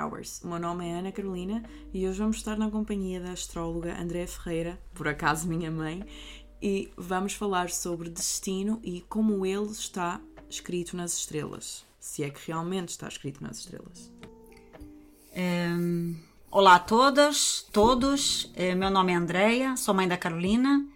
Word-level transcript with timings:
Hours. 0.00 0.40
O 0.42 0.48
meu 0.48 0.58
nome 0.58 0.88
é 0.88 0.94
Ana 0.94 1.12
Carolina 1.12 1.62
e 1.92 2.08
hoje 2.08 2.18
vamos 2.18 2.38
estar 2.38 2.56
na 2.56 2.70
companhia 2.70 3.20
da 3.20 3.32
astróloga 3.32 4.00
Andréa 4.00 4.26
Ferreira, 4.26 4.80
por 4.94 5.06
acaso 5.06 5.46
minha 5.46 5.70
mãe, 5.70 6.04
e 6.62 6.90
vamos 6.96 7.34
falar 7.34 7.70
sobre 7.70 8.08
destino 8.08 8.80
e 8.82 9.02
como 9.02 9.44
ele 9.44 9.70
está 9.70 10.20
escrito 10.48 10.96
nas 10.96 11.12
estrelas. 11.12 11.84
Se 11.98 12.24
é 12.24 12.30
que 12.30 12.40
realmente 12.46 12.88
está 12.88 13.08
escrito 13.08 13.42
nas 13.42 13.58
estrelas. 13.58 14.10
Um, 15.36 16.16
olá 16.50 16.76
a 16.76 16.80
todas, 16.80 17.66
todos. 17.70 18.50
É, 18.54 18.74
meu 18.74 18.90
nome 18.90 19.12
é 19.12 19.16
Andréia, 19.16 19.76
sou 19.76 19.94
mãe 19.94 20.08
da 20.08 20.16
Carolina. 20.16 20.86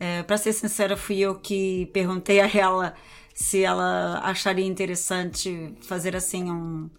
É, 0.00 0.22
Para 0.22 0.36
ser 0.36 0.52
sincera, 0.52 0.96
fui 0.96 1.18
eu 1.18 1.36
que 1.36 1.86
perguntei 1.92 2.40
a 2.40 2.48
ela 2.48 2.94
se 3.34 3.62
ela 3.62 4.20
acharia 4.24 4.66
interessante 4.66 5.72
fazer 5.80 6.16
assim 6.16 6.50
um. 6.50 6.90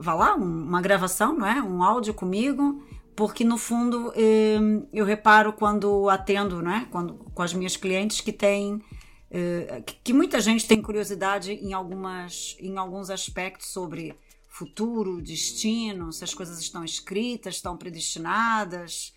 Vá 0.00 0.14
lá, 0.14 0.34
um, 0.34 0.64
uma 0.64 0.80
gravação, 0.80 1.36
não 1.36 1.46
é? 1.46 1.62
Um 1.62 1.82
áudio 1.82 2.14
comigo, 2.14 2.82
porque 3.14 3.44
no 3.44 3.58
fundo 3.58 4.12
eh, 4.16 4.58
eu 4.92 5.04
reparo 5.04 5.52
quando 5.52 6.08
atendo, 6.08 6.62
não 6.62 6.70
é? 6.70 6.86
Quando, 6.90 7.14
com 7.34 7.42
as 7.42 7.52
minhas 7.52 7.76
clientes 7.76 8.20
que 8.20 8.32
tem. 8.32 8.82
Eh, 9.30 9.82
que 10.02 10.12
muita 10.12 10.40
gente 10.40 10.66
tem 10.66 10.80
curiosidade 10.80 11.52
em, 11.52 11.72
algumas, 11.74 12.56
em 12.58 12.78
alguns 12.78 13.10
aspectos 13.10 13.68
sobre 13.68 14.16
futuro, 14.48 15.22
destino, 15.22 16.12
se 16.12 16.24
as 16.24 16.34
coisas 16.34 16.58
estão 16.58 16.84
escritas, 16.84 17.56
estão 17.56 17.76
predestinadas, 17.76 19.14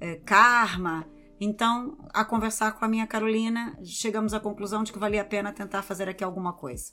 eh, 0.00 0.16
karma. 0.16 1.06
Então, 1.40 1.98
a 2.14 2.24
conversar 2.24 2.72
com 2.72 2.84
a 2.84 2.88
minha 2.88 3.06
Carolina, 3.06 3.78
chegamos 3.84 4.32
à 4.32 4.40
conclusão 4.40 4.82
de 4.82 4.92
que 4.92 4.98
valia 4.98 5.22
a 5.22 5.24
pena 5.24 5.52
tentar 5.52 5.82
fazer 5.82 6.08
aqui 6.08 6.22
alguma 6.22 6.52
coisa. 6.52 6.92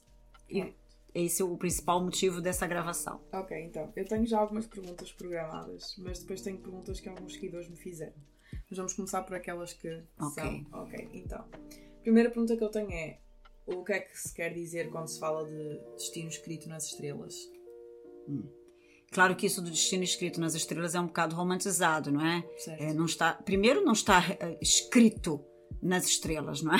E 0.49 0.73
esse 1.13 1.41
é 1.41 1.45
o 1.45 1.57
principal 1.57 2.03
motivo 2.03 2.41
dessa 2.41 2.65
gravação. 2.67 3.21
Ok, 3.31 3.57
então, 3.63 3.91
eu 3.95 4.05
tenho 4.05 4.25
já 4.25 4.39
algumas 4.39 4.65
perguntas 4.67 5.11
programadas, 5.11 5.95
mas 5.97 6.19
depois 6.19 6.41
tenho 6.41 6.57
perguntas 6.59 6.99
que 6.99 7.09
alguns 7.09 7.33
seguidores 7.33 7.69
me 7.69 7.77
fizeram. 7.77 8.13
Mas 8.69 8.77
vamos 8.77 8.93
começar 8.93 9.23
por 9.23 9.35
aquelas 9.35 9.73
que 9.73 9.89
Ok. 10.19 10.43
são. 10.43 10.65
Ok, 10.81 11.09
então. 11.13 11.45
Primeira 12.01 12.29
pergunta 12.29 12.55
que 12.57 12.63
eu 12.63 12.69
tenho 12.69 12.91
é: 12.91 13.19
o 13.65 13.83
que 13.83 13.93
é 13.93 13.99
que 13.99 14.17
se 14.17 14.33
quer 14.33 14.53
dizer 14.53 14.89
quando 14.89 15.07
se 15.07 15.19
fala 15.19 15.45
de 15.45 15.79
destino 15.95 16.29
escrito 16.29 16.67
nas 16.69 16.85
estrelas? 16.85 17.35
Claro 19.11 19.35
que 19.35 19.45
isso 19.45 19.61
do 19.61 19.69
destino 19.69 20.03
escrito 20.03 20.39
nas 20.39 20.55
estrelas 20.55 20.95
é 20.95 20.99
um 20.99 21.05
bocado 21.07 21.35
romantizado, 21.35 22.11
não 22.11 22.25
é? 22.25 22.43
É, 22.79 22.93
não 22.93 23.05
está, 23.05 23.33
primeiro, 23.33 23.83
não 23.83 23.93
está 23.93 24.23
eh, 24.39 24.57
escrito 24.61 25.43
nas 25.81 26.05
estrelas, 26.07 26.61
não 26.63 26.73
é? 26.73 26.79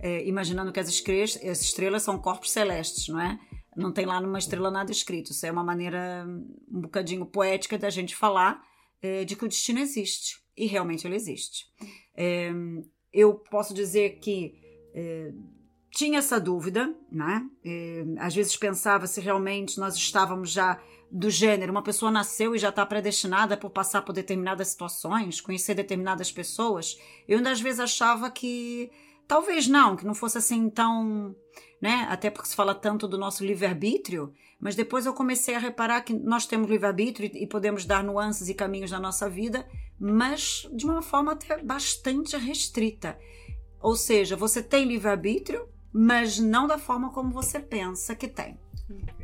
É, 0.00 0.26
imaginando 0.26 0.72
que 0.72 0.80
as 0.80 0.88
estrelas, 0.88 1.36
as 1.42 1.60
estrelas 1.60 2.02
são 2.02 2.18
corpos 2.18 2.50
celestes, 2.50 3.08
não 3.08 3.20
é? 3.20 3.38
Não 3.76 3.92
tem 3.92 4.06
lá 4.06 4.20
numa 4.20 4.38
estrela 4.38 4.70
nada 4.70 4.90
escrito. 4.90 5.32
Isso 5.32 5.44
é 5.44 5.52
uma 5.52 5.62
maneira 5.62 6.26
um 6.26 6.80
bocadinho 6.80 7.26
poética 7.26 7.76
da 7.76 7.90
gente 7.90 8.16
falar 8.16 8.62
é, 9.02 9.24
de 9.24 9.36
que 9.36 9.44
o 9.44 9.48
destino 9.48 9.78
existe. 9.80 10.40
E 10.56 10.66
realmente 10.66 11.06
ele 11.06 11.16
existe. 11.16 11.66
É, 12.16 12.50
eu 13.12 13.34
posso 13.34 13.74
dizer 13.74 14.18
que 14.18 14.54
é, 14.94 15.32
tinha 15.90 16.18
essa 16.18 16.40
dúvida, 16.40 16.94
né? 17.10 17.46
Às 18.18 18.34
vezes 18.34 18.56
pensava 18.56 19.06
se 19.06 19.20
realmente 19.20 19.78
nós 19.78 19.94
estávamos 19.94 20.50
já 20.50 20.80
do 21.10 21.30
gênero, 21.30 21.72
uma 21.72 21.82
pessoa 21.82 22.10
nasceu 22.10 22.54
e 22.54 22.58
já 22.58 22.68
está 22.68 22.84
predestinada 22.84 23.56
por 23.56 23.70
passar 23.70 24.02
por 24.02 24.12
determinadas 24.12 24.68
situações, 24.68 25.40
conhecer 25.40 25.74
determinadas 25.74 26.30
pessoas. 26.30 26.98
Eu 27.26 27.38
ainda 27.38 27.50
às 27.50 27.60
vezes 27.60 27.80
achava 27.80 28.30
que 28.30 28.90
talvez 29.26 29.66
não, 29.66 29.96
que 29.96 30.04
não 30.04 30.14
fosse 30.14 30.38
assim 30.38 30.68
tão, 30.68 31.34
né? 31.80 32.06
Até 32.08 32.30
porque 32.30 32.48
se 32.48 32.56
fala 32.56 32.74
tanto 32.74 33.06
do 33.06 33.18
nosso 33.18 33.44
livre-arbítrio, 33.44 34.32
mas 34.60 34.74
depois 34.74 35.06
eu 35.06 35.12
comecei 35.12 35.54
a 35.54 35.58
reparar 35.58 36.00
que 36.02 36.12
nós 36.12 36.46
temos 36.46 36.70
livre-arbítrio 36.70 37.30
e 37.34 37.46
podemos 37.46 37.84
dar 37.84 38.02
nuances 38.02 38.48
e 38.48 38.54
caminhos 38.54 38.90
na 38.90 39.00
nossa 39.00 39.28
vida, 39.28 39.66
mas 39.98 40.68
de 40.72 40.86
uma 40.86 41.02
forma 41.02 41.32
até 41.32 41.62
bastante 41.62 42.36
restrita. 42.36 43.18
Ou 43.80 43.94
seja, 43.94 44.36
você 44.36 44.62
tem 44.62 44.86
livre-arbítrio, 44.86 45.68
mas 45.92 46.38
não 46.38 46.66
da 46.66 46.78
forma 46.78 47.12
como 47.12 47.30
você 47.30 47.60
pensa 47.60 48.14
que 48.14 48.28
tem. 48.28 48.58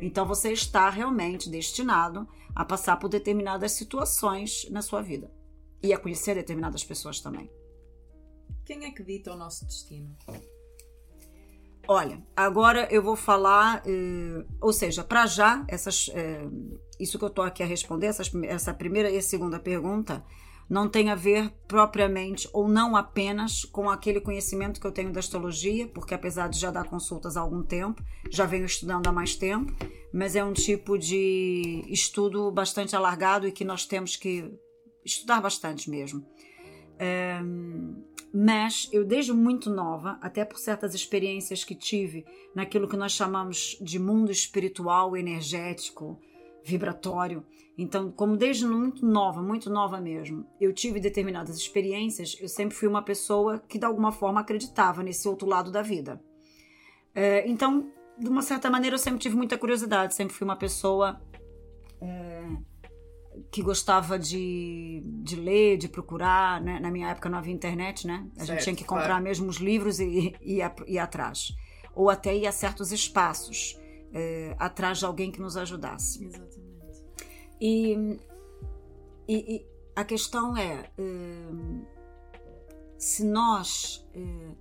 Então 0.01 0.27
você 0.27 0.53
está 0.53 0.91
realmente 0.91 1.49
destinado 1.49 2.29
a 2.55 2.65
passar 2.65 2.97
por 2.97 3.09
determinadas 3.09 3.73
situações 3.73 4.69
na 4.71 4.83
sua 4.83 5.01
vida 5.01 5.31
e 5.83 5.93
a 5.93 5.99
conhecer 5.99 6.35
determinadas 6.35 6.85
pessoas 6.85 7.21
também. 7.21 7.51
Quem 8.65 8.85
é 8.85 8.91
que 8.91 9.03
dita 9.03 9.33
o 9.33 9.37
nosso 9.37 9.65
destino? 9.65 10.17
Olha, 11.89 12.23
agora 12.37 12.87
eu 12.91 13.03
vou 13.03 13.17
falar, 13.17 13.83
eh, 13.85 14.45
ou 14.61 14.73
seja, 14.73 15.03
para 15.03 15.27
já, 15.27 15.65
essas, 15.67 16.11
eh, 16.15 16.49
isso 16.99 17.19
que 17.19 17.25
eu 17.25 17.29
estou 17.29 17.45
aqui 17.45 17.63
a 17.63 17.67
responder, 17.67 18.07
essas, 18.07 18.31
essa 18.45 18.73
primeira 18.73 19.11
e 19.11 19.21
segunda 19.21 19.59
pergunta, 19.59 20.25
não 20.71 20.89
tem 20.89 21.11
a 21.11 21.15
ver 21.15 21.53
propriamente 21.67 22.49
ou 22.53 22.69
não 22.69 22.97
apenas 22.97 23.65
com 23.65 23.91
aquele 23.91 24.21
conhecimento 24.21 24.81
que 24.81 24.87
eu 24.87 24.93
tenho 24.93 25.13
da 25.13 25.21
astrologia, 25.21 25.87
porque 25.89 26.15
apesar 26.15 26.49
de 26.49 26.59
já 26.59 26.71
dar 26.71 26.85
consultas 26.85 27.37
há 27.37 27.41
algum 27.41 27.63
tempo, 27.63 28.03
já 28.31 28.47
venho 28.47 28.65
estudando 28.65 29.07
há 29.09 29.13
mais 29.13 29.35
tempo, 29.35 29.75
mas 30.15 30.37
é 30.37 30.43
um 30.43 30.53
tipo 30.53 30.97
de 30.97 31.85
estudo 31.89 32.51
bastante 32.51 32.95
alargado 32.97 33.47
e 33.47 33.53
que 33.53 33.65
nós 33.65 33.85
temos 33.85 34.17
que 34.17 34.51
estudar 35.05 35.41
bastante 35.43 35.91
mesmo. 35.91 36.25
Ehm, 36.99 37.97
mas 38.33 38.89
eu, 38.93 39.05
desde 39.05 39.33
muito 39.33 39.69
nova, 39.69 40.19
até 40.23 40.45
por 40.45 40.59
certas 40.59 40.95
experiências 40.95 41.65
que 41.65 41.75
tive 41.75 42.25
naquilo 42.55 42.89
que 42.89 42.97
nós 42.97 43.13
chamamos 43.13 43.77
de 43.81 43.99
mundo 43.99 44.33
espiritual, 44.33 45.17
energético, 45.17 46.19
vibratório. 46.65 47.45
Então, 47.77 48.11
como 48.11 48.37
desde 48.37 48.67
muito 48.67 49.05
nova, 49.05 49.43
muito 49.43 49.69
nova 49.69 50.01
mesmo, 50.01 50.47
eu 50.61 50.73
tive 50.73 51.01
determinadas 51.01 51.57
experiências, 51.57 52.37
eu 52.41 52.49
sempre 52.49 52.75
fui 52.75 52.89
uma 52.89 53.03
pessoa 53.03 53.59
que 53.69 53.79
de 53.79 53.85
alguma 53.85 54.13
forma 54.13 54.41
acreditava 54.41 55.03
nesse 55.03 55.29
outro 55.29 55.47
lado 55.47 55.71
da 55.71 55.83
vida. 55.83 56.23
É, 57.15 57.47
então, 57.49 57.91
de 58.19 58.29
uma 58.29 58.43
certa 58.43 58.71
maneira, 58.71 58.95
eu 58.95 58.99
sempre 58.99 59.21
tive 59.21 59.37
muita 59.37 59.59
curiosidade, 59.59 60.15
sempre 60.15 60.35
fui 60.35 60.45
uma 60.45 60.57
pessoa 60.57 61.21
que 63.51 63.63
gostava 63.63 64.19
de, 64.19 65.03
de 65.23 65.37
ler, 65.37 65.77
de 65.79 65.89
procurar. 65.89 66.61
Né? 66.61 66.79
Na 66.81 66.91
minha 66.91 67.09
época 67.09 67.29
não 67.29 67.39
havia 67.39 67.53
internet, 67.53 68.07
né? 68.07 68.27
A 68.37 68.41
gente 68.41 68.47
Certo, 68.47 68.65
tinha 68.65 68.77
que 68.77 68.85
comprar 68.85 69.07
claro. 69.07 69.25
mesmo 69.25 69.49
os 69.49 69.57
livros 69.57 70.01
e, 70.01 70.35
e 70.41 70.61
ir, 70.61 70.73
ir 70.87 70.99
atrás. 70.99 71.55
Ou 71.95 72.09
até 72.11 72.35
ir 72.37 72.47
a 72.47 72.53
certos 72.53 72.93
espaços, 72.93 73.79
é, 74.13 74.55
atrás 74.59 74.99
de 74.99 75.05
alguém 75.05 75.31
que 75.31 75.41
nos 75.41 75.57
ajudasse. 75.57 76.25
Exatamente. 76.25 76.63
E, 77.61 78.19
e- 79.29 79.55
e 79.57 79.67
a 79.95 80.05
questão 80.05 80.57
é: 80.57 80.91
hum, 80.99 81.85
se 82.99 83.25
nós. 83.25 84.07
hum, 84.15 84.55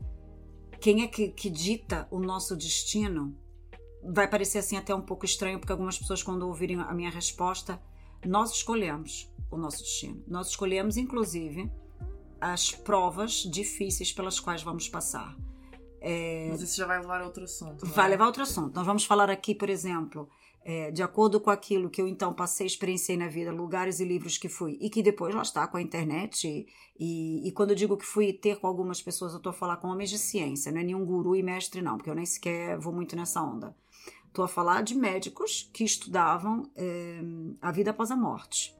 quem 0.79 1.03
é 1.03 1.07
que, 1.07 1.29
que 1.29 1.49
dita 1.49 2.07
o 2.09 2.19
nosso 2.19 2.55
destino? 2.55 3.35
Vai 4.03 4.27
parecer 4.27 4.57
assim 4.57 4.77
até 4.77 4.95
um 4.95 5.01
pouco 5.01 5.25
estranho, 5.25 5.59
porque 5.59 5.71
algumas 5.71 5.97
pessoas, 5.97 6.23
quando 6.23 6.41
ouvirem 6.47 6.79
a 6.79 6.91
minha 6.93 7.11
resposta, 7.11 7.79
nós 8.25 8.51
escolhemos 8.51 9.31
o 9.49 9.57
nosso 9.57 9.79
destino. 9.79 10.23
Nós 10.27 10.49
escolhemos, 10.49 10.97
inclusive, 10.97 11.71
as 12.39 12.71
provas 12.71 13.43
difíceis 13.43 14.11
pelas 14.11 14.39
quais 14.39 14.63
vamos 14.63 14.87
passar. 14.89 15.35
Mas 16.49 16.61
isso 16.61 16.77
já 16.77 16.87
vai 16.87 16.99
levar 16.99 17.21
a 17.21 17.25
outro 17.25 17.43
assunto. 17.43 17.85
não 17.85 17.91
é? 17.91 17.95
Vai 17.95 18.09
levar 18.09 18.23
a 18.23 18.27
outro 18.27 18.41
assunto. 18.41 18.75
Nós 18.75 18.85
vamos 18.85 19.05
falar 19.05 19.29
aqui, 19.29 19.53
por 19.53 19.69
exemplo, 19.69 20.27
é, 20.63 20.89
de 20.91 21.03
acordo 21.03 21.39
com 21.39 21.51
aquilo 21.51 21.89
que 21.89 22.01
eu 22.01 22.07
então 22.07 22.33
passei, 22.33 22.65
experienciei 22.65 23.17
na 23.17 23.27
vida, 23.27 23.51
lugares 23.51 23.99
e 23.99 24.05
livros 24.05 24.37
que 24.37 24.49
fui, 24.49 24.77
e 24.81 24.89
que 24.89 25.03
depois 25.03 25.33
lá 25.35 25.43
está 25.43 25.67
com 25.67 25.77
a 25.77 25.81
internet. 25.81 26.47
E, 26.47 26.67
e, 26.99 27.47
e 27.47 27.51
quando 27.51 27.71
eu 27.71 27.75
digo 27.75 27.95
que 27.97 28.05
fui 28.05 28.33
ter 28.33 28.57
com 28.57 28.67
algumas 28.67 29.01
pessoas, 29.01 29.33
eu 29.33 29.37
estou 29.37 29.51
a 29.51 29.53
falar 29.53 29.77
com 29.77 29.87
homens 29.87 30.09
de 30.09 30.17
ciência, 30.17 30.71
não 30.71 30.79
é 30.79 30.83
nenhum 30.83 31.05
guru 31.05 31.35
e 31.35 31.43
mestre, 31.43 31.81
não, 31.81 31.97
porque 31.97 32.09
eu 32.09 32.15
nem 32.15 32.25
sequer 32.25 32.79
vou 32.79 32.93
muito 32.93 33.15
nessa 33.15 33.41
onda. 33.41 33.75
Estou 34.31 34.45
a 34.45 34.47
falar 34.47 34.81
de 34.81 34.95
médicos 34.95 35.69
que 35.73 35.83
estudavam 35.83 36.63
é, 36.73 37.19
a 37.61 37.69
vida 37.69 37.91
após 37.91 38.09
a 38.11 38.15
morte. 38.15 38.73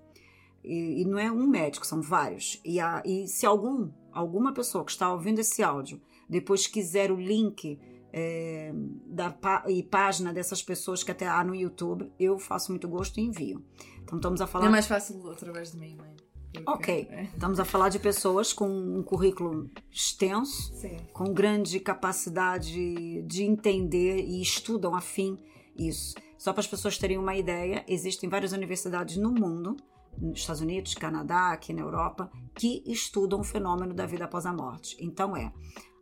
E, 0.63 1.01
e 1.01 1.06
não 1.06 1.19
é 1.19 1.30
um 1.30 1.45
médico, 1.45 1.86
são 1.86 2.01
vários. 2.01 2.62
E, 2.63 2.80
a- 2.80 3.03
e 3.06 3.27
se 3.27 3.45
algum, 3.45 3.92
alguma 4.13 4.53
pessoa 4.53 4.86
que 4.86 4.92
está 4.92 5.12
ouvindo 5.12 5.39
esse 5.39 5.62
áudio 5.62 6.01
depois 6.30 6.68
quiser 6.68 7.12
o 7.12 7.15
link 7.18 7.77
é, 8.13 8.71
da 9.06 9.36
e 9.68 9.83
página 9.83 10.31
dessas 10.33 10.63
pessoas 10.63 11.03
que 11.03 11.12
até 11.12 11.27
há 11.27 11.44
no 11.44 11.53
YouTube, 11.53 12.09
eu 12.18 12.39
faço 12.39 12.71
muito 12.71 12.88
gosto 12.88 13.19
e 13.19 13.24
envio. 13.24 13.62
Então 14.03 14.18
estamos 14.19 14.39
a 14.39 14.48
falar. 14.48 14.68
É 14.68 14.69
mais 14.69 14.88
fácil 14.88 15.30
através 15.30 15.74
de 15.74 15.77
mim, 15.77 15.95
mãe. 15.98 16.15
Porque- 16.53 16.69
Ok, 16.69 17.07
é. 17.09 17.24
estamos 17.24 17.59
a 17.59 17.65
falar 17.65 17.89
de 17.89 18.00
pessoas 18.00 18.51
com 18.51 18.68
um 18.68 19.01
currículo 19.03 19.69
extenso, 19.89 20.74
Sim. 20.75 20.98
com 21.13 21.25
grande 21.33 21.80
capacidade 21.80 23.21
de 23.24 23.44
entender 23.44 24.18
e 24.25 24.42
estudam 24.42 24.94
afim 24.95 25.38
isso. 25.77 26.15
Só 26.38 26.51
para 26.51 26.62
as 26.62 26.68
pessoas 26.68 26.98
terem 26.98 27.18
uma 27.18 27.36
ideia, 27.36 27.86
existem 27.88 28.30
várias 28.30 28.51
universidades 28.51 29.15
no 29.18 29.31
mundo, 29.31 29.77
nos 30.18 30.39
Estados 30.39 30.62
Unidos, 30.62 30.94
Canadá, 30.94 31.51
aqui 31.51 31.71
na 31.74 31.81
Europa, 31.81 32.30
que 32.56 32.83
estudam 32.86 33.39
o 33.39 33.44
fenômeno 33.44 33.94
da 33.94 34.06
vida 34.06 34.25
após 34.25 34.45
a 34.45 34.51
morte. 34.51 34.98
Então 35.00 35.36
é 35.38 35.53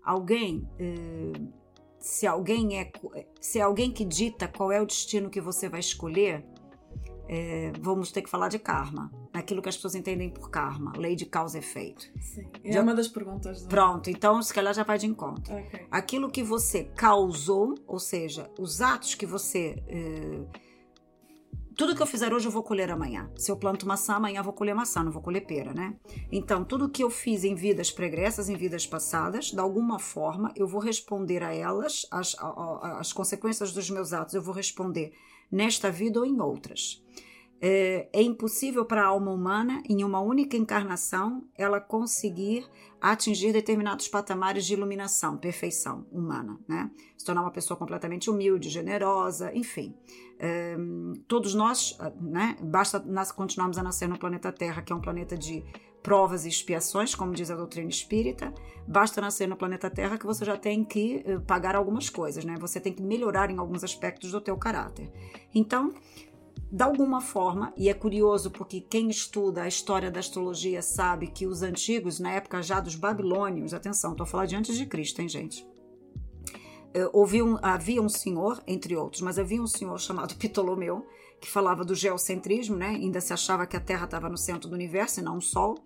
alguém 0.03 0.67
eh, 0.79 1.33
se 1.99 2.25
alguém 2.25 2.79
é 2.79 2.91
se 3.39 3.59
é 3.59 3.61
alguém 3.61 3.91
que 3.91 4.03
dita 4.05 4.47
qual 4.47 4.71
é 4.71 4.81
o 4.81 4.85
destino 4.85 5.29
que 5.29 5.39
você 5.41 5.69
vai 5.69 5.79
escolher 5.81 6.43
é, 7.31 7.71
vamos 7.79 8.11
ter 8.11 8.23
que 8.23 8.29
falar 8.29 8.49
de 8.49 8.57
karma, 8.57 9.11
naquilo 9.31 9.61
que 9.61 9.69
as 9.69 9.75
pessoas 9.75 9.93
entendem 9.93 10.31
por 10.31 10.49
karma, 10.49 10.93
lei 10.97 11.15
de 11.15 11.27
causa 11.27 11.57
e 11.57 11.59
efeito. 11.59 12.09
Sim, 12.19 12.49
é 12.63 12.71
já... 12.71 12.81
uma 12.81 12.95
das 12.95 13.07
perguntas. 13.07 13.61
Do... 13.61 13.67
Pronto, 13.67 14.09
então 14.09 14.41
se 14.41 14.51
calhar 14.51 14.73
já 14.73 14.83
vai 14.83 14.97
de 14.97 15.05
encontro. 15.05 15.53
Okay. 15.53 15.85
Aquilo 15.91 16.31
que 16.31 16.41
você 16.41 16.85
causou, 16.95 17.75
ou 17.85 17.99
seja, 17.99 18.49
os 18.57 18.81
atos 18.81 19.13
que 19.13 19.27
você. 19.27 19.81
Eh, 19.87 20.41
tudo 21.77 21.95
que 21.95 22.01
eu 22.01 22.07
fizer 22.07 22.33
hoje 22.33 22.47
eu 22.47 22.51
vou 22.51 22.63
colher 22.63 22.89
amanhã. 22.89 23.31
Se 23.37 23.51
eu 23.51 23.55
planto 23.55 23.87
maçã, 23.87 24.15
amanhã 24.15 24.39
eu 24.39 24.43
vou 24.43 24.51
colher 24.51 24.73
maçã, 24.73 25.03
não 25.03 25.11
vou 25.11 25.21
colher 25.21 25.45
pera, 25.45 25.71
né? 25.71 25.95
Então, 26.31 26.65
tudo 26.65 26.89
que 26.89 27.03
eu 27.03 27.11
fiz 27.11 27.43
em 27.43 27.53
vidas 27.53 27.91
pregressas, 27.91 28.49
em 28.49 28.55
vidas 28.57 28.85
passadas, 28.85 29.51
de 29.51 29.59
alguma 29.59 29.97
forma, 29.99 30.51
eu 30.57 30.67
vou 30.67 30.81
responder 30.81 31.41
a 31.41 31.53
elas, 31.53 32.05
as, 32.11 32.35
as 32.97 33.13
consequências 33.13 33.71
dos 33.71 33.89
meus 33.89 34.11
atos, 34.11 34.33
eu 34.33 34.41
vou 34.41 34.53
responder 34.53 35.13
nesta 35.51 35.91
vida 35.91 36.19
ou 36.19 36.25
em 36.25 36.39
outras. 36.39 37.03
É, 37.61 38.07
é 38.13 38.21
impossível 38.21 38.85
para 38.85 39.03
a 39.03 39.07
alma 39.07 39.31
humana, 39.31 39.83
em 39.89 40.03
uma 40.03 40.21
única 40.21 40.55
encarnação, 40.55 41.43
ela 41.57 41.81
conseguir 41.81 42.65
atingir 43.01 43.51
determinados 43.51 44.07
patamares 44.07 44.65
de 44.65 44.73
iluminação, 44.73 45.37
perfeição 45.37 46.05
humana, 46.09 46.57
né? 46.67 46.89
Se 47.17 47.25
tornar 47.25 47.41
uma 47.41 47.51
pessoa 47.51 47.77
completamente 47.77 48.29
humilde, 48.29 48.69
generosa, 48.69 49.53
enfim. 49.53 49.93
É, 50.37 50.77
todos 51.27 51.53
nós, 51.53 51.97
né? 52.21 52.57
Basta 52.61 52.99
nós 52.99 53.29
continuarmos 53.31 53.77
a 53.77 53.83
nascer 53.83 54.07
no 54.07 54.17
planeta 54.17 54.53
Terra, 54.53 54.81
que 54.81 54.93
é 54.93 54.95
um 54.95 55.01
planeta 55.01 55.37
de 55.37 55.63
provas 56.01 56.45
e 56.45 56.49
expiações, 56.49 57.13
como 57.13 57.33
diz 57.33 57.51
a 57.51 57.55
doutrina 57.55 57.89
espírita. 57.89 58.53
Basta 58.87 59.21
nascer 59.21 59.47
no 59.47 59.55
planeta 59.55 59.89
Terra 59.89 60.17
que 60.17 60.25
você 60.25 60.43
já 60.43 60.57
tem 60.57 60.83
que 60.83 61.23
eh, 61.25 61.39
pagar 61.39 61.75
algumas 61.75 62.09
coisas, 62.09 62.43
né? 62.43 62.55
Você 62.59 62.79
tem 62.79 62.93
que 62.93 63.01
melhorar 63.01 63.51
em 63.51 63.57
alguns 63.57 63.83
aspectos 63.83 64.31
do 64.31 64.41
teu 64.41 64.57
caráter. 64.57 65.11
Então, 65.53 65.93
de 66.71 66.83
alguma 66.83 67.21
forma, 67.21 67.73
e 67.75 67.89
é 67.89 67.93
curioso 67.93 68.51
porque 68.51 68.81
quem 68.81 69.09
estuda 69.09 69.63
a 69.63 69.67
história 69.67 70.09
da 70.09 70.19
astrologia 70.19 70.81
sabe 70.81 71.27
que 71.27 71.45
os 71.45 71.61
antigos, 71.61 72.19
na 72.19 72.31
época 72.31 72.61
já 72.61 72.79
dos 72.79 72.95
babilônios, 72.95 73.73
atenção, 73.73 74.11
estou 74.11 74.23
a 74.23 74.27
falar 74.27 74.45
de 74.45 74.55
antes 74.55 74.77
de 74.77 74.85
Cristo, 74.85 75.21
hein, 75.21 75.29
gente? 75.29 75.67
Houve 77.13 77.41
um, 77.41 77.57
havia 77.61 78.01
um 78.01 78.09
senhor, 78.09 78.61
entre 78.65 78.95
outros, 78.95 79.21
mas 79.21 79.37
havia 79.37 79.61
um 79.61 79.67
senhor 79.67 79.99
chamado 79.99 80.35
Ptolomeu, 80.37 81.05
que 81.39 81.49
falava 81.49 81.85
do 81.85 81.95
geocentrismo, 81.95 82.75
né? 82.75 82.89
ainda 82.89 83.21
se 83.21 83.33
achava 83.33 83.65
que 83.65 83.77
a 83.77 83.79
Terra 83.79 84.05
estava 84.05 84.29
no 84.29 84.37
centro 84.37 84.69
do 84.69 84.75
universo 84.75 85.19
e 85.19 85.23
não 85.23 85.37
o 85.37 85.41
Sol, 85.41 85.77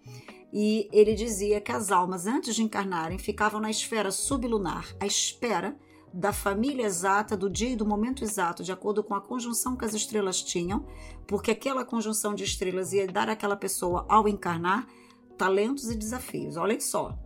e 0.52 0.88
ele 0.92 1.16
dizia 1.16 1.60
que 1.60 1.72
as 1.72 1.92
almas, 1.92 2.28
antes 2.28 2.56
de 2.56 2.64
encarnarem, 2.64 3.18
ficavam 3.18 3.60
na 3.60 3.72
esfera 3.72 4.12
sublunar, 4.12 4.96
à 5.00 5.06
espera 5.06 5.76
da 6.14 6.32
família 6.32 6.86
exata, 6.86 7.36
do 7.36 7.50
dia 7.50 7.70
e 7.70 7.76
do 7.76 7.88
momento 7.88 8.24
exato, 8.24 8.64
de 8.64 8.72
acordo 8.72 9.04
com 9.04 9.16
a 9.16 9.22
conjunção 9.22 9.76
que 9.76 9.84
as 9.84 9.96
estrelas 9.96 10.44
tinham, 10.44 10.86
porque 11.26 11.50
aquela 11.50 11.84
conjunção 11.84 12.36
de 12.36 12.44
estrelas 12.44 12.94
ia 12.94 13.08
dar 13.08 13.30
àquela 13.30 13.56
pessoa, 13.56 14.06
ao 14.08 14.28
encarnar, 14.28 14.88
talentos 15.36 15.90
e 15.90 15.96
desafios. 15.96 16.56
Olhem 16.56 16.80
só. 16.80 17.18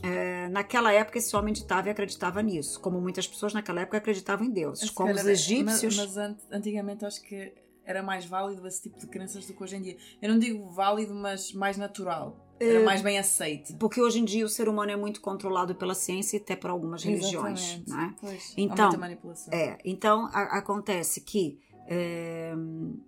É, 0.00 0.48
naquela 0.50 0.92
época, 0.92 1.18
esse 1.18 1.34
homem 1.34 1.52
ditava 1.52 1.88
e 1.88 1.90
acreditava 1.90 2.40
nisso, 2.40 2.78
como 2.78 3.00
muitas 3.00 3.26
pessoas 3.26 3.52
naquela 3.52 3.80
época 3.80 3.98
acreditavam 3.98 4.46
em 4.46 4.50
deuses, 4.50 4.88
como 4.90 5.12
os 5.12 5.26
egípcios. 5.26 5.96
Mas, 5.96 6.14
mas 6.14 6.38
antigamente 6.52 7.04
acho 7.04 7.20
que 7.22 7.52
era 7.88 8.02
mais 8.02 8.26
válido 8.26 8.68
esse 8.68 8.82
tipo 8.82 8.98
de 8.98 9.06
crenças 9.06 9.46
do 9.46 9.54
que 9.54 9.62
hoje 9.62 9.76
em 9.76 9.80
dia. 9.80 9.96
Eu 10.20 10.28
não 10.28 10.38
digo 10.38 10.68
válido, 10.68 11.14
mas 11.14 11.54
mais 11.54 11.78
natural. 11.78 12.36
Era 12.60 12.84
mais 12.84 13.00
bem 13.00 13.18
aceite. 13.18 13.72
Porque 13.74 13.98
hoje 13.98 14.18
em 14.18 14.24
dia 14.26 14.44
o 14.44 14.48
ser 14.48 14.68
humano 14.68 14.90
é 14.90 14.96
muito 14.96 15.22
controlado 15.22 15.74
pela 15.74 15.94
ciência 15.94 16.36
e 16.36 16.40
até 16.40 16.54
por 16.54 16.68
algumas 16.68 17.02
religiões. 17.02 17.82
Né? 17.86 18.14
Pois, 18.20 18.52
então, 18.58 18.92
manipulação. 18.98 19.54
É, 19.54 19.78
então 19.84 20.26
a, 20.26 20.58
acontece 20.58 21.22
que 21.22 21.58
é, 21.86 22.52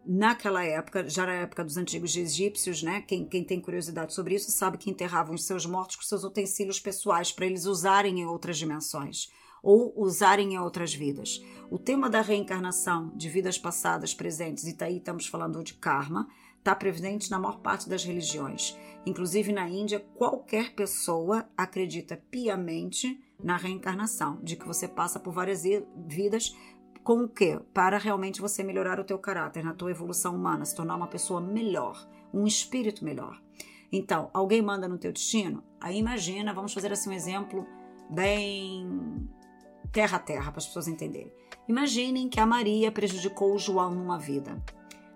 naquela 0.06 0.64
época, 0.64 1.06
já 1.06 1.26
na 1.26 1.34
época 1.34 1.62
dos 1.62 1.76
antigos 1.76 2.16
egípcios, 2.16 2.82
né? 2.82 3.02
Quem, 3.02 3.26
quem 3.26 3.44
tem 3.44 3.60
curiosidade 3.60 4.14
sobre 4.14 4.36
isso 4.36 4.50
sabe 4.50 4.78
que 4.78 4.88
enterravam 4.88 5.34
os 5.34 5.44
seus 5.44 5.66
mortos 5.66 5.96
com 5.96 6.02
seus 6.02 6.24
utensílios 6.24 6.80
pessoais 6.80 7.30
para 7.30 7.44
eles 7.44 7.66
usarem 7.66 8.20
em 8.20 8.24
outras 8.24 8.56
dimensões 8.56 9.28
ou 9.62 9.92
usarem 9.96 10.54
em 10.54 10.58
outras 10.58 10.94
vidas. 10.94 11.42
O 11.70 11.78
tema 11.78 12.10
da 12.10 12.20
reencarnação 12.20 13.12
de 13.14 13.28
vidas 13.28 13.58
passadas, 13.58 14.14
presentes, 14.14 14.64
e 14.64 14.76
daí 14.76 14.96
estamos 14.96 15.26
falando 15.26 15.62
de 15.62 15.74
karma, 15.74 16.28
está 16.58 16.74
presente 16.74 17.30
na 17.30 17.38
maior 17.38 17.60
parte 17.60 17.88
das 17.88 18.04
religiões. 18.04 18.76
Inclusive 19.06 19.52
na 19.52 19.68
Índia, 19.68 20.04
qualquer 20.14 20.74
pessoa 20.74 21.48
acredita 21.56 22.22
piamente 22.30 23.18
na 23.42 23.56
reencarnação, 23.56 24.38
de 24.42 24.56
que 24.56 24.66
você 24.66 24.86
passa 24.86 25.18
por 25.18 25.32
várias 25.32 25.62
vidas 26.06 26.54
com 27.02 27.24
o 27.24 27.28
quê? 27.28 27.58
Para 27.72 27.96
realmente 27.96 28.40
você 28.40 28.62
melhorar 28.62 29.00
o 29.00 29.04
teu 29.04 29.18
caráter, 29.18 29.64
na 29.64 29.72
tua 29.72 29.90
evolução 29.90 30.34
humana, 30.34 30.64
se 30.66 30.76
tornar 30.76 30.96
uma 30.96 31.06
pessoa 31.06 31.40
melhor, 31.40 32.06
um 32.32 32.46
espírito 32.46 33.04
melhor. 33.04 33.40
Então, 33.90 34.30
alguém 34.34 34.60
manda 34.60 34.86
no 34.86 34.98
teu 34.98 35.12
destino? 35.12 35.64
Aí 35.80 35.98
imagina, 35.98 36.52
vamos 36.52 36.74
fazer 36.74 36.92
assim 36.92 37.10
um 37.10 37.14
exemplo 37.14 37.66
bem 38.10 39.28
terra 39.92 40.16
a 40.16 40.20
terra 40.20 40.50
para 40.50 40.58
as 40.58 40.66
pessoas 40.66 40.88
entenderem. 40.88 41.32
Imaginem 41.68 42.28
que 42.28 42.40
a 42.40 42.46
Maria 42.46 42.90
prejudicou 42.90 43.54
o 43.54 43.58
João 43.58 43.94
numa 43.94 44.18
vida. 44.18 44.62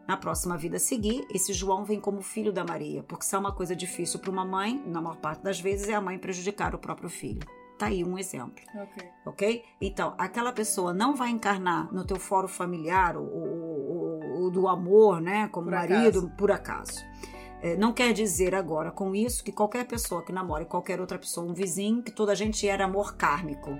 Na 0.06 0.16
próxima 0.16 0.56
vida 0.56 0.76
a 0.76 0.80
seguir, 0.80 1.26
esse 1.30 1.52
João 1.52 1.84
vem 1.84 1.98
como 1.98 2.20
filho 2.20 2.52
da 2.52 2.62
Maria, 2.62 3.02
porque 3.02 3.24
se 3.24 3.34
é 3.34 3.38
uma 3.38 3.52
coisa 3.52 3.74
difícil 3.74 4.20
para 4.20 4.30
uma 4.30 4.44
mãe, 4.44 4.82
na 4.86 5.00
maior 5.00 5.16
parte 5.16 5.42
das 5.42 5.58
vezes 5.58 5.88
é 5.88 5.94
a 5.94 6.00
mãe 6.00 6.18
prejudicar 6.18 6.74
o 6.74 6.78
próprio 6.78 7.08
filho. 7.08 7.40
Tá 7.78 7.86
aí 7.86 8.04
um 8.04 8.18
exemplo. 8.18 8.62
Ok. 8.74 9.08
Ok? 9.26 9.64
Então, 9.80 10.14
aquela 10.18 10.52
pessoa 10.52 10.92
não 10.92 11.16
vai 11.16 11.30
encarnar 11.30 11.92
no 11.92 12.04
teu 12.04 12.20
fórum 12.20 12.46
familiar 12.46 13.16
o, 13.16 13.22
o, 13.22 14.44
o 14.44 14.50
do 14.50 14.68
amor, 14.68 15.20
né? 15.20 15.48
Como 15.48 15.66
por 15.66 15.74
marido, 15.74 16.18
acaso. 16.18 16.30
por 16.36 16.50
acaso. 16.52 17.04
É, 17.60 17.76
não 17.76 17.92
quer 17.92 18.12
dizer 18.12 18.54
agora 18.54 18.92
com 18.92 19.14
isso 19.14 19.42
que 19.42 19.50
qualquer 19.50 19.86
pessoa 19.86 20.22
que 20.22 20.32
namore 20.32 20.66
qualquer 20.66 21.00
outra 21.00 21.18
pessoa, 21.18 21.50
um 21.50 21.54
vizinho, 21.54 22.02
que 22.02 22.12
toda 22.12 22.30
a 22.30 22.34
gente 22.34 22.68
era 22.68 22.84
amor 22.84 23.16
kármico 23.16 23.76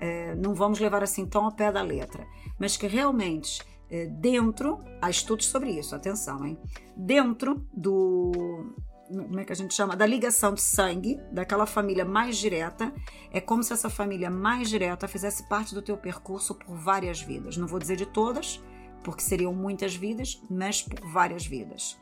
é, 0.00 0.34
não 0.34 0.54
vamos 0.54 0.80
levar 0.80 1.02
assim 1.02 1.26
tão 1.26 1.46
a 1.46 1.52
pé 1.52 1.70
da 1.70 1.82
letra, 1.82 2.26
mas 2.58 2.76
que 2.76 2.86
realmente 2.86 3.62
é, 3.90 4.06
dentro, 4.06 4.78
há 5.00 5.10
estudos 5.10 5.46
sobre 5.46 5.70
isso, 5.70 5.94
atenção, 5.94 6.44
hein? 6.46 6.58
Dentro 6.96 7.66
do 7.72 8.74
como 9.10 9.40
é 9.40 9.44
que 9.44 9.52
a 9.52 9.56
gente 9.56 9.74
chama? 9.74 9.96
Da 9.96 10.06
ligação 10.06 10.54
de 10.54 10.62
sangue, 10.62 11.20
daquela 11.32 11.66
família 11.66 12.04
mais 12.04 12.36
direta, 12.36 12.92
é 13.32 13.40
como 13.40 13.62
se 13.62 13.72
essa 13.72 13.90
família 13.90 14.30
mais 14.30 14.68
direta 14.68 15.08
fizesse 15.08 15.48
parte 15.48 15.74
do 15.74 15.82
teu 15.82 15.96
percurso 15.96 16.54
por 16.54 16.76
várias 16.76 17.20
vidas. 17.20 17.56
Não 17.56 17.66
vou 17.66 17.80
dizer 17.80 17.96
de 17.96 18.06
todas, 18.06 18.62
porque 19.02 19.22
seriam 19.22 19.52
muitas 19.52 19.96
vidas, 19.96 20.40
mas 20.48 20.82
por 20.82 21.00
várias 21.08 21.44
vidas. 21.44 21.98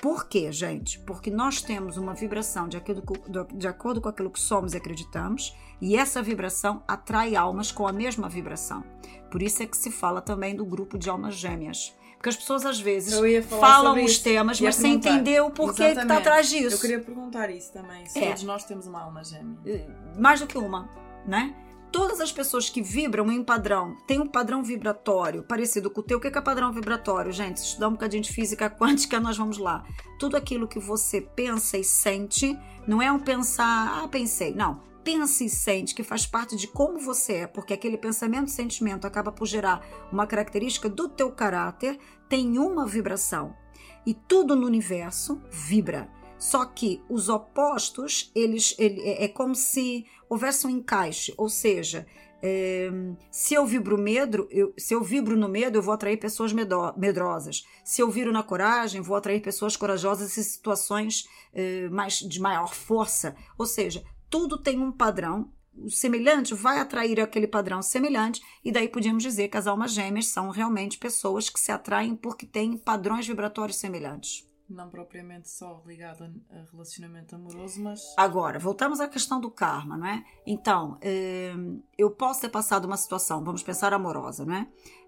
Por 0.00 0.28
quê, 0.28 0.52
gente? 0.52 0.98
Porque 1.00 1.30
nós 1.30 1.62
temos 1.62 1.96
uma 1.96 2.14
vibração 2.14 2.68
de 2.68 2.78
com, 2.80 3.56
de 3.56 3.66
acordo 3.66 4.00
com 4.00 4.08
aquilo 4.08 4.30
que 4.30 4.40
somos 4.40 4.74
e 4.74 4.76
acreditamos, 4.76 5.56
e 5.84 5.96
essa 5.96 6.22
vibração 6.22 6.82
atrai 6.88 7.36
almas 7.36 7.70
com 7.70 7.86
a 7.86 7.92
mesma 7.92 8.26
vibração. 8.26 8.82
Por 9.30 9.42
isso 9.42 9.62
é 9.62 9.66
que 9.66 9.76
se 9.76 9.90
fala 9.90 10.22
também 10.22 10.56
do 10.56 10.64
grupo 10.64 10.96
de 10.96 11.10
almas 11.10 11.34
gêmeas. 11.34 11.94
Porque 12.14 12.30
as 12.30 12.36
pessoas 12.36 12.64
às 12.64 12.80
vezes 12.80 13.14
falam 13.60 14.02
os 14.02 14.18
temas, 14.18 14.58
mas 14.58 14.76
sem 14.76 14.94
entender 14.94 15.42
o 15.42 15.50
porquê 15.50 15.92
que 15.92 16.00
está 16.00 16.16
atrás 16.16 16.48
disso. 16.48 16.76
Eu 16.76 16.80
queria 16.80 17.00
perguntar 17.00 17.50
isso 17.50 17.70
também. 17.70 18.06
Se 18.06 18.18
é. 18.18 18.28
todos 18.28 18.44
nós 18.44 18.64
temos 18.64 18.86
uma 18.86 19.02
alma 19.02 19.22
gêmea. 19.22 19.58
Eh, 19.66 19.86
mais 20.18 20.40
do 20.40 20.46
que 20.46 20.56
uma, 20.56 20.88
né? 21.26 21.54
todas 21.92 22.20
as 22.20 22.32
pessoas 22.32 22.68
que 22.70 22.82
vibram 22.82 23.30
em 23.30 23.44
padrão 23.44 23.96
têm 24.06 24.20
um 24.20 24.26
padrão 24.26 24.64
vibratório 24.64 25.44
parecido 25.44 25.90
com 25.90 26.00
o 26.00 26.02
teu. 26.02 26.16
O 26.16 26.20
que 26.20 26.26
é 26.26 26.40
padrão 26.40 26.72
vibratório, 26.72 27.30
gente? 27.30 27.60
Se 27.60 27.66
estudar 27.66 27.88
um 27.88 27.92
bocadinho 27.92 28.22
de 28.22 28.32
física 28.32 28.70
quântica, 28.74 29.20
nós 29.20 29.36
vamos 29.36 29.58
lá. 29.58 29.84
Tudo 30.18 30.36
aquilo 30.36 30.66
que 30.66 30.80
você 30.80 31.20
pensa 31.20 31.76
e 31.76 31.84
sente, 31.84 32.58
não 32.88 33.02
é 33.02 33.12
um 33.12 33.20
pensar, 33.20 34.02
ah, 34.02 34.08
pensei. 34.08 34.52
Não. 34.54 34.93
Pensa 35.04 35.44
e 35.44 35.50
sente 35.50 35.94
que 35.94 36.02
faz 36.02 36.26
parte 36.26 36.56
de 36.56 36.66
como 36.66 36.98
você 36.98 37.34
é, 37.34 37.46
porque 37.46 37.74
aquele 37.74 37.98
pensamento 37.98 38.48
e 38.48 38.52
sentimento 38.52 39.06
acaba 39.06 39.30
por 39.30 39.46
gerar 39.46 39.86
uma 40.10 40.26
característica 40.26 40.88
do 40.88 41.08
teu 41.08 41.30
caráter, 41.30 41.98
tem 42.28 42.58
uma 42.58 42.86
vibração. 42.86 43.54
E 44.06 44.14
tudo 44.14 44.56
no 44.56 44.66
universo 44.66 45.40
vibra. 45.50 46.10
Só 46.38 46.64
que 46.64 47.02
os 47.08 47.28
opostos, 47.28 48.32
eles, 48.34 48.74
ele, 48.78 49.00
é, 49.02 49.24
é 49.24 49.28
como 49.28 49.54
se 49.54 50.06
houvesse 50.28 50.66
um 50.66 50.70
encaixe, 50.70 51.32
ou 51.36 51.48
seja, 51.48 52.06
é, 52.46 52.90
se 53.30 53.54
eu 53.54 53.64
vibro 53.64 53.96
medo, 53.96 54.46
eu, 54.50 54.74
se 54.76 54.92
eu 54.94 55.02
vibro 55.02 55.34
no 55.34 55.48
medo, 55.48 55.78
eu 55.78 55.82
vou 55.82 55.94
atrair 55.94 56.18
pessoas 56.18 56.52
medo, 56.52 56.92
medrosas. 56.94 57.64
Se 57.82 58.02
eu 58.02 58.10
vibro 58.10 58.32
na 58.32 58.42
coragem, 58.42 59.00
vou 59.00 59.16
atrair 59.16 59.40
pessoas 59.40 59.78
corajosas 59.78 60.36
em 60.36 60.42
situações 60.42 61.26
é, 61.54 61.88
mais, 61.88 62.18
de 62.18 62.38
maior 62.38 62.74
força. 62.74 63.34
Ou 63.56 63.64
seja, 63.64 64.04
tudo 64.28 64.58
tem 64.58 64.78
um 64.78 64.92
padrão. 64.92 65.52
O 65.76 65.90
semelhante 65.90 66.54
vai 66.54 66.78
atrair 66.78 67.20
aquele 67.20 67.48
padrão 67.48 67.82
semelhante, 67.82 68.40
e 68.64 68.70
daí 68.70 68.88
podíamos 68.88 69.22
dizer 69.22 69.48
que 69.48 69.56
as 69.56 69.66
almas 69.66 69.92
gêmeas 69.92 70.28
são 70.28 70.50
realmente 70.50 70.98
pessoas 70.98 71.50
que 71.50 71.58
se 71.58 71.72
atraem 71.72 72.14
porque 72.14 72.46
têm 72.46 72.76
padrões 72.76 73.26
vibratórios 73.26 73.78
semelhantes. 73.78 74.48
Não 74.68 74.88
propriamente 74.88 75.50
só 75.50 75.82
ligado 75.86 76.24
a 76.50 76.70
relacionamento 76.72 77.34
amoroso, 77.34 77.82
mas. 77.82 78.00
Agora, 78.16 78.58
voltamos 78.58 78.98
à 78.98 79.06
questão 79.06 79.38
do 79.38 79.50
karma, 79.50 79.96
não 79.96 80.06
é? 80.06 80.24
Então, 80.46 80.98
hum, 81.54 81.82
eu 81.98 82.10
posso 82.10 82.40
ter 82.40 82.48
passado 82.48 82.86
uma 82.86 82.96
situação, 82.96 83.44
vamos 83.44 83.62
pensar 83.62 83.92
amorosa, 83.92 84.44
não 84.46 84.54
é? 84.54 84.66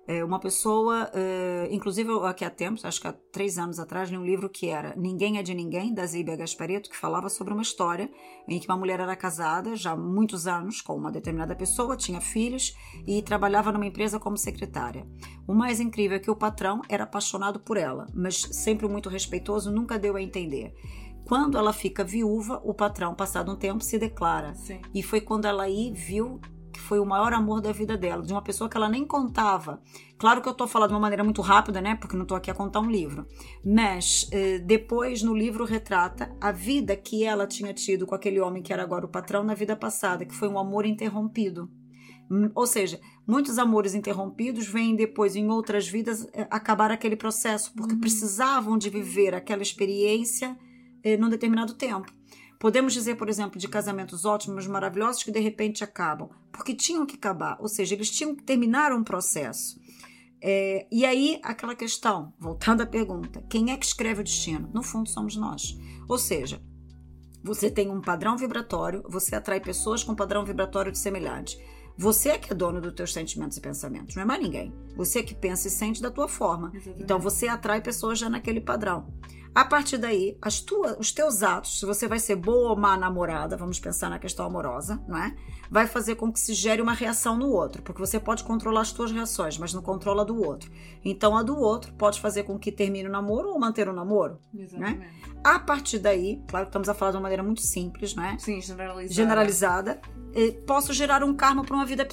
É 0.08 0.24
uma 0.24 0.38
pessoa, 0.38 1.10
é, 1.12 1.68
inclusive 1.70 2.10
aqui 2.24 2.44
há 2.44 2.50
tempos, 2.50 2.84
acho 2.84 3.00
que 3.00 3.08
há 3.08 3.12
três 3.12 3.58
anos 3.58 3.80
atrás, 3.80 4.08
li 4.08 4.16
um 4.16 4.24
livro 4.24 4.48
que 4.48 4.68
era 4.68 4.94
Ninguém 4.96 5.38
é 5.38 5.42
de 5.42 5.52
Ninguém, 5.52 5.92
da 5.92 6.06
Zíbia 6.06 6.36
Gaspareto, 6.36 6.88
que 6.88 6.96
falava 6.96 7.28
sobre 7.28 7.52
uma 7.52 7.62
história 7.62 8.08
em 8.46 8.60
que 8.60 8.68
uma 8.68 8.76
mulher 8.76 9.00
era 9.00 9.16
casada 9.16 9.74
já 9.74 9.92
há 9.92 9.96
muitos 9.96 10.46
anos 10.46 10.80
com 10.80 10.94
uma 10.94 11.10
determinada 11.10 11.56
pessoa, 11.56 11.96
tinha 11.96 12.20
filhos 12.20 12.72
e 13.04 13.20
trabalhava 13.20 13.72
numa 13.72 13.86
empresa 13.86 14.20
como 14.20 14.36
secretária. 14.36 15.04
O 15.46 15.52
mais 15.52 15.80
incrível 15.80 16.18
é 16.18 16.20
que 16.20 16.30
o 16.30 16.36
patrão 16.36 16.82
era 16.88 17.02
apaixonado 17.02 17.58
por 17.58 17.76
ela, 17.76 18.06
mas 18.14 18.36
sempre 18.36 18.86
muito 18.86 19.08
respeitoso, 19.08 19.72
nunca 19.72 19.98
deu 19.98 20.14
a 20.14 20.22
entender. 20.22 20.72
Quando 21.26 21.58
ela 21.58 21.72
fica 21.72 22.04
viúva, 22.04 22.60
o 22.64 22.72
patrão, 22.72 23.12
passado 23.12 23.50
um 23.50 23.56
tempo, 23.56 23.82
se 23.82 23.98
declara. 23.98 24.54
Sim. 24.54 24.80
E 24.94 25.02
foi 25.02 25.20
quando 25.20 25.46
ela 25.46 25.64
aí 25.64 25.92
viu 25.92 26.40
foi 26.86 27.00
o 27.00 27.04
maior 27.04 27.32
amor 27.32 27.60
da 27.60 27.72
vida 27.72 27.96
dela, 27.96 28.22
de 28.22 28.32
uma 28.32 28.40
pessoa 28.40 28.70
que 28.70 28.76
ela 28.76 28.88
nem 28.88 29.04
contava. 29.04 29.82
Claro 30.16 30.40
que 30.40 30.48
eu 30.48 30.54
tô 30.54 30.66
falando 30.68 30.90
de 30.90 30.94
uma 30.94 31.00
maneira 31.00 31.24
muito 31.24 31.42
rápida, 31.42 31.80
né? 31.80 31.96
Porque 31.96 32.16
não 32.16 32.24
tô 32.24 32.34
aqui 32.34 32.50
a 32.50 32.54
contar 32.54 32.80
um 32.80 32.90
livro. 32.90 33.26
Mas 33.64 34.28
eh, 34.32 34.58
depois 34.60 35.22
no 35.22 35.34
livro 35.34 35.64
retrata 35.64 36.34
a 36.40 36.52
vida 36.52 36.96
que 36.96 37.24
ela 37.24 37.46
tinha 37.46 37.74
tido 37.74 38.06
com 38.06 38.14
aquele 38.14 38.40
homem 38.40 38.62
que 38.62 38.72
era 38.72 38.82
agora 38.82 39.04
o 39.04 39.08
patrão 39.08 39.42
na 39.42 39.54
vida 39.54 39.74
passada, 39.74 40.24
que 40.24 40.34
foi 40.34 40.48
um 40.48 40.58
amor 40.58 40.86
interrompido. 40.86 41.68
Hum, 42.30 42.50
Ou 42.54 42.66
seja, 42.66 43.00
muitos 43.26 43.58
amores 43.58 43.94
interrompidos 43.94 44.66
vêm 44.66 44.94
depois 44.94 45.36
em 45.36 45.50
outras 45.50 45.88
vidas 45.88 46.26
eh, 46.32 46.46
acabar 46.50 46.90
aquele 46.92 47.16
processo, 47.16 47.72
porque 47.76 47.96
precisavam 47.96 48.78
de 48.78 48.88
viver 48.88 49.34
aquela 49.34 49.62
experiência 49.62 50.56
eh, 51.02 51.16
num 51.16 51.28
determinado 51.28 51.74
tempo. 51.74 52.15
Podemos 52.58 52.92
dizer, 52.92 53.16
por 53.16 53.28
exemplo, 53.28 53.58
de 53.58 53.68
casamentos 53.68 54.24
ótimos, 54.24 54.66
maravilhosos, 54.66 55.22
que 55.22 55.30
de 55.30 55.40
repente 55.40 55.84
acabam, 55.84 56.30
porque 56.50 56.74
tinham 56.74 57.04
que 57.04 57.16
acabar, 57.16 57.56
ou 57.60 57.68
seja, 57.68 57.94
eles 57.94 58.10
tinham 58.10 58.34
que 58.34 58.42
terminar 58.42 58.92
um 58.92 59.04
processo. 59.04 59.78
É, 60.40 60.86
e 60.90 61.04
aí, 61.04 61.40
aquela 61.42 61.74
questão, 61.74 62.32
voltando 62.38 62.82
à 62.82 62.86
pergunta: 62.86 63.44
quem 63.48 63.72
é 63.72 63.76
que 63.76 63.86
escreve 63.86 64.20
o 64.20 64.24
destino? 64.24 64.70
No 64.72 64.82
fundo, 64.82 65.08
somos 65.08 65.36
nós. 65.36 65.76
Ou 66.08 66.18
seja, 66.18 66.62
você 67.42 67.70
tem 67.70 67.90
um 67.90 68.00
padrão 68.00 68.36
vibratório, 68.36 69.04
você 69.08 69.34
atrai 69.34 69.60
pessoas 69.60 70.02
com 70.02 70.14
padrão 70.14 70.44
vibratório 70.44 70.92
de 70.92 70.98
semelhante. 70.98 71.58
Você 71.98 72.30
é 72.30 72.38
que 72.38 72.52
é 72.52 72.54
dono 72.54 72.80
dos 72.80 72.92
teus 72.92 73.12
sentimentos 73.12 73.56
e 73.56 73.60
pensamentos, 73.60 74.14
não 74.14 74.22
é 74.22 74.26
mais 74.26 74.42
ninguém. 74.42 74.72
Você 74.96 75.20
é 75.20 75.22
que 75.22 75.34
pensa 75.34 75.68
e 75.68 75.70
sente 75.70 76.02
da 76.02 76.10
tua 76.10 76.28
forma. 76.28 76.70
Exatamente. 76.74 77.02
Então 77.02 77.18
você 77.18 77.48
atrai 77.48 77.80
pessoas 77.80 78.18
já 78.18 78.28
naquele 78.28 78.60
padrão. 78.60 79.06
A 79.56 79.64
partir 79.64 79.96
daí, 79.96 80.36
as 80.42 80.60
tuas, 80.60 80.98
os 80.98 81.10
teus 81.10 81.42
atos, 81.42 81.80
se 81.80 81.86
você 81.86 82.06
vai 82.06 82.18
ser 82.18 82.36
boa 82.36 82.72
ou 82.72 82.76
má 82.76 82.94
namorada, 82.94 83.56
vamos 83.56 83.80
pensar 83.80 84.10
na 84.10 84.18
questão 84.18 84.44
amorosa, 84.44 85.02
não 85.08 85.16
é? 85.16 85.34
Vai 85.70 85.86
fazer 85.86 86.16
com 86.16 86.30
que 86.30 86.38
se 86.38 86.52
gere 86.52 86.82
uma 86.82 86.92
reação 86.92 87.38
no 87.38 87.48
outro, 87.48 87.80
porque 87.80 87.98
você 87.98 88.20
pode 88.20 88.44
controlar 88.44 88.82
as 88.82 88.92
tuas 88.92 89.10
reações, 89.10 89.56
mas 89.56 89.72
não 89.72 89.80
controla 89.80 90.20
a 90.20 90.24
do 90.26 90.38
outro. 90.44 90.70
Então 91.02 91.34
a 91.34 91.42
do 91.42 91.58
outro 91.58 91.94
pode 91.94 92.20
fazer 92.20 92.42
com 92.42 92.58
que 92.58 92.70
termine 92.70 93.08
o 93.08 93.10
namoro 93.10 93.48
ou 93.48 93.58
manter 93.58 93.88
o 93.88 93.94
namoro. 93.94 94.38
Exatamente. 94.54 95.08
A 95.42 95.58
partir 95.58 96.00
daí, 96.00 96.42
claro 96.48 96.66
que 96.66 96.68
estamos 96.68 96.90
a 96.90 96.92
falar 96.92 97.12
de 97.12 97.16
uma 97.16 97.22
maneira 97.22 97.42
muito 97.42 97.62
simples, 97.62 98.14
não 98.14 98.24
é? 98.24 98.36
Sim, 98.36 98.60
generalizada, 99.06 100.02
eh, 100.34 100.52
posso 100.66 100.92
gerar 100.92 101.24
um 101.24 101.34
karma 101.34 101.64
para 101.64 101.74
uma 101.74 101.86
vida 101.86 102.06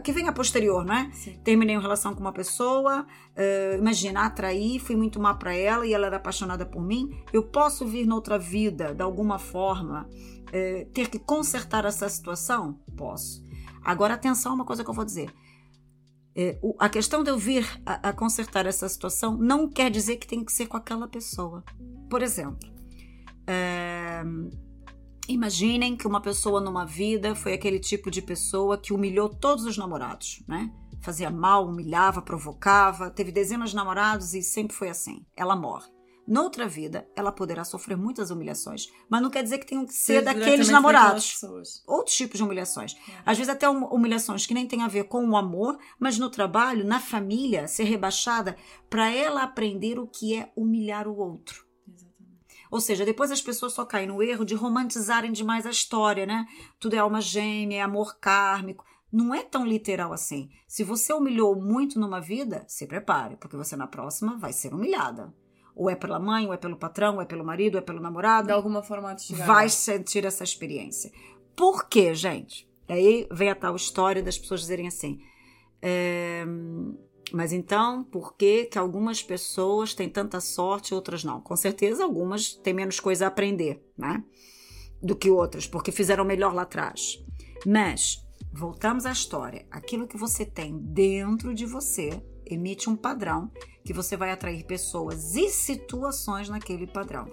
que 0.00 0.12
venha 0.12 0.32
posterior, 0.32 0.84
não 0.84 0.94
é? 0.94 1.10
Sim. 1.12 1.40
Terminei 1.42 1.74
uma 1.74 1.82
relação 1.82 2.14
com 2.14 2.20
uma 2.20 2.32
pessoa, 2.32 3.06
eh, 3.34 3.76
imagina, 3.78 4.26
atraí, 4.26 4.78
fui 4.78 4.94
muito 4.94 5.18
má 5.18 5.34
para 5.34 5.54
ela 5.54 5.86
e 5.86 5.92
ela 5.92 6.06
era 6.06 6.16
apaixonada 6.18 6.64
por 6.66 6.82
mim. 6.82 7.10
Eu 7.32 7.42
posso 7.42 7.86
vir 7.86 8.06
noutra 8.06 8.38
vida, 8.38 8.94
de 8.94 9.02
alguma 9.02 9.38
forma, 9.38 10.08
eh, 10.52 10.86
ter 10.92 11.08
que 11.08 11.18
consertar 11.18 11.84
essa 11.84 12.08
situação? 12.08 12.78
Posso. 12.96 13.42
Agora, 13.82 14.14
atenção, 14.14 14.54
uma 14.54 14.64
coisa 14.64 14.84
que 14.84 14.90
eu 14.90 14.94
vou 14.94 15.04
dizer. 15.04 15.34
Eh, 16.36 16.60
a 16.78 16.88
questão 16.88 17.24
de 17.24 17.30
eu 17.30 17.38
vir 17.38 17.66
a, 17.84 18.10
a 18.10 18.12
consertar 18.12 18.66
essa 18.66 18.88
situação 18.88 19.36
não 19.36 19.68
quer 19.68 19.90
dizer 19.90 20.16
que 20.18 20.26
tem 20.26 20.44
que 20.44 20.52
ser 20.52 20.66
com 20.66 20.76
aquela 20.76 21.08
pessoa. 21.08 21.64
Por 22.08 22.22
exemplo, 22.22 22.68
Imaginem 25.30 25.96
que 25.96 26.08
uma 26.08 26.20
pessoa 26.20 26.60
numa 26.60 26.84
vida 26.84 27.36
foi 27.36 27.52
aquele 27.52 27.78
tipo 27.78 28.10
de 28.10 28.20
pessoa 28.20 28.76
que 28.76 28.92
humilhou 28.92 29.28
todos 29.28 29.64
os 29.64 29.78
namorados, 29.78 30.42
né? 30.48 30.68
Fazia 31.00 31.30
mal, 31.30 31.68
humilhava, 31.68 32.20
provocava, 32.20 33.08
teve 33.10 33.30
dezenas 33.30 33.70
de 33.70 33.76
namorados 33.76 34.34
e 34.34 34.42
sempre 34.42 34.76
foi 34.76 34.88
assim. 34.88 35.24
Ela 35.36 35.54
morre. 35.54 35.88
Noutra 36.26 36.66
vida, 36.68 37.08
ela 37.16 37.30
poderá 37.30 37.62
sofrer 37.64 37.96
muitas 37.96 38.30
humilhações, 38.32 38.88
mas 39.08 39.22
não 39.22 39.30
quer 39.30 39.44
dizer 39.44 39.58
que 39.58 39.66
tenham 39.66 39.86
que 39.86 39.94
ser 39.94 40.14
daqueles 40.24 40.66
namorados. 40.72 41.24
Outros 41.86 42.16
tipos 42.16 42.36
de 42.36 42.42
humilhações. 42.42 42.96
Às 43.24 43.38
vezes 43.38 43.52
até 43.52 43.70
hum- 43.70 43.86
humilhações 43.86 44.46
que 44.46 44.54
nem 44.54 44.66
tem 44.66 44.82
a 44.82 44.88
ver 44.88 45.04
com 45.04 45.24
o 45.28 45.36
amor, 45.36 45.78
mas 45.98 46.18
no 46.18 46.28
trabalho, 46.28 46.84
na 46.84 46.98
família, 46.98 47.68
ser 47.68 47.84
rebaixada 47.84 48.56
para 48.88 49.08
ela 49.08 49.44
aprender 49.44 49.96
o 49.96 50.08
que 50.08 50.34
é 50.34 50.52
humilhar 50.56 51.06
o 51.06 51.16
outro. 51.16 51.69
Ou 52.70 52.80
seja, 52.80 53.04
depois 53.04 53.30
as 53.30 53.42
pessoas 53.42 53.72
só 53.72 53.84
caem 53.84 54.06
no 54.06 54.22
erro 54.22 54.44
de 54.44 54.54
romantizarem 54.54 55.32
demais 55.32 55.66
a 55.66 55.70
história, 55.70 56.24
né? 56.24 56.46
Tudo 56.78 56.94
é 56.94 56.98
alma 56.98 57.20
gêmea, 57.20 57.78
é 57.78 57.82
amor 57.82 58.18
kármico. 58.20 58.84
Não 59.12 59.34
é 59.34 59.42
tão 59.42 59.66
literal 59.66 60.12
assim. 60.12 60.48
Se 60.68 60.84
você 60.84 61.12
humilhou 61.12 61.60
muito 61.60 61.98
numa 61.98 62.20
vida, 62.20 62.64
se 62.68 62.86
prepare, 62.86 63.36
porque 63.36 63.56
você 63.56 63.74
na 63.74 63.88
próxima 63.88 64.38
vai 64.38 64.52
ser 64.52 64.72
humilhada. 64.72 65.34
Ou 65.74 65.90
é 65.90 65.96
pela 65.96 66.20
mãe, 66.20 66.46
ou 66.46 66.52
é 66.52 66.56
pelo 66.56 66.76
patrão, 66.76 67.16
ou 67.16 67.22
é 67.22 67.24
pelo 67.24 67.44
marido, 67.44 67.74
ou 67.74 67.80
é 67.80 67.84
pelo 67.84 68.00
namorado 68.00 68.46
De 68.46 68.52
alguma 68.52 68.82
forma 68.82 69.16
vai 69.44 69.68
sentir 69.68 70.24
essa 70.24 70.44
experiência. 70.44 71.10
Por 71.56 71.88
quê, 71.88 72.14
gente? 72.14 72.68
Aí 72.88 73.26
vem 73.32 73.50
a 73.50 73.54
tal 73.54 73.74
história 73.74 74.22
das 74.22 74.38
pessoas 74.38 74.60
dizerem 74.60 74.86
assim. 74.86 75.20
é, 75.82 76.44
mas 77.32 77.52
então, 77.52 78.04
por 78.04 78.34
que, 78.34 78.64
que 78.64 78.78
algumas 78.78 79.22
pessoas 79.22 79.94
têm 79.94 80.08
tanta 80.08 80.40
sorte 80.40 80.90
e 80.90 80.94
outras 80.94 81.24
não? 81.24 81.40
Com 81.40 81.56
certeza, 81.56 82.04
algumas 82.04 82.54
têm 82.54 82.74
menos 82.74 83.00
coisa 83.00 83.24
a 83.24 83.28
aprender, 83.28 83.82
né? 83.96 84.22
Do 85.02 85.16
que 85.16 85.30
outras, 85.30 85.66
porque 85.66 85.92
fizeram 85.92 86.24
melhor 86.24 86.54
lá 86.54 86.62
atrás. 86.62 87.22
Mas, 87.66 88.26
voltamos 88.52 89.06
à 89.06 89.12
história. 89.12 89.66
Aquilo 89.70 90.06
que 90.06 90.16
você 90.16 90.44
tem 90.44 90.76
dentro 90.78 91.54
de 91.54 91.66
você 91.66 92.22
emite 92.46 92.90
um 92.90 92.96
padrão 92.96 93.50
que 93.84 93.92
você 93.92 94.16
vai 94.16 94.30
atrair 94.30 94.64
pessoas 94.64 95.36
e 95.36 95.48
situações 95.48 96.48
naquele 96.48 96.86
padrão. 96.86 97.30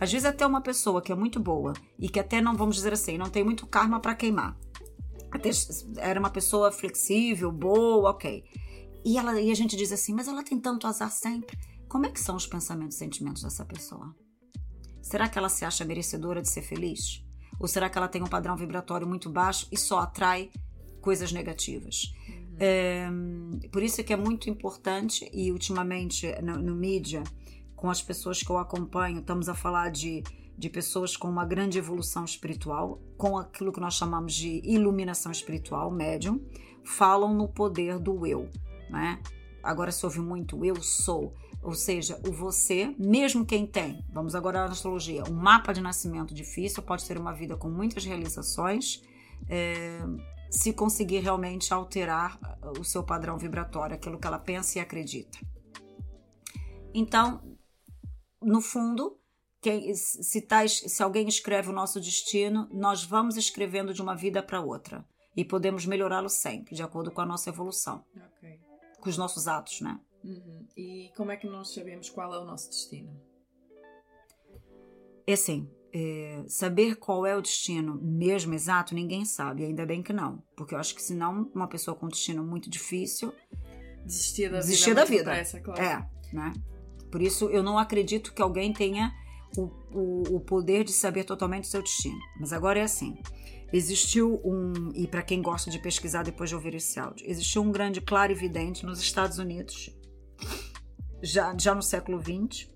Às 0.00 0.10
vezes 0.10 0.24
até 0.24 0.46
uma 0.46 0.60
pessoa 0.60 1.02
que 1.02 1.12
é 1.12 1.14
muito 1.14 1.38
boa 1.38 1.72
e 1.98 2.08
que 2.08 2.18
até 2.18 2.40
não 2.40 2.56
vamos 2.56 2.76
dizer 2.76 2.92
assim, 2.92 3.18
não 3.18 3.30
tem 3.30 3.44
muito 3.44 3.66
karma 3.66 4.00
para 4.00 4.14
queimar. 4.14 4.58
Até 5.30 5.50
era 5.98 6.18
uma 6.18 6.30
pessoa 6.30 6.70
flexível, 6.70 7.50
boa, 7.50 8.10
ok. 8.10 8.44
E, 9.04 9.18
ela, 9.18 9.40
e 9.40 9.50
a 9.50 9.54
gente 9.54 9.76
diz 9.76 9.92
assim, 9.92 10.14
mas 10.14 10.28
ela 10.28 10.42
tem 10.42 10.58
tanto 10.58 10.86
azar 10.86 11.10
sempre. 11.10 11.58
Como 11.88 12.06
é 12.06 12.10
que 12.10 12.20
são 12.20 12.34
os 12.34 12.46
pensamentos 12.46 12.96
e 12.96 12.98
sentimentos 12.98 13.42
dessa 13.42 13.64
pessoa? 13.64 14.14
Será 15.02 15.28
que 15.28 15.38
ela 15.38 15.50
se 15.50 15.64
acha 15.64 15.84
merecedora 15.84 16.40
de 16.40 16.48
ser 16.48 16.62
feliz? 16.62 17.22
Ou 17.60 17.68
será 17.68 17.88
que 17.90 17.98
ela 17.98 18.08
tem 18.08 18.22
um 18.22 18.26
padrão 18.26 18.56
vibratório 18.56 19.06
muito 19.06 19.28
baixo 19.28 19.68
e 19.70 19.76
só 19.76 19.98
atrai 19.98 20.50
coisas 21.00 21.30
negativas? 21.30 22.14
É, 22.58 23.08
por 23.70 23.82
isso 23.82 24.00
é 24.00 24.04
que 24.04 24.12
é 24.12 24.16
muito 24.16 24.48
importante, 24.48 25.28
e 25.32 25.52
ultimamente 25.52 26.26
no, 26.40 26.56
no 26.56 26.74
mídia, 26.74 27.22
com 27.76 27.90
as 27.90 28.00
pessoas 28.00 28.42
que 28.42 28.50
eu 28.50 28.58
acompanho, 28.58 29.18
estamos 29.18 29.48
a 29.48 29.54
falar 29.54 29.90
de, 29.90 30.22
de 30.56 30.70
pessoas 30.70 31.16
com 31.16 31.28
uma 31.28 31.44
grande 31.44 31.78
evolução 31.78 32.24
espiritual, 32.24 33.00
com 33.18 33.36
aquilo 33.36 33.72
que 33.72 33.80
nós 33.80 33.94
chamamos 33.94 34.34
de 34.34 34.60
iluminação 34.64 35.30
espiritual, 35.30 35.90
médium, 35.90 36.40
falam 36.84 37.34
no 37.34 37.48
poder 37.48 37.98
do 37.98 38.26
eu. 38.26 38.48
Né? 38.94 39.20
Agora 39.60 39.90
se 39.90 40.04
ouve 40.04 40.20
muito 40.20 40.64
eu 40.64 40.80
sou, 40.80 41.34
ou 41.60 41.74
seja, 41.74 42.20
o 42.28 42.32
você, 42.32 42.94
mesmo 42.96 43.44
quem 43.44 43.66
tem, 43.66 44.04
vamos 44.12 44.36
agora 44.36 44.60
à 44.60 44.64
astrologia, 44.66 45.24
um 45.24 45.34
mapa 45.34 45.72
de 45.72 45.80
nascimento 45.80 46.32
difícil, 46.32 46.80
pode 46.80 47.04
ter 47.04 47.18
uma 47.18 47.32
vida 47.32 47.56
com 47.56 47.68
muitas 47.68 48.04
realizações, 48.04 49.02
é, 49.48 49.98
se 50.48 50.72
conseguir 50.72 51.18
realmente 51.18 51.74
alterar 51.74 52.38
o 52.78 52.84
seu 52.84 53.02
padrão 53.02 53.36
vibratório, 53.36 53.96
aquilo 53.96 54.18
que 54.18 54.26
ela 54.26 54.38
pensa 54.38 54.78
e 54.78 54.80
acredita. 54.80 55.38
Então, 56.94 57.42
no 58.40 58.60
fundo, 58.60 59.18
quem, 59.60 59.92
se, 59.94 60.40
tá, 60.42 60.68
se 60.68 61.02
alguém 61.02 61.26
escreve 61.26 61.70
o 61.70 61.72
nosso 61.72 61.98
destino, 61.98 62.68
nós 62.70 63.02
vamos 63.02 63.36
escrevendo 63.36 63.92
de 63.92 64.00
uma 64.00 64.14
vida 64.14 64.40
para 64.40 64.60
outra 64.60 65.04
e 65.36 65.44
podemos 65.44 65.84
melhorá-lo 65.84 66.28
sempre, 66.28 66.76
de 66.76 66.82
acordo 66.82 67.10
com 67.10 67.20
a 67.20 67.26
nossa 67.26 67.50
evolução, 67.50 68.04
Ok. 68.14 68.33
Com 69.04 69.10
os 69.10 69.16
nossos 69.16 69.46
atos, 69.46 69.80
né? 69.82 70.00
Uhum. 70.24 70.66
E 70.76 71.12
como 71.16 71.30
é 71.30 71.36
que 71.36 71.46
nós 71.46 71.72
sabemos 71.72 72.10
qual 72.10 72.34
é 72.34 72.38
o 72.38 72.44
nosso 72.44 72.70
destino? 72.70 73.14
É 75.26 75.34
assim, 75.34 75.68
é, 75.92 76.42
saber 76.48 76.96
qual 76.96 77.24
é 77.24 77.36
o 77.36 77.40
destino 77.40 77.94
mesmo 78.02 78.54
exato, 78.54 78.94
ninguém 78.94 79.24
sabe, 79.24 79.64
ainda 79.64 79.86
bem 79.86 80.02
que 80.02 80.12
não. 80.12 80.42
Porque 80.56 80.74
eu 80.74 80.78
acho 80.78 80.94
que 80.94 81.02
senão 81.02 81.50
uma 81.54 81.68
pessoa 81.68 81.94
com 81.94 82.06
um 82.06 82.08
destino 82.08 82.42
muito 82.42 82.68
difícil 82.68 83.32
Desistir 84.04 84.50
da 84.50 84.58
desistir 84.58 84.90
vida. 84.90 84.94
da 84.94 85.06
muito 85.06 85.46
vida. 85.52 85.60
claro. 85.62 85.82
É, 85.82 86.34
né? 86.34 86.52
Por 87.10 87.22
isso 87.22 87.48
eu 87.48 87.62
não 87.62 87.78
acredito 87.78 88.34
que 88.34 88.42
alguém 88.42 88.72
tenha 88.72 89.14
o, 89.56 89.70
o, 89.92 90.36
o 90.36 90.40
poder 90.40 90.84
de 90.84 90.92
saber 90.92 91.24
totalmente 91.24 91.64
o 91.64 91.68
seu 91.68 91.82
destino. 91.82 92.18
Mas 92.38 92.52
agora 92.52 92.80
é 92.80 92.82
assim. 92.82 93.16
Existiu 93.76 94.40
um, 94.44 94.92
e 94.94 95.04
para 95.08 95.20
quem 95.20 95.42
gosta 95.42 95.68
de 95.68 95.80
pesquisar 95.80 96.22
depois 96.22 96.48
de 96.48 96.54
ouvir 96.54 96.76
esse 96.76 96.98
áudio, 97.00 97.28
existiu 97.28 97.60
um 97.60 97.72
grande 97.72 98.00
claro 98.00 98.30
evidente 98.30 98.86
nos 98.86 99.00
Estados 99.00 99.38
Unidos, 99.38 99.90
já, 101.20 101.52
já 101.58 101.74
no 101.74 101.82
século 101.82 102.22
XX. 102.22 102.70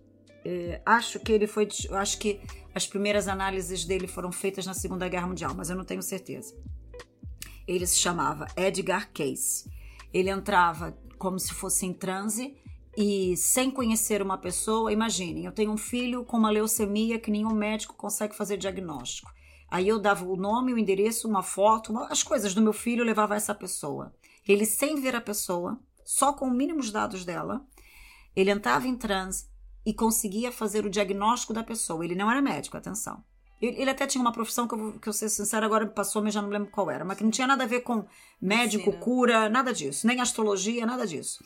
É, 0.45 0.83
acho 0.85 1.21
que 1.21 1.31
ele 1.31 1.47
foi, 1.47 1.69
acho 1.93 2.19
que 2.19 2.40
as 2.75 2.85
primeiras 2.85 3.28
análises 3.28 3.85
dele 3.85 4.09
foram 4.09 4.33
feitas 4.33 4.67
na 4.67 4.75
Segunda 4.75 5.09
Guerra 5.09 5.28
Mundial, 5.28 5.55
mas 5.55 5.71
eu 5.71 5.76
não 5.76 5.85
tenho 5.85 6.02
certeza. 6.02 6.57
Ele 7.67 7.87
se 7.87 7.99
chamava 7.99 8.49
Edgar 8.57 9.12
Cayce. 9.12 9.71
Ele 10.12 10.31
entrava 10.31 10.99
como 11.17 11.38
se 11.38 11.55
fosse 11.55 11.87
em 11.87 11.93
transe 11.93 12.57
e 12.97 13.37
sem 13.37 13.71
conhecer 13.71 14.21
uma 14.21 14.37
pessoa, 14.37 14.93
imaginem, 14.93 15.45
eu 15.45 15.52
tenho 15.52 15.71
um 15.71 15.76
filho 15.76 16.25
com 16.25 16.37
uma 16.37 16.50
leucemia 16.50 17.21
que 17.21 17.31
nenhum 17.31 17.55
médico 17.55 17.95
consegue 17.95 18.35
fazer 18.35 18.57
diagnóstico. 18.57 19.31
Aí 19.71 19.89
eu 19.89 19.99
dava 19.99 20.25
o 20.25 20.37
nome, 20.37 20.73
o 20.73 20.79
endereço, 20.79 21.29
uma 21.29 21.43
foto, 21.43 21.93
uma, 21.93 22.07
as 22.09 22.23
coisas 22.23 22.55
do 22.55 22.63
meu 22.63 22.73
filho, 22.73 23.05
levava 23.05 23.37
essa 23.37 23.55
pessoa. 23.55 24.15
Ele, 24.47 24.65
sem 24.65 25.01
ver 25.01 25.15
a 25.15 25.21
pessoa, 25.21 25.79
só 26.05 26.33
com 26.33 26.49
os 26.49 26.57
mínimos 26.57 26.91
dados 26.91 27.25
dela, 27.25 27.65
ele 28.35 28.51
entrava 28.51 28.89
em 28.89 28.97
transe 28.97 29.47
e 29.85 29.93
conseguia 29.93 30.51
fazer 30.51 30.87
o 30.87 30.91
diagnóstico 30.91 31.53
da 31.53 31.63
pessoa. 31.63 32.05
Ele 32.05 32.15
não 32.15 32.31
era 32.31 32.41
médico, 32.41 32.77
atenção. 32.77 33.23
Ele, 33.61 33.83
ele 33.83 33.91
até 33.91 34.07
tinha 34.07 34.23
uma 34.23 34.33
profissão 34.33 34.67
que 34.67 34.75
eu, 34.75 34.99
que 35.01 35.09
eu 35.09 35.13
ser 35.13 35.29
sincera, 35.29 35.67
agora 35.67 35.87
passou, 35.87 36.23
mas 36.23 36.33
já 36.33 36.41
não 36.41 36.49
lembro 36.49 36.71
qual 36.71 36.91
era, 36.91 37.05
mas 37.05 37.19
que 37.19 37.25
não 37.25 37.31
tinha 37.31 37.47
nada 37.47 37.65
a 37.65 37.67
ver 37.67 37.81
com 37.81 38.07
médico, 38.41 38.93
cura, 38.99 39.49
nada 39.49 39.73
disso, 39.73 40.07
nem 40.07 40.21
astrologia, 40.21 40.87
nada 40.87 41.07
disso. 41.07 41.45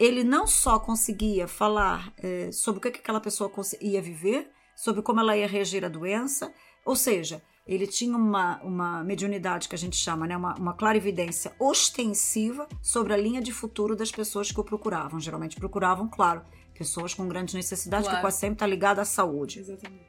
Ele 0.00 0.24
não 0.24 0.46
só 0.46 0.78
conseguia 0.78 1.46
falar 1.46 2.12
é, 2.18 2.50
sobre 2.52 2.78
o 2.78 2.82
que, 2.82 2.90
que 2.90 3.00
aquela 3.00 3.20
pessoa 3.20 3.50
ia 3.80 4.00
viver, 4.02 4.50
sobre 4.74 5.00
como 5.02 5.20
ela 5.20 5.36
ia 5.36 5.46
reagir 5.46 5.84
à 5.84 5.88
doença, 5.88 6.52
ou 6.86 6.96
seja, 6.96 7.42
ele 7.66 7.86
tinha 7.86 8.16
uma, 8.16 8.62
uma 8.62 9.02
mediunidade 9.02 9.68
que 9.68 9.74
a 9.74 9.78
gente 9.78 9.96
chama, 9.96 10.26
né, 10.26 10.36
uma, 10.36 10.54
uma 10.54 10.72
clarividência 10.72 11.52
ostensiva 11.58 12.68
sobre 12.80 13.12
a 13.12 13.16
linha 13.16 13.40
de 13.40 13.52
futuro 13.52 13.96
das 13.96 14.12
pessoas 14.12 14.52
que 14.52 14.60
o 14.60 14.64
procuravam. 14.64 15.18
Geralmente 15.18 15.56
procuravam, 15.56 16.08
claro, 16.08 16.42
pessoas 16.72 17.12
com 17.12 17.26
grandes 17.26 17.54
necessidades, 17.54 18.06
claro. 18.06 18.18
que 18.18 18.22
quase 18.22 18.38
sempre 18.38 18.54
está 18.54 18.66
ligada 18.66 19.02
à 19.02 19.04
saúde. 19.04 19.58
Exatamente. 19.58 20.06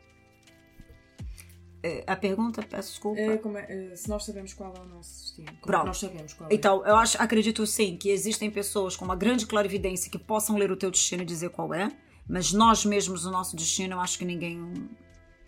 É, 1.82 2.04
a 2.06 2.16
pergunta, 2.16 2.62
peço 2.62 2.92
desculpa. 2.92 3.20
É, 3.20 3.92
é, 3.92 3.96
se 3.96 4.10
nós 4.10 4.24
sabemos 4.24 4.54
qual 4.54 4.74
é 4.76 4.80
o 4.80 4.86
nosso 4.86 5.22
destino. 5.22 5.48
Como 5.48 5.62
Pronto. 5.62 5.86
nós 5.88 5.98
sabemos 5.98 6.34
qual 6.34 6.50
é. 6.50 6.54
Então, 6.54 6.86
eu 6.86 6.96
acho, 6.96 7.20
acredito 7.22 7.66
sim 7.66 7.98
que 7.98 8.10
existem 8.10 8.52
pessoas 8.52 8.96
com 8.96 9.06
uma 9.06 9.16
grande 9.16 9.48
clarividência 9.48 10.12
que 10.12 10.20
possam 10.20 10.58
ler 10.58 10.72
o 10.72 10.76
teu 10.76 10.92
destino 10.92 11.24
e 11.24 11.26
dizer 11.26 11.50
qual 11.50 11.74
é, 11.74 11.90
mas 12.28 12.52
nós 12.52 12.86
mesmos, 12.86 13.26
o 13.26 13.32
nosso 13.32 13.56
destino, 13.56 13.96
eu 13.96 14.00
acho 14.00 14.20
que 14.20 14.26
ninguém 14.26 14.90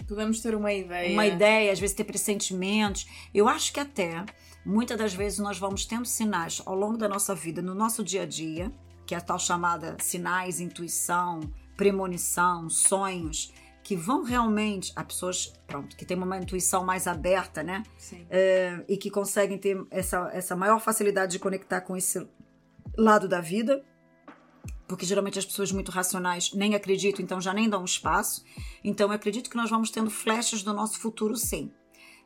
Podemos 0.09 0.41
ter 0.41 0.55
uma 0.55 0.73
ideia. 0.73 1.13
Uma 1.13 1.27
ideia, 1.27 1.71
às 1.71 1.79
vezes 1.79 1.95
ter 1.95 2.03
pressentimentos. 2.03 3.07
Eu 3.31 3.47
acho 3.47 3.71
que 3.71 3.79
até, 3.79 4.25
muitas 4.65 4.97
das 4.97 5.13
vezes, 5.13 5.37
nós 5.37 5.59
vamos 5.59 5.85
tendo 5.85 6.05
sinais 6.05 6.61
ao 6.65 6.75
longo 6.75 6.97
da 6.97 7.07
nossa 7.07 7.35
vida, 7.35 7.61
no 7.61 7.75
nosso 7.75 8.03
dia 8.03 8.23
a 8.23 8.25
dia, 8.25 8.71
que 9.05 9.13
é 9.13 9.17
a 9.19 9.21
tal 9.21 9.37
chamada 9.37 9.95
sinais, 9.99 10.59
intuição, 10.59 11.41
premonição, 11.77 12.67
sonhos, 12.71 13.53
que 13.83 13.95
vão 13.95 14.23
realmente. 14.23 14.91
Há 14.95 15.03
pessoas, 15.03 15.53
pronto, 15.67 15.95
que 15.95 16.03
têm 16.03 16.17
uma 16.17 16.37
intuição 16.39 16.83
mais 16.83 17.05
aberta, 17.05 17.61
né? 17.61 17.83
Sim. 17.95 18.25
É, 18.31 18.83
e 18.89 18.97
que 18.97 19.11
conseguem 19.11 19.59
ter 19.59 19.79
essa, 19.91 20.27
essa 20.33 20.55
maior 20.55 20.79
facilidade 20.79 21.33
de 21.33 21.39
conectar 21.39 21.81
com 21.81 21.95
esse 21.95 22.27
lado 22.97 23.27
da 23.27 23.41
vida 23.41 23.83
porque 24.89 25.05
geralmente 25.05 25.37
as 25.37 25.45
pessoas 25.45 25.71
muito 25.71 25.91
racionais 25.91 26.51
nem 26.51 26.73
acreditam, 26.73 27.23
então 27.23 27.39
já 27.39 27.53
nem 27.53 27.69
dão 27.69 27.85
espaço. 27.85 28.43
Então 28.83 29.07
eu 29.07 29.13
acredito 29.13 29.47
que 29.47 29.55
nós 29.55 29.69
vamos 29.69 29.91
tendo 29.91 30.09
flechas 30.09 30.63
do 30.63 30.73
nosso 30.73 30.99
futuro, 30.99 31.37
sim. 31.37 31.71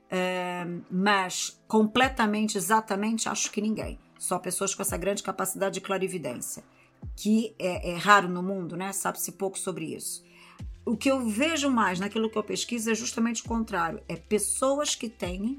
É, 0.10 0.66
mas 0.90 1.62
completamente, 1.68 2.58
exatamente, 2.58 3.28
acho 3.28 3.52
que 3.52 3.60
ninguém. 3.60 4.00
Só 4.18 4.40
pessoas 4.40 4.74
com 4.74 4.82
essa 4.82 4.96
grande 4.96 5.22
capacidade 5.22 5.74
de 5.74 5.82
clarividência, 5.82 6.64
que 7.18 7.54
é, 7.60 7.92
é 7.92 7.98
raro 7.98 8.30
no 8.30 8.42
mundo, 8.42 8.78
né? 8.78 8.94
Sabe-se 8.94 9.34
pouco 9.34 9.60
sobre 9.60 9.94
isso. 9.94 10.24
O 10.86 10.96
que 10.96 11.12
eu 11.12 11.28
vejo 11.28 11.70
mais 11.70 12.00
naquilo 12.00 12.30
que 12.30 12.38
eu 12.38 12.44
pesquiso 12.44 12.90
é 12.90 12.96
justamente 12.96 13.42
o 13.42 13.46
contrário: 13.46 14.02
é 14.08 14.16
pessoas 14.16 14.96
que 14.96 15.10
têm 15.10 15.58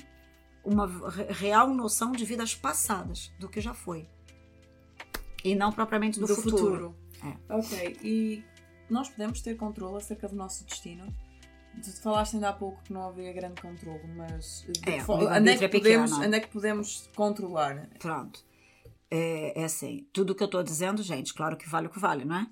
uma 0.64 0.88
real 1.28 1.68
noção 1.74 2.12
de 2.12 2.24
vidas 2.24 2.54
passadas, 2.54 3.30
do 3.38 3.46
que 3.46 3.60
já 3.60 3.74
foi. 3.74 4.08
E 5.44 5.54
não 5.54 5.70
propriamente 5.70 6.18
do, 6.18 6.26
do 6.26 6.34
futuro. 6.34 6.56
futuro. 6.58 6.96
É. 7.22 7.54
Ok, 7.54 7.98
e 8.02 8.42
nós 8.88 9.08
podemos 9.08 9.40
ter 9.40 9.56
controle 9.56 9.98
acerca 9.98 10.26
do 10.26 10.34
nosso 10.34 10.64
destino? 10.64 11.06
Tu 11.82 11.90
falaste 12.00 12.34
ainda 12.34 12.50
há 12.50 12.52
pouco 12.52 12.82
que 12.84 12.92
não 12.92 13.08
havia 13.08 13.32
grande 13.32 13.60
controle, 13.60 14.06
mas 14.16 14.66
é, 14.86 15.02
onde, 15.10 15.50
é 15.50 15.56
que 15.56 15.68
podemos, 15.68 16.12
onde 16.12 16.36
é 16.36 16.40
que 16.40 16.48
podemos 16.48 17.10
controlar? 17.14 17.88
Pronto. 17.98 18.44
É, 19.10 19.60
é 19.60 19.64
assim, 19.64 20.06
tudo 20.12 20.30
o 20.30 20.34
que 20.34 20.42
eu 20.42 20.46
estou 20.46 20.62
dizendo, 20.62 21.02
gente, 21.02 21.34
claro 21.34 21.56
que 21.56 21.68
vale 21.68 21.88
o 21.88 21.90
que 21.90 21.98
vale, 21.98 22.24
não 22.24 22.36
é? 22.36 22.46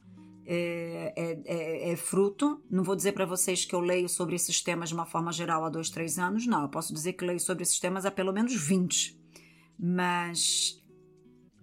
É, 0.44 1.12
é, 1.16 1.42
é, 1.44 1.92
é 1.92 1.96
fruto. 1.96 2.62
Não 2.68 2.82
vou 2.82 2.96
dizer 2.96 3.12
para 3.12 3.24
vocês 3.24 3.64
que 3.64 3.74
eu 3.74 3.80
leio 3.80 4.08
sobre 4.08 4.34
esses 4.34 4.60
temas 4.60 4.88
de 4.88 4.94
uma 4.94 5.06
forma 5.06 5.32
geral 5.32 5.64
há 5.64 5.68
dois, 5.68 5.88
três 5.88 6.18
anos, 6.18 6.46
não. 6.46 6.62
Eu 6.62 6.68
posso 6.68 6.92
dizer 6.92 7.12
que 7.12 7.24
leio 7.24 7.40
sobre 7.40 7.62
esses 7.62 7.78
temas 7.78 8.04
há 8.04 8.10
pelo 8.10 8.32
menos 8.32 8.54
20. 8.54 9.18
Mas, 9.78 10.82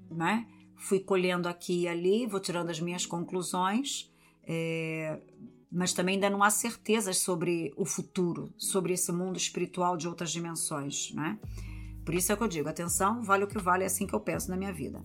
né? 0.10 0.48
Fui 0.90 1.00
colhendo 1.00 1.48
aqui 1.48 1.82
e 1.82 1.88
ali, 1.88 2.26
vou 2.26 2.40
tirando 2.40 2.72
as 2.72 2.80
minhas 2.80 3.06
conclusões, 3.06 4.12
é, 4.44 5.20
mas 5.72 5.94
também 5.94 6.16
ainda 6.16 6.32
não 6.32 6.42
há 6.42 6.50
certezas 6.50 7.20
sobre 7.20 7.72
o 7.78 7.86
futuro, 7.86 8.52
sobre 8.58 8.94
esse 8.94 9.12
mundo 9.12 9.38
espiritual 9.38 9.96
de 9.96 10.08
outras 10.08 10.32
dimensões, 10.32 11.14
né? 11.14 11.38
Por 12.04 12.16
isso 12.16 12.32
é 12.32 12.36
que 12.36 12.42
eu 12.42 12.48
digo, 12.48 12.68
atenção, 12.68 13.22
vale 13.22 13.44
o 13.44 13.48
que 13.48 13.60
vale, 13.60 13.84
é 13.84 13.86
assim 13.86 14.08
que 14.08 14.16
eu 14.16 14.20
penso 14.20 14.50
na 14.50 14.58
minha 14.58 14.74
vida. 14.74 15.00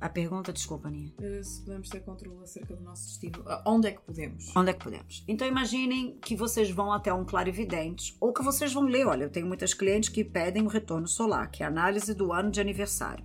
A 0.00 0.08
pergunta, 0.08 0.52
desculpa, 0.52 0.86
Aninha. 0.86 1.12
Eh, 1.20 1.42
se 1.42 1.62
podemos 1.62 1.88
ter 1.88 2.00
controle 2.00 2.44
acerca 2.44 2.76
do 2.76 2.84
nosso 2.84 3.08
destino, 3.08 3.42
onde 3.66 3.88
é 3.88 3.92
que 3.92 4.02
podemos? 4.02 4.54
Onde 4.54 4.70
é 4.70 4.72
que 4.72 4.84
podemos? 4.84 5.24
Então 5.26 5.48
imaginem 5.48 6.16
que 6.20 6.36
vocês 6.36 6.70
vão 6.70 6.92
até 6.92 7.12
um 7.12 7.24
clarividente, 7.24 8.16
ou 8.20 8.32
que 8.32 8.42
vocês 8.42 8.72
vão 8.72 8.84
ler, 8.84 9.04
olha, 9.04 9.24
eu 9.24 9.30
tenho 9.30 9.48
muitas 9.48 9.74
clientes 9.74 10.10
que 10.10 10.22
pedem 10.22 10.62
o 10.62 10.68
retorno 10.68 11.08
solar, 11.08 11.50
que 11.50 11.64
é 11.64 11.66
a 11.66 11.68
análise 11.68 12.14
do 12.14 12.32
ano 12.32 12.52
de 12.52 12.60
aniversário. 12.60 13.24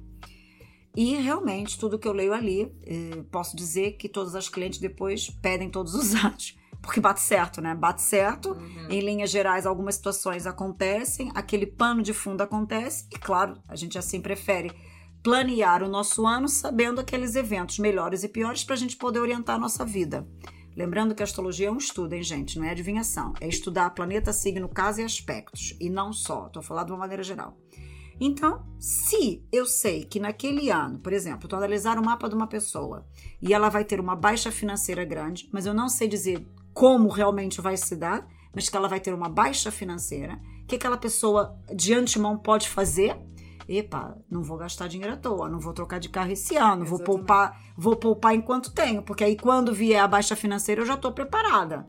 E 0.95 1.15
realmente, 1.15 1.79
tudo 1.79 1.97
que 1.97 2.07
eu 2.07 2.13
leio 2.13 2.33
ali, 2.33 2.71
eh, 2.83 3.23
posso 3.31 3.55
dizer 3.55 3.93
que 3.93 4.09
todas 4.09 4.35
as 4.35 4.49
clientes 4.49 4.79
depois 4.79 5.29
pedem 5.29 5.69
todos 5.69 5.95
os 5.95 6.13
anos. 6.23 6.57
Porque 6.81 6.99
bate 6.99 7.21
certo, 7.21 7.61
né? 7.61 7.75
Bate 7.75 8.01
certo. 8.01 8.53
Uhum. 8.53 8.87
Em 8.89 8.99
linhas 8.99 9.29
gerais, 9.29 9.65
algumas 9.65 9.95
situações 9.95 10.45
acontecem, 10.45 11.31
aquele 11.35 11.65
pano 11.65 12.01
de 12.01 12.13
fundo 12.13 12.41
acontece, 12.41 13.05
e 13.11 13.17
claro, 13.17 13.61
a 13.67 13.75
gente 13.75 13.97
assim 13.97 14.19
prefere 14.19 14.71
planear 15.23 15.83
o 15.83 15.87
nosso 15.87 16.25
ano 16.25 16.47
sabendo 16.47 16.99
aqueles 16.99 17.35
eventos 17.35 17.77
melhores 17.77 18.23
e 18.23 18.27
piores 18.27 18.63
para 18.63 18.73
a 18.73 18.77
gente 18.77 18.97
poder 18.97 19.19
orientar 19.19 19.55
a 19.55 19.59
nossa 19.59 19.85
vida. 19.85 20.27
Lembrando 20.75 21.13
que 21.13 21.21
a 21.21 21.25
astrologia 21.25 21.67
é 21.67 21.71
um 21.71 21.77
estudo, 21.77 22.13
hein, 22.13 22.23
gente? 22.23 22.57
Não 22.57 22.65
é 22.65 22.71
adivinhação. 22.71 23.33
É 23.41 23.47
estudar 23.47 23.89
planeta, 23.91 24.31
signo, 24.31 24.69
casa 24.69 25.01
e 25.01 25.05
aspectos. 25.05 25.75
E 25.79 25.89
não 25.89 26.13
só. 26.13 26.47
Estou 26.47 26.63
falando 26.63 26.87
de 26.87 26.91
uma 26.93 26.99
maneira 26.99 27.23
geral. 27.23 27.57
Então, 28.23 28.63
se 28.77 29.43
eu 29.51 29.65
sei 29.65 30.05
que 30.05 30.19
naquele 30.19 30.69
ano, 30.69 30.99
por 30.99 31.11
exemplo, 31.11 31.47
estou 31.47 31.57
analisar 31.57 31.97
o 31.97 32.05
mapa 32.05 32.29
de 32.29 32.35
uma 32.35 32.45
pessoa 32.45 33.03
e 33.41 33.51
ela 33.51 33.67
vai 33.67 33.83
ter 33.83 33.99
uma 33.99 34.15
baixa 34.15 34.51
financeira 34.51 35.03
grande, 35.03 35.49
mas 35.51 35.65
eu 35.65 35.73
não 35.73 35.89
sei 35.89 36.07
dizer 36.07 36.47
como 36.71 37.09
realmente 37.09 37.59
vai 37.59 37.75
se 37.75 37.95
dar, 37.95 38.27
mas 38.53 38.69
que 38.69 38.77
ela 38.77 38.87
vai 38.87 38.99
ter 38.99 39.11
uma 39.11 39.27
baixa 39.27 39.71
financeira, 39.71 40.39
o 40.61 40.67
que 40.67 40.75
aquela 40.75 40.97
pessoa 40.97 41.59
de 41.73 41.95
antemão 41.95 42.37
pode 42.37 42.69
fazer? 42.69 43.17
Epa, 43.67 44.15
não 44.29 44.43
vou 44.43 44.57
gastar 44.57 44.87
dinheiro 44.87 45.15
à 45.15 45.17
toa, 45.17 45.49
não 45.49 45.59
vou 45.59 45.73
trocar 45.73 45.99
de 45.99 46.09
carro 46.09 46.31
esse 46.31 46.55
ano, 46.55 46.85
vou 46.85 46.99
poupar, 46.99 47.59
vou 47.75 47.95
poupar 47.95 48.35
enquanto 48.35 48.71
tenho, 48.71 49.01
porque 49.01 49.23
aí 49.23 49.35
quando 49.35 49.73
vier 49.73 49.99
a 49.99 50.07
baixa 50.07 50.35
financeira 50.35 50.81
eu 50.81 50.85
já 50.85 50.93
estou 50.93 51.11
preparada. 51.11 51.87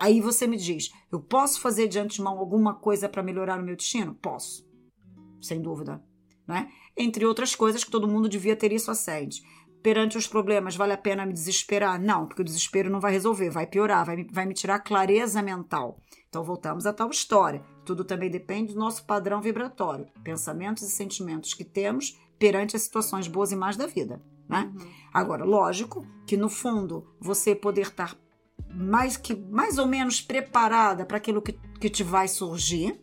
Aí 0.00 0.20
você 0.20 0.44
me 0.48 0.56
diz, 0.56 0.90
eu 1.12 1.20
posso 1.20 1.60
fazer 1.60 1.86
de 1.86 2.00
antemão 2.00 2.36
alguma 2.36 2.74
coisa 2.74 3.08
para 3.08 3.22
melhorar 3.22 3.60
o 3.60 3.62
meu 3.62 3.76
destino? 3.76 4.12
Posso 4.16 4.67
sem 5.40 5.60
dúvida. 5.60 6.02
Né? 6.46 6.68
Entre 6.96 7.26
outras 7.26 7.54
coisas 7.54 7.84
que 7.84 7.90
todo 7.90 8.08
mundo 8.08 8.28
devia 8.28 8.56
ter 8.56 8.72
isso 8.72 8.90
assente. 8.90 9.42
Perante 9.82 10.18
os 10.18 10.26
problemas, 10.26 10.74
vale 10.74 10.92
a 10.92 10.98
pena 10.98 11.24
me 11.24 11.32
desesperar? 11.32 12.00
Não, 12.00 12.26
porque 12.26 12.42
o 12.42 12.44
desespero 12.44 12.90
não 12.90 13.00
vai 13.00 13.12
resolver, 13.12 13.50
vai 13.50 13.66
piorar, 13.66 14.04
vai, 14.04 14.24
vai 14.24 14.44
me 14.44 14.54
tirar 14.54 14.80
clareza 14.80 15.40
mental. 15.40 16.00
Então 16.28 16.42
voltamos 16.42 16.84
à 16.84 16.92
tal 16.92 17.10
história. 17.10 17.62
Tudo 17.84 18.04
também 18.04 18.30
depende 18.30 18.74
do 18.74 18.80
nosso 18.80 19.04
padrão 19.04 19.40
vibratório, 19.40 20.06
pensamentos 20.24 20.82
e 20.82 20.90
sentimentos 20.90 21.54
que 21.54 21.64
temos 21.64 22.18
perante 22.38 22.76
as 22.76 22.82
situações 22.82 23.28
boas 23.28 23.52
e 23.52 23.56
más 23.56 23.76
da 23.76 23.86
vida. 23.86 24.20
Né? 24.48 24.72
Uhum. 24.74 24.90
Agora, 25.12 25.44
lógico 25.44 26.06
que 26.26 26.36
no 26.36 26.48
fundo 26.48 27.06
você 27.20 27.54
poder 27.54 27.82
estar 27.82 28.16
mais 28.74 29.16
que 29.16 29.34
mais 29.34 29.78
ou 29.78 29.86
menos 29.86 30.20
preparada 30.20 31.06
para 31.06 31.16
aquilo 31.16 31.40
que, 31.40 31.52
que 31.52 31.88
te 31.88 32.02
vai 32.02 32.28
surgir 32.28 33.00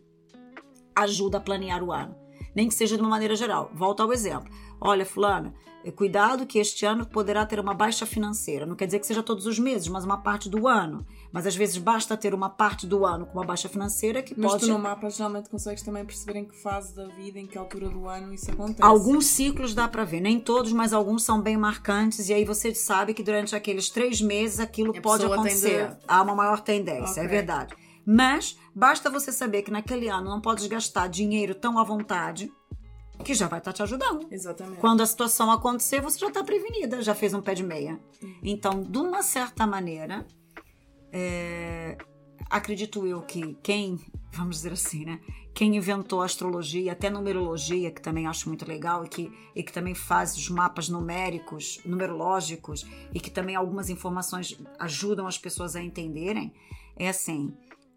ajuda 0.94 1.38
a 1.38 1.40
planear 1.40 1.82
o 1.82 1.92
ano. 1.92 2.16
Nem 2.56 2.66
que 2.68 2.74
seja 2.74 2.96
de 2.96 3.02
uma 3.02 3.10
maneira 3.10 3.36
geral. 3.36 3.70
Volto 3.74 4.02
ao 4.02 4.12
exemplo. 4.12 4.50
Olha, 4.80 5.04
fulana, 5.06 5.54
eh, 5.84 5.90
cuidado 5.92 6.44
que 6.46 6.58
este 6.58 6.84
ano 6.84 7.06
poderá 7.06 7.44
ter 7.46 7.60
uma 7.60 7.72
baixa 7.74 8.04
financeira. 8.06 8.66
Não 8.66 8.74
quer 8.74 8.86
dizer 8.86 8.98
que 8.98 9.06
seja 9.06 9.22
todos 9.22 9.46
os 9.46 9.58
meses, 9.58 9.88
mas 9.88 10.04
uma 10.04 10.18
parte 10.18 10.48
do 10.50 10.66
ano. 10.66 11.06
Mas 11.32 11.46
às 11.46 11.54
vezes 11.54 11.76
basta 11.78 12.16
ter 12.16 12.34
uma 12.34 12.48
parte 12.50 12.86
do 12.86 13.04
ano 13.06 13.26
com 13.26 13.38
uma 13.38 13.44
baixa 13.44 13.68
financeira 13.68 14.22
que 14.22 14.34
Mas 14.38 14.52
pode. 14.52 14.66
tu 14.66 14.72
no 14.72 14.78
mapa 14.78 15.08
geralmente 15.10 15.48
consegues 15.50 15.82
também 15.82 16.04
perceber 16.04 16.38
em 16.40 16.44
que 16.46 16.56
fase 16.56 16.94
da 16.96 17.06
vida, 17.08 17.38
em 17.38 17.46
que 17.46 17.56
altura 17.58 17.88
do 17.88 18.08
ano 18.08 18.32
isso 18.34 18.50
acontece. 18.50 18.82
Alguns 18.82 19.26
ciclos 19.26 19.74
dá 19.74 19.86
para 19.86 20.04
ver, 20.04 20.20
nem 20.20 20.40
todos, 20.40 20.72
mas 20.72 20.92
alguns 20.92 21.22
são 21.24 21.40
bem 21.40 21.56
marcantes, 21.56 22.28
e 22.28 22.34
aí 22.34 22.44
você 22.44 22.74
sabe 22.74 23.12
que 23.14 23.22
durante 23.22 23.54
aqueles 23.54 23.88
três 23.90 24.20
meses 24.20 24.60
aquilo 24.60 24.96
A 24.96 25.00
pode 25.00 25.24
acontecer. 25.26 25.96
Há 26.08 26.22
uma 26.22 26.34
maior 26.34 26.60
tendência, 26.60 27.20
é 27.20 27.24
Ok. 27.24 27.28
verdade. 27.28 27.74
Mas 28.06 28.56
basta 28.72 29.10
você 29.10 29.32
saber 29.32 29.62
que 29.62 29.70
naquele 29.70 30.08
ano 30.08 30.30
não 30.30 30.40
podes 30.40 30.66
gastar 30.66 31.08
dinheiro 31.08 31.54
tão 31.56 31.76
à 31.76 31.82
vontade, 31.82 32.52
que 33.24 33.34
já 33.34 33.48
vai 33.48 33.58
estar 33.58 33.72
te 33.72 33.82
ajudando. 33.82 34.28
Exatamente. 34.30 34.78
Quando 34.78 35.00
a 35.00 35.06
situação 35.06 35.50
acontecer, 35.50 36.00
você 36.00 36.18
já 36.18 36.28
está 36.28 36.44
prevenida, 36.44 37.02
já 37.02 37.14
fez 37.14 37.34
um 37.34 37.42
pé 37.42 37.54
de 37.54 37.64
meia. 37.64 37.98
Então, 38.42 38.82
de 38.82 38.98
uma 38.98 39.22
certa 39.22 39.66
maneira, 39.66 40.24
é, 41.12 41.98
acredito 42.48 43.06
eu 43.06 43.22
que 43.22 43.58
quem, 43.62 43.98
vamos 44.32 44.56
dizer 44.56 44.72
assim, 44.72 45.04
né? 45.04 45.20
Quem 45.54 45.74
inventou 45.74 46.20
a 46.20 46.26
astrologia, 46.26 46.92
até 46.92 47.08
numerologia, 47.08 47.90
que 47.90 48.02
também 48.02 48.26
acho 48.26 48.48
muito 48.48 48.68
legal, 48.68 49.04
e 49.04 49.08
que, 49.08 49.32
e 49.54 49.62
que 49.62 49.72
também 49.72 49.94
faz 49.94 50.36
os 50.36 50.50
mapas 50.50 50.88
numéricos, 50.90 51.80
numerológicos, 51.84 52.86
e 53.14 53.18
que 53.18 53.30
também 53.30 53.56
algumas 53.56 53.88
informações 53.88 54.56
ajudam 54.78 55.26
as 55.26 55.38
pessoas 55.38 55.74
a 55.74 55.82
entenderem, 55.82 56.52
é 56.94 57.08
assim: 57.08 57.56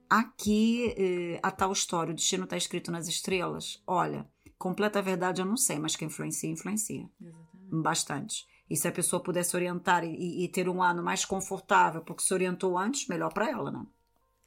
aqui 0.09 0.93
eh, 0.97 1.39
a 1.43 1.51
tal 1.51 1.71
história, 1.71 2.11
o 2.11 2.15
destino 2.15 2.45
está 2.45 2.57
escrito 2.57 2.91
nas 2.91 3.07
estrelas. 3.07 3.81
Olha, 3.85 4.27
completa 4.57 5.01
verdade 5.01 5.41
eu 5.41 5.45
não 5.45 5.57
sei, 5.57 5.79
mas 5.79 5.95
que 5.95 6.05
influencia, 6.05 6.49
influencia 6.49 7.09
Exatamente. 7.21 7.81
bastante. 7.81 8.47
E 8.69 8.75
se 8.75 8.87
a 8.87 8.91
pessoa 8.91 9.21
pudesse 9.21 9.55
orientar 9.55 10.03
e, 10.03 10.43
e 10.43 10.47
ter 10.47 10.69
um 10.69 10.83
ano 10.83 11.03
mais 11.03 11.25
confortável, 11.25 12.01
porque 12.01 12.23
se 12.23 12.33
orientou 12.33 12.77
antes, 12.77 13.07
melhor 13.07 13.33
para 13.33 13.49
ela, 13.49 13.71
né? 13.71 13.85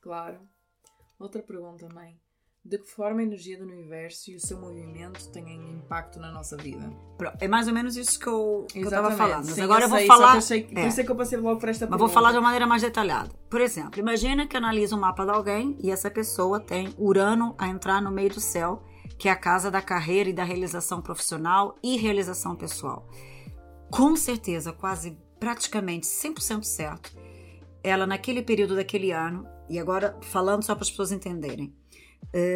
Claro. 0.00 0.40
Outra 1.18 1.42
pergunta, 1.42 1.88
mãe. 1.88 2.20
De 2.64 2.78
que 2.78 2.86
forma 2.86 3.20
a 3.20 3.22
energia 3.24 3.58
do 3.58 3.64
universo 3.64 4.30
e 4.30 4.36
o 4.36 4.40
seu 4.40 4.56
movimento 4.56 5.28
têm 5.32 5.52
impacto 5.72 6.20
na 6.20 6.30
nossa 6.30 6.56
vida? 6.56 6.88
Pronto, 7.18 7.36
É 7.40 7.48
mais 7.48 7.66
ou 7.66 7.74
menos 7.74 7.96
isso 7.96 8.16
que 8.20 8.28
eu, 8.28 8.66
que 8.70 8.78
eu 8.78 8.88
tava 8.88 9.08
Exatamente. 9.08 9.18
falando. 9.18 9.44
Mas 9.46 9.54
Sim, 9.54 9.60
agora 9.62 9.84
eu 9.84 9.88
vou 9.88 9.98
sei, 9.98 10.06
que 10.06 10.12
falar. 10.14 10.32
achei 10.36 10.62
que- 10.62 10.74
Por 10.74 10.78
é, 10.80 10.86
isso 10.86 11.00
é 11.00 11.04
que 11.04 11.10
eu 11.10 11.16
passei 11.16 11.38
logo 11.38 11.58
por 11.58 11.68
esta 11.68 11.86
mas 11.86 11.90
pergunta. 11.90 11.98
vou 12.06 12.08
falar 12.08 12.30
de 12.30 12.36
uma 12.38 12.44
maneira 12.44 12.64
mais 12.66 12.80
detalhada. 12.80 13.30
Por 13.50 13.60
exemplo, 13.60 13.98
imagina 13.98 14.46
que 14.46 14.56
analisa 14.56 14.94
um 14.94 15.00
mapa 15.00 15.24
de 15.24 15.32
alguém 15.32 15.76
e 15.82 15.90
essa 15.90 16.08
pessoa 16.08 16.60
tem 16.60 16.94
Urano 16.96 17.56
a 17.58 17.66
entrar 17.66 18.00
no 18.00 18.12
meio 18.12 18.30
do 18.30 18.40
céu, 18.40 18.80
que 19.18 19.28
é 19.28 19.32
a 19.32 19.36
casa 19.36 19.68
da 19.68 19.82
carreira 19.82 20.30
e 20.30 20.32
da 20.32 20.44
realização 20.44 21.02
profissional 21.02 21.74
e 21.82 21.96
realização 21.96 22.54
pessoal. 22.54 23.08
Com 23.90 24.14
certeza, 24.14 24.72
quase 24.72 25.18
praticamente 25.40 26.06
100% 26.06 26.62
certo, 26.62 27.12
ela 27.82 28.06
naquele 28.06 28.40
período 28.40 28.76
daquele 28.76 29.10
ano, 29.10 29.44
e 29.68 29.80
agora 29.80 30.16
falando 30.22 30.62
só 30.62 30.74
para 30.76 30.82
as 30.84 30.90
pessoas 30.90 31.10
entenderem, 31.10 31.74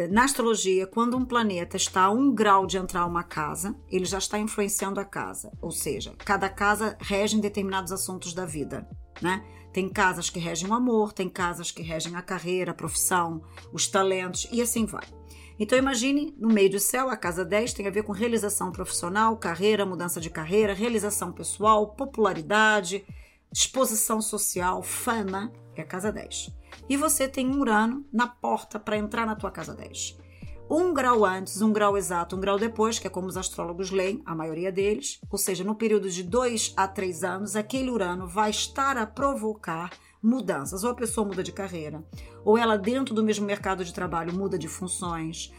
na 0.09 0.23
astrologia, 0.23 0.87
quando 0.87 1.15
um 1.15 1.25
planeta 1.25 1.77
está 1.77 2.03
a 2.03 2.11
um 2.11 2.33
grau 2.33 2.65
de 2.65 2.77
entrar 2.77 3.05
uma 3.05 3.23
casa, 3.23 3.75
ele 3.89 4.05
já 4.05 4.17
está 4.17 4.39
influenciando 4.39 4.99
a 4.99 5.05
casa. 5.05 5.51
Ou 5.61 5.71
seja, 5.71 6.13
cada 6.17 6.49
casa 6.49 6.97
rege 6.99 7.37
em 7.37 7.41
determinados 7.41 7.91
assuntos 7.91 8.33
da 8.33 8.45
vida, 8.45 8.87
né? 9.21 9.43
Tem 9.71 9.87
casas 9.87 10.29
que 10.29 10.39
regem 10.39 10.67
o 10.67 10.73
amor, 10.73 11.13
tem 11.13 11.29
casas 11.29 11.69
que 11.69 11.83
regem 11.83 12.15
a 12.15 12.21
carreira, 12.21 12.71
a 12.71 12.73
profissão, 12.73 13.43
os 13.71 13.87
talentos 13.87 14.47
e 14.51 14.59
assim 14.61 14.85
vai. 14.85 15.05
Então 15.59 15.77
imagine, 15.77 16.33
no 16.37 16.49
meio 16.49 16.71
do 16.71 16.79
céu, 16.79 17.09
a 17.09 17.17
casa 17.17 17.45
10 17.45 17.73
tem 17.73 17.87
a 17.87 17.91
ver 17.91 18.03
com 18.03 18.11
realização 18.11 18.71
profissional, 18.71 19.37
carreira, 19.37 19.85
mudança 19.85 20.19
de 20.19 20.29
carreira, 20.29 20.73
realização 20.73 21.31
pessoal, 21.31 21.93
popularidade, 21.93 23.05
exposição 23.53 24.21
social, 24.21 24.81
fama, 24.83 25.51
é 25.75 25.81
a 25.81 25.85
casa 25.85 26.11
10. 26.11 26.51
E 26.89 26.97
você 26.97 27.27
tem 27.27 27.47
um 27.47 27.59
Urano 27.59 28.05
na 28.11 28.27
porta 28.27 28.79
para 28.79 28.97
entrar 28.97 29.25
na 29.25 29.35
tua 29.35 29.51
casa 29.51 29.73
10. 29.73 30.17
Um 30.69 30.93
grau 30.93 31.23
antes, 31.23 31.61
um 31.61 31.71
grau 31.71 31.97
exato, 31.97 32.35
um 32.35 32.41
grau 32.41 32.59
depois, 32.59 32.99
que 32.99 33.07
é 33.07 33.09
como 33.09 33.27
os 33.27 33.37
astrólogos 33.37 33.89
leem, 33.89 34.21
a 34.25 34.35
maioria 34.35 34.69
deles, 34.69 35.17
ou 35.31 35.37
seja, 35.37 35.63
no 35.63 35.75
período 35.75 36.09
de 36.09 36.23
dois 36.23 36.73
a 36.75 36.85
três 36.85 37.23
anos, 37.23 37.55
aquele 37.55 37.89
Urano 37.89 38.27
vai 38.27 38.49
estar 38.49 38.97
a 38.97 39.07
provocar 39.07 39.91
mudanças. 40.21 40.83
Ou 40.83 40.91
a 40.91 40.95
pessoa 40.95 41.25
muda 41.25 41.41
de 41.41 41.53
carreira, 41.53 42.03
ou 42.43 42.57
ela, 42.57 42.77
dentro 42.77 43.15
do 43.15 43.23
mesmo 43.23 43.45
mercado 43.45 43.85
de 43.85 43.93
trabalho, 43.93 44.33
muda 44.33 44.57
de 44.57 44.67
funções. 44.67 45.53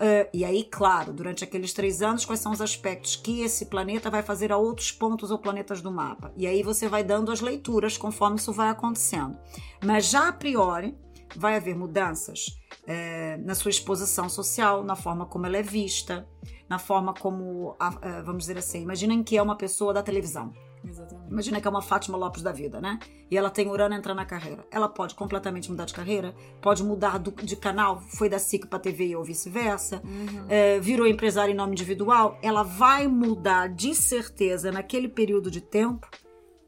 Uh, 0.00 0.24
e 0.32 0.46
aí, 0.46 0.64
claro, 0.64 1.12
durante 1.12 1.44
aqueles 1.44 1.74
três 1.74 2.00
anos, 2.00 2.24
quais 2.24 2.40
são 2.40 2.52
os 2.52 2.62
aspectos 2.62 3.16
que 3.16 3.42
esse 3.42 3.66
planeta 3.66 4.08
vai 4.08 4.22
fazer 4.22 4.50
a 4.50 4.56
outros 4.56 4.90
pontos 4.90 5.30
ou 5.30 5.38
planetas 5.38 5.82
do 5.82 5.92
mapa? 5.92 6.32
E 6.38 6.46
aí 6.46 6.62
você 6.62 6.88
vai 6.88 7.04
dando 7.04 7.30
as 7.30 7.42
leituras 7.42 7.98
conforme 7.98 8.36
isso 8.36 8.50
vai 8.50 8.70
acontecendo. 8.70 9.36
Mas 9.84 10.08
já 10.08 10.28
a 10.28 10.32
priori, 10.32 10.96
vai 11.36 11.56
haver 11.56 11.76
mudanças 11.76 12.58
é, 12.86 13.36
na 13.38 13.54
sua 13.54 13.70
exposição 13.70 14.28
social, 14.28 14.82
na 14.82 14.96
forma 14.96 15.26
como 15.26 15.46
ela 15.46 15.58
é 15.58 15.62
vista, 15.62 16.26
na 16.68 16.78
forma 16.78 17.12
como, 17.12 17.76
a, 17.78 17.88
a, 17.88 18.22
vamos 18.22 18.44
dizer 18.44 18.58
assim, 18.58 18.82
imaginem 18.82 19.22
que 19.22 19.36
é 19.36 19.42
uma 19.42 19.56
pessoa 19.56 19.92
da 19.92 20.02
televisão. 20.02 20.52
Exatamente. 20.84 21.30
Imagina 21.30 21.60
que 21.60 21.66
é 21.66 21.70
uma 21.70 21.82
Fátima 21.82 22.16
Lopes 22.16 22.42
da 22.42 22.52
vida, 22.52 22.80
né? 22.80 22.98
E 23.30 23.36
ela 23.36 23.50
tem 23.50 23.68
Urano 23.68 23.94
entrar 23.94 24.14
na 24.14 24.24
carreira. 24.24 24.64
Ela 24.70 24.88
pode 24.88 25.14
completamente 25.14 25.70
mudar 25.70 25.84
de 25.84 25.92
carreira, 25.94 26.34
pode 26.60 26.82
mudar 26.82 27.18
do, 27.18 27.30
de 27.30 27.54
canal, 27.56 28.00
foi 28.00 28.28
da 28.28 28.38
SIC 28.38 28.66
para 28.66 28.78
TV 28.78 29.14
ou 29.14 29.22
vice-versa, 29.24 30.00
Uhum. 30.04 30.46
é, 30.48 30.80
virou 30.80 31.06
empresária 31.06 31.52
em 31.52 31.54
nome 31.54 31.72
individual. 31.72 32.38
Ela 32.42 32.62
vai 32.62 33.06
mudar 33.06 33.68
de 33.68 33.94
certeza 33.94 34.72
naquele 34.72 35.08
período 35.08 35.50
de 35.50 35.60
tempo 35.60 36.08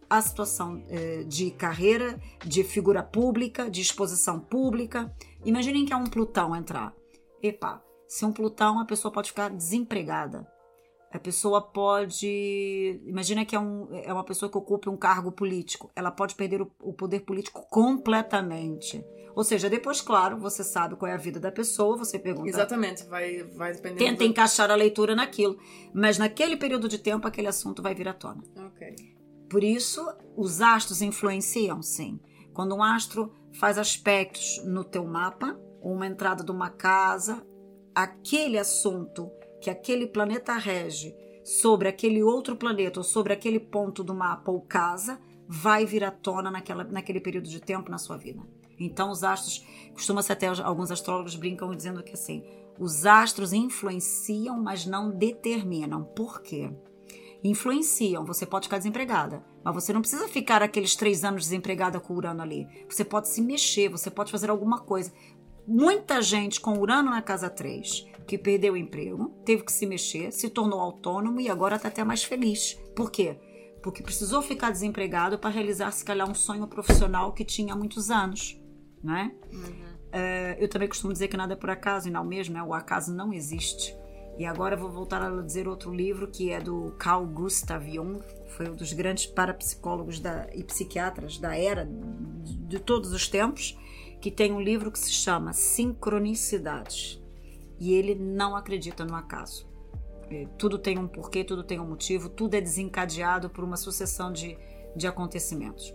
a 0.09 0.21
situação 0.21 0.85
é, 0.91 1.23
de 1.23 1.51
carreira, 1.53 2.21
de 2.45 2.63
figura 2.63 3.03
pública, 3.03 3.71
de 3.71 3.81
exposição 3.81 4.39
pública. 4.39 5.11
Imaginem 5.43 5.87
que 5.87 5.93
é 5.93 5.97
um 5.97 6.05
Plutão 6.05 6.55
entrar. 6.55 6.93
Epa, 7.43 7.83
se 8.07 8.27
um 8.27 8.33
Plutão, 8.33 8.79
a 8.79 8.85
pessoa 8.85 9.11
pode 9.11 9.31
ficar 9.31 9.49
desempregada. 9.49 10.47
A 11.13 11.19
pessoa 11.19 11.61
pode. 11.61 13.01
Imagina 13.05 13.45
que 13.45 13.55
é, 13.55 13.61
um, 13.61 13.87
é 13.93 14.11
uma 14.11 14.25
pessoa 14.25 14.51
que 14.51 14.57
ocupa 14.57 14.91
um 14.91 14.97
cargo 14.97 15.31
político. 15.31 15.91
Ela 15.95 16.11
pode 16.11 16.35
perder 16.35 16.63
o, 16.63 16.73
o, 16.81 16.93
poder 16.95 17.21
político 17.21 17.67
completamente. 17.69 19.05
Ou 19.35 19.45
seja, 19.45 19.69
depois, 19.69 20.01
claro, 20.01 20.39
você 20.39 20.65
sabe 20.65 20.97
qual 20.97 21.11
é 21.11 21.15
a 21.15 21.19
vida 21.19 21.39
da 21.39 21.53
pessoa, 21.53 21.99
você 21.99 22.19
pergunta. 22.19 22.49
Exatamente, 22.49 23.05
vai, 23.05 23.43
vai 23.43 23.73
depender. 23.73 23.99
Tenta 23.99 24.25
do... 24.25 24.25
encaixar 24.25 24.71
a 24.71 24.75
leitura 24.75 25.15
naquilo. 25.15 25.59
Mas 25.93 26.17
naquele 26.17 26.57
período 26.57 26.89
de 26.89 26.99
tempo, 26.99 27.29
aquele 27.29 27.49
assunto 27.49 27.83
vai 27.83 27.95
vir 27.95 28.09
à 28.09 28.15
tona. 28.15 28.43
Ok. 28.57 28.95
Por 29.51 29.63
isso, 29.63 30.03
os 30.35 30.63
astros 30.63 31.03
influenciam, 31.03 31.83
sim. 31.83 32.19
Quando 32.55 32.75
um 32.75 32.83
astro 32.83 33.31
faz 33.53 33.77
aspectos 33.77 34.63
no 34.65 34.83
teu 34.83 35.05
mapa, 35.05 35.59
ou 35.83 35.93
uma 35.93 36.07
entrada 36.07 36.43
de 36.43 36.51
uma 36.51 36.71
casa, 36.71 37.47
aquele 37.95 38.59
assunto 38.59 39.31
que 39.63 39.71
aquele 39.71 40.09
planeta 40.09 40.57
rege 40.57 41.15
sobre 41.45 41.89
aquele 41.89 42.23
outro 42.23 42.57
planeta 42.57 43.01
ou 43.01 43.05
sobre 43.05 43.33
aquele 43.33 43.61
ponto 43.61 44.03
do 44.03 44.13
mapa 44.15 44.51
ou 44.51 44.61
casa 44.61 45.21
vai 45.49 45.87
vir 45.87 46.05
à 46.05 46.11
tona 46.11 46.51
naquela, 46.51 46.85
naquele 46.85 47.21
período 47.21 47.49
de 47.49 47.61
tempo 47.61 47.91
na 47.91 47.99
sua 47.99 48.17
vida. 48.17 48.43
Então, 48.79 49.11
os 49.11 49.23
astros, 49.23 49.65
costuma-se 49.93 50.33
até 50.33 50.49
alguns 50.49 50.91
astrólogos 50.91 51.37
brincam 51.37 51.75
dizendo 51.75 52.03
que 52.03 52.15
assim, 52.15 52.45
os 52.79 53.07
astros 53.07 53.53
influenciam, 53.53 54.61
mas 54.61 54.85
não 54.85 55.11
determinam. 55.11 56.05
Por 56.05 56.43
quê? 56.43 56.73
Influenciam, 57.45 58.25
você 58.25 58.45
pode 58.45 58.67
ficar 58.67 58.79
desempregada, 58.79 59.45
mas 59.63 59.75
você 59.75 59.93
não 59.93 60.01
precisa 60.01 60.29
ficar 60.29 60.63
aqueles 60.63 60.97
três 60.97 61.23
anos 61.25 61.45
desempregada 61.45 62.01
com 62.01 62.15
o 62.15 62.17
Urano 62.17 62.43
ali. 62.43 62.67
Você 62.89 63.05
pode 63.05 63.29
se 63.29 63.41
mexer, 63.41 63.89
você 63.89 64.11
pode 64.11 64.33
fazer 64.33 64.51
alguma 64.51 64.81
coisa. 64.81 65.13
Muita 65.67 66.21
gente 66.21 66.61
com 66.61 66.79
Urano 66.79 67.11
na 67.11 67.23
casa 67.23 67.49
3 67.49 68.12
que 68.33 68.39
perdeu 68.39 68.73
o 68.73 68.77
emprego, 68.79 69.29
teve 69.45 69.63
que 69.63 69.71
se 69.71 69.85
mexer, 69.85 70.33
se 70.33 70.49
tornou 70.49 70.81
autônomo 70.81 71.39
e 71.39 71.51
agora 71.51 71.77
está 71.77 71.89
até 71.89 72.03
mais 72.03 72.25
feliz. 72.25 72.81
Por 72.97 73.11
quê? 73.11 73.37
Porque 73.83 74.03
precisou 74.03 74.41
ficar 74.41 74.71
desempregado 74.71 75.39
para 75.39 75.51
realizar, 75.51 75.91
se 75.91 76.03
calhar, 76.03 76.27
um 76.27 76.35
sonho 76.35 76.67
profissional 76.67 77.35
que 77.35 77.45
tinha 77.45 77.75
há 77.75 77.77
muitos 77.77 78.11
anos. 78.11 78.59
Né? 79.05 79.35
Uhum. 79.53 79.61
Uh, 79.61 80.57
eu 80.59 80.67
também 80.67 80.89
costumo 80.89 81.13
dizer 81.13 81.29
que 81.29 81.37
nada 81.37 81.53
é 81.53 81.57
por 81.57 81.69
acaso, 81.69 82.09
e 82.09 82.11
não 82.11 82.25
mesmo, 82.25 82.57
é, 82.57 82.63
o 82.63 82.73
acaso 82.73 83.15
não 83.15 83.35
existe. 83.35 83.95
E 84.39 84.47
agora 84.47 84.79
vou 84.79 84.91
voltar 84.91 85.21
a 85.21 85.43
dizer 85.43 85.69
outro 85.69 85.93
livro 85.93 86.27
que 86.27 86.51
é 86.51 86.59
do 86.59 86.95
Carl 86.99 87.27
Gustav 87.27 87.87
Jung, 87.87 88.19
foi 88.57 88.71
um 88.71 88.75
dos 88.75 88.95
grandes 88.95 89.27
parapsicólogos 89.27 90.21
da, 90.21 90.49
e 90.55 90.65
psiquiatras 90.65 91.37
da 91.37 91.55
era 91.55 91.85
de, 91.85 92.57
de 92.57 92.79
todos 92.79 93.13
os 93.13 93.29
tempos, 93.29 93.79
que 94.23 94.31
tem 94.31 94.53
um 94.53 94.61
livro 94.61 94.91
que 94.91 94.99
se 94.99 95.13
chama 95.13 95.53
Sincronicidades 95.53 97.22
e 97.83 97.93
ele 97.95 98.15
não 98.15 98.55
acredita 98.55 99.05
no 99.05 99.17
acaso. 99.17 99.69
Tudo 100.57 100.79
tem 100.79 101.01
um 101.01 101.09
porquê, 101.09 101.43
tudo 101.43 101.65
tem 101.65 101.81
um 101.81 101.85
motivo, 101.85 102.29
tudo 102.29 102.55
é 102.55 102.61
desencadeado 102.61 103.51
por 103.51 103.65
uma 103.65 103.77
sucessão 103.77 104.33
de, 104.33 104.57
de 104.95 105.09
acontecimentos. 105.09 105.93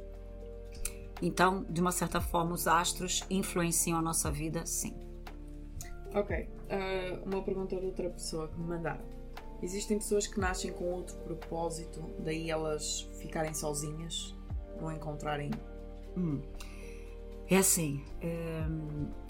Então, 1.21 1.63
de 1.69 1.79
uma 1.79 1.93
certa 1.93 2.19
forma, 2.19 2.53
os 2.53 2.67
astros 2.67 3.23
influenciam 3.29 3.97
a 3.97 4.01
nossa 4.01 4.29
vida, 4.29 4.65
sim. 4.65 4.93
Ok. 6.13 6.49
Uh, 6.65 7.25
uma 7.25 7.41
pergunta 7.41 7.77
de 7.77 7.85
outra 7.85 8.09
pessoa 8.09 8.49
que 8.49 8.59
me 8.59 8.67
mandaram. 8.67 9.05
Existem 9.63 9.97
pessoas 9.97 10.27
que 10.27 10.37
nascem 10.41 10.73
com 10.73 10.83
outro 10.91 11.15
propósito, 11.19 12.03
daí 12.19 12.51
elas 12.51 13.09
ficarem 13.21 13.53
sozinhas, 13.53 14.35
não 14.79 14.91
encontrarem. 14.91 15.51
Hum. 16.17 16.41
É 17.49 17.57
assim. 17.57 18.03
É... 18.21 18.67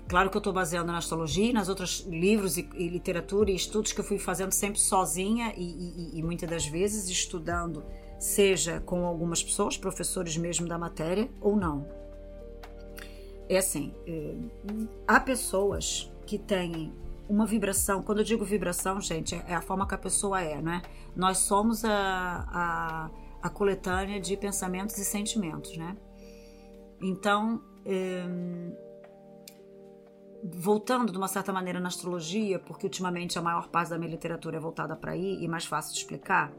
Claro 0.08 0.30
que 0.30 0.38
eu 0.38 0.40
estou 0.40 0.54
baseando 0.54 0.92
na 0.92 1.00
astrologia, 1.00 1.52
nas 1.52 1.68
outros 1.68 2.06
livros 2.08 2.58
e, 2.58 2.68
e, 2.76 2.88
literatura 2.88 3.52
e 3.52 3.56
estudos 3.56 3.92
que 3.92 4.00
eu 4.00 4.06
fui 4.06 4.18
fazendo 4.18 4.54
sempre 4.54 4.80
sozinha 4.80 5.54
e, 5.58 5.64
e, 5.64 6.20
e 6.20 6.24
muitas 6.24 6.50
das 6.50 6.66
vezes 6.66 7.10
estudando, 7.10 7.84
seja 8.18 8.80
com 8.80 9.06
algumas 9.06 9.44
pessoas, 9.44 9.78
professores 9.78 10.38
mesmo 10.38 10.66
da 10.66 10.78
matéria, 10.78 11.30
ou 11.42 11.58
não. 11.58 11.86
É 13.50 13.58
assim, 13.58 13.94
é, 14.06 14.36
há 15.06 15.20
pessoas 15.20 16.10
que 16.26 16.38
têm 16.38 16.94
uma 17.28 17.46
vibração. 17.46 18.02
Quando 18.02 18.20
eu 18.20 18.24
digo 18.24 18.46
vibração, 18.46 19.02
gente, 19.02 19.36
é 19.36 19.54
a 19.54 19.62
forma 19.62 19.86
que 19.86 19.94
a 19.94 19.98
pessoa 19.98 20.42
é, 20.42 20.62
né? 20.62 20.82
Nós 21.16 21.40
somos 21.40 21.84
a, 21.84 21.92
a, 21.92 23.10
a 23.42 23.50
coletânea 23.50 24.22
de 24.22 24.38
pensamentos 24.38 24.98
e 24.98 25.04
sentimentos, 25.04 25.76
né? 25.78 25.98
Então, 27.02 27.62
hum, 27.86 28.87
voltando 30.44 31.12
de 31.12 31.18
uma 31.18 31.28
certa 31.28 31.52
maneira 31.52 31.80
na 31.80 31.88
astrologia, 31.88 32.60
porque 32.60 32.86
ultimamente 32.86 33.38
a 33.38 33.42
maior 33.42 33.68
parte 33.70 33.90
da 33.90 33.98
minha 33.98 34.12
literatura 34.12 34.58
é 34.58 34.60
voltada 34.60 34.96
para 34.96 35.12
aí 35.12 35.44
e 35.44 35.48
mais 35.48 35.66
fácil 35.66 35.94
de 35.94 36.00
explicar, 36.00 36.54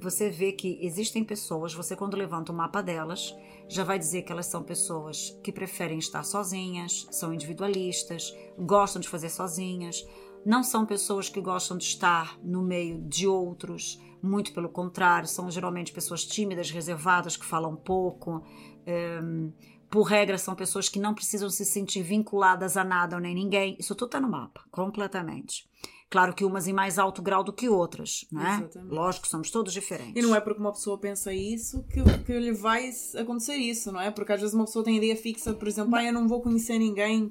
você 0.00 0.28
vê 0.28 0.52
que 0.52 0.78
existem 0.82 1.24
pessoas, 1.24 1.72
você 1.72 1.94
quando 1.94 2.16
levanta 2.16 2.52
o 2.52 2.54
mapa 2.54 2.82
delas, 2.82 3.34
já 3.68 3.84
vai 3.84 3.98
dizer 3.98 4.22
que 4.22 4.32
elas 4.32 4.46
são 4.46 4.62
pessoas 4.62 5.38
que 5.42 5.52
preferem 5.52 5.98
estar 5.98 6.24
sozinhas, 6.24 7.06
são 7.10 7.32
individualistas, 7.32 8.36
gostam 8.58 9.00
de 9.00 9.08
fazer 9.08 9.28
sozinhas, 9.28 10.06
não 10.44 10.64
são 10.64 10.84
pessoas 10.84 11.28
que 11.28 11.40
gostam 11.40 11.76
de 11.76 11.84
estar 11.84 12.38
no 12.42 12.62
meio 12.62 13.00
de 13.02 13.26
outros, 13.28 14.00
muito 14.20 14.52
pelo 14.52 14.68
contrário, 14.68 15.28
são 15.28 15.50
geralmente 15.50 15.92
pessoas 15.92 16.24
tímidas, 16.24 16.70
reservadas, 16.70 17.36
que 17.36 17.44
falam 17.44 17.74
pouco. 17.74 18.42
Um, 18.86 19.52
por 19.92 20.04
regra, 20.04 20.38
são 20.38 20.54
pessoas 20.54 20.88
que 20.88 20.98
não 20.98 21.12
precisam 21.12 21.50
se 21.50 21.66
sentir 21.66 22.02
vinculadas 22.02 22.78
a 22.78 22.82
nada 22.82 23.16
ou 23.16 23.20
nem 23.20 23.34
ninguém. 23.34 23.76
Isso 23.78 23.94
tudo 23.94 24.06
está 24.06 24.18
no 24.18 24.28
mapa, 24.30 24.62
completamente. 24.70 25.68
Claro 26.08 26.34
que 26.34 26.46
umas 26.46 26.66
em 26.66 26.72
mais 26.72 26.98
alto 26.98 27.20
grau 27.20 27.44
do 27.44 27.52
que 27.52 27.68
outras, 27.68 28.26
né? 28.32 28.60
Exatamente. 28.60 28.90
Lógico, 28.90 29.28
somos 29.28 29.50
todos 29.50 29.70
diferentes. 29.70 30.14
E 30.16 30.26
não 30.26 30.34
é 30.34 30.40
porque 30.40 30.60
uma 30.60 30.72
pessoa 30.72 30.96
pensa 30.96 31.30
isso 31.34 31.84
que, 31.90 32.02
que 32.24 32.40
lhe 32.40 32.52
vai 32.52 32.90
acontecer 33.18 33.56
isso, 33.56 33.92
não 33.92 34.00
é? 34.00 34.10
Porque 34.10 34.32
às 34.32 34.40
vezes 34.40 34.54
uma 34.54 34.64
pessoa 34.64 34.82
tem 34.82 34.96
ideia 34.96 35.14
fixa, 35.14 35.52
por 35.52 35.68
exemplo, 35.68 35.94
ah, 35.94 36.02
eu 36.02 36.12
não 36.12 36.26
vou 36.26 36.40
conhecer 36.40 36.78
ninguém. 36.78 37.30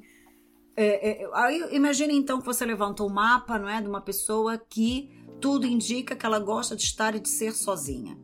É, 0.75 1.23
é, 1.23 1.75
imagine 1.75 2.15
então 2.15 2.39
que 2.39 2.45
você 2.45 2.63
levanta 2.63 3.01
um 3.01 3.09
mapa, 3.09 3.57
não 3.57 3.67
é? 3.67 3.81
De 3.81 3.87
uma 3.87 4.01
pessoa 4.01 4.55
que 4.59 5.09
tudo 5.39 5.65
indica 5.65 6.15
que 6.15 6.27
ela 6.27 6.37
gosta 6.37 6.75
de 6.75 6.83
estar 6.83 7.15
e 7.15 7.19
de 7.19 7.29
ser 7.29 7.53
sozinha. 7.53 8.15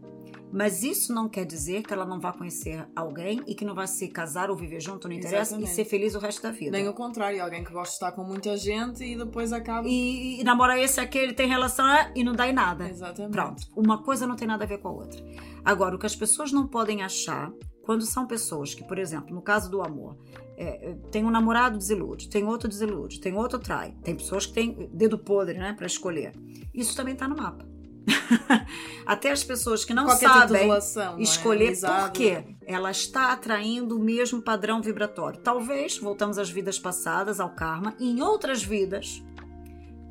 Mas 0.51 0.83
isso 0.83 1.13
não 1.13 1.27
quer 1.27 1.45
dizer 1.45 1.83
que 1.83 1.93
ela 1.93 2.05
não 2.05 2.19
vá 2.19 2.31
conhecer 2.31 2.87
alguém 2.95 3.41
e 3.45 3.53
que 3.53 3.65
não 3.65 3.75
vai 3.75 3.87
se 3.87 4.07
casar 4.07 4.49
ou 4.49 4.55
viver 4.55 4.79
junto, 4.79 5.07
não 5.07 5.15
interessa, 5.15 5.55
Exatamente. 5.55 5.71
e 5.71 5.75
ser 5.75 5.85
feliz 5.85 6.15
o 6.15 6.19
resto 6.19 6.41
da 6.41 6.51
vida. 6.51 6.71
Nem 6.71 6.87
o 6.87 6.93
contrário, 6.93 7.43
alguém 7.43 7.63
que 7.63 7.71
gosta 7.71 7.89
de 7.89 7.95
estar 7.95 8.11
com 8.13 8.23
muita 8.23 8.55
gente 8.57 9.03
e 9.03 9.17
depois 9.17 9.51
acaba. 9.51 9.87
E, 9.87 10.39
e 10.39 10.43
namora 10.43 10.79
esse, 10.79 10.99
aquele, 10.99 11.33
tem 11.33 11.47
relação 11.47 11.87
é, 11.87 12.11
e 12.15 12.23
não 12.23 12.33
dá 12.33 12.47
em 12.47 12.53
nada. 12.53 12.89
Exatamente. 12.89 13.31
Pronto. 13.31 13.63
Uma 13.75 14.01
coisa 14.03 14.25
não 14.25 14.35
tem 14.35 14.47
nada 14.47 14.63
a 14.63 14.67
ver 14.67 14.77
com 14.79 14.87
a 14.87 14.91
outra. 14.91 15.21
Agora, 15.65 15.95
o 15.95 15.99
que 15.99 16.05
as 16.05 16.15
pessoas 16.15 16.51
não 16.51 16.67
podem 16.67 17.03
achar 17.03 17.51
quando 17.83 18.05
são 18.05 18.25
pessoas 18.25 18.73
que, 18.73 18.83
por 18.83 18.99
exemplo, 18.99 19.33
no 19.33 19.41
caso 19.41 19.69
do 19.71 19.81
amor, 19.81 20.17
é, 20.57 20.91
é 20.91 20.93
tem 21.11 21.23
um 21.23 21.29
namorado 21.29 21.77
desilude, 21.77 22.29
tem 22.29 22.43
outro 22.45 22.67
desilude, 22.67 23.21
tem 23.21 23.33
outro 23.33 23.59
trai, 23.59 23.95
tem 24.03 24.15
pessoas 24.15 24.45
que 24.45 24.53
têm 24.53 24.89
dedo 24.91 25.17
podre, 25.17 25.57
né, 25.57 25.73
para 25.73 25.85
escolher. 25.85 26.33
Isso 26.73 26.95
também 26.95 27.13
está 27.13 27.27
no 27.27 27.35
mapa. 27.37 27.65
Até 29.05 29.31
as 29.31 29.43
pessoas 29.43 29.85
que 29.85 29.93
não 29.93 30.05
Qualquer 30.05 30.27
sabem 30.27 30.61
relação, 30.63 31.19
escolher 31.19 31.73
é? 31.73 32.01
por 32.01 32.11
quê. 32.11 32.43
Ela 32.65 32.91
está 32.91 33.31
atraindo 33.31 33.97
o 33.97 33.99
mesmo 33.99 34.41
padrão 34.41 34.81
vibratório. 34.81 35.39
Talvez, 35.39 35.97
voltamos 35.97 36.37
às 36.37 36.49
vidas 36.49 36.79
passadas, 36.79 37.39
ao 37.39 37.49
karma, 37.49 37.95
em 37.99 38.21
outras 38.21 38.63
vidas, 38.63 39.23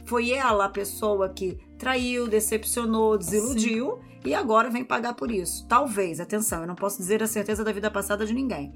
foi 0.07 0.31
ela 0.31 0.67
a 0.67 0.69
pessoa 0.69 1.29
que 1.29 1.59
traiu, 1.79 2.29
decepcionou, 2.29 3.19
desiludiu 3.19 3.99
Sim. 3.99 4.31
e 4.31 4.35
agora 4.35 4.71
vem 4.71 4.85
pagar 4.85 5.15
por 5.15 5.31
isso. 5.31 5.67
Talvez, 5.67 6.21
atenção, 6.21 6.61
eu 6.63 6.67
não 6.67 6.77
posso 6.77 6.99
dizer 6.99 7.23
a 7.23 7.27
certeza 7.27 7.65
da 7.65 7.73
vida 7.73 7.91
passada 7.91 8.25
de 8.25 8.33
ninguém. 8.33 8.73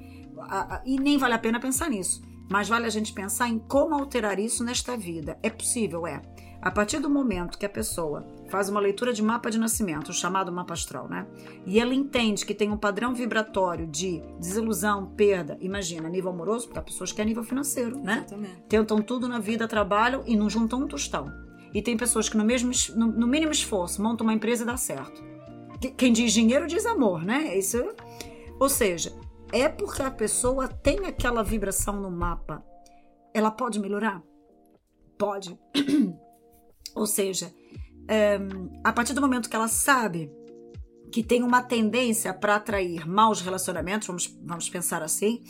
E 0.84 0.98
nem 0.98 1.16
vale 1.16 1.34
a 1.34 1.38
pena 1.38 1.60
pensar 1.60 1.88
nisso. 1.88 2.20
Mas 2.50 2.68
vale 2.68 2.86
a 2.86 2.90
gente 2.90 3.12
pensar 3.12 3.48
em 3.48 3.58
como 3.60 3.94
alterar 3.94 4.40
isso 4.40 4.64
nesta 4.64 4.96
vida. 4.96 5.38
É 5.40 5.48
possível, 5.48 6.04
é. 6.04 6.20
A 6.62 6.70
partir 6.70 6.98
do 6.98 7.08
momento 7.08 7.58
que 7.58 7.64
a 7.64 7.70
pessoa 7.70 8.26
faz 8.48 8.68
uma 8.68 8.80
leitura 8.80 9.14
de 9.14 9.22
mapa 9.22 9.50
de 9.50 9.58
nascimento, 9.58 10.12
chamado 10.12 10.52
mapa 10.52 10.74
astral, 10.74 11.08
né? 11.08 11.26
E 11.64 11.80
ela 11.80 11.94
entende 11.94 12.44
que 12.44 12.54
tem 12.54 12.70
um 12.70 12.76
padrão 12.76 13.14
vibratório 13.14 13.86
de 13.86 14.22
desilusão, 14.38 15.06
perda, 15.06 15.56
imagina, 15.60 16.08
nível 16.08 16.30
amoroso, 16.30 16.66
porque 16.66 16.78
há 16.78 16.82
pessoas 16.82 17.12
que 17.12 17.22
é 17.22 17.24
nível 17.24 17.42
financeiro, 17.42 17.98
né? 17.98 18.24
Exatamente. 18.26 18.62
Tentam 18.68 19.00
tudo 19.00 19.26
na 19.26 19.38
vida, 19.38 19.66
trabalham 19.66 20.22
e 20.26 20.36
não 20.36 20.50
juntam 20.50 20.82
um 20.82 20.86
tostão. 20.86 21.32
E 21.72 21.80
tem 21.80 21.96
pessoas 21.96 22.28
que 22.28 22.36
no, 22.36 22.44
mesmo, 22.44 22.72
no, 22.94 23.06
no 23.06 23.26
mínimo 23.26 23.52
esforço 23.52 24.02
montam 24.02 24.26
uma 24.26 24.34
empresa 24.34 24.64
e 24.64 24.66
dá 24.66 24.76
certo. 24.76 25.24
Quem 25.96 26.12
diz 26.12 26.32
dinheiro 26.32 26.66
diz 26.66 26.84
amor, 26.84 27.24
né? 27.24 27.56
Isso, 27.56 27.78
ou 28.58 28.68
seja, 28.68 29.16
é 29.50 29.66
porque 29.66 30.02
a 30.02 30.10
pessoa 30.10 30.68
tem 30.68 31.06
aquela 31.06 31.42
vibração 31.42 31.98
no 31.98 32.10
mapa. 32.10 32.62
Ela 33.32 33.50
pode 33.50 33.80
melhorar? 33.80 34.22
Pode. 35.16 35.58
Ou 36.94 37.06
seja, 37.06 37.52
um, 38.40 38.80
a 38.84 38.92
partir 38.92 39.12
do 39.12 39.20
momento 39.20 39.48
que 39.48 39.56
ela 39.56 39.68
sabe 39.68 40.30
que 41.12 41.22
tem 41.22 41.42
uma 41.42 41.62
tendência 41.62 42.32
para 42.32 42.56
atrair 42.56 43.06
maus 43.06 43.40
relacionamentos, 43.40 44.06
vamos, 44.06 44.38
vamos 44.44 44.68
pensar 44.68 45.02
assim, 45.02 45.42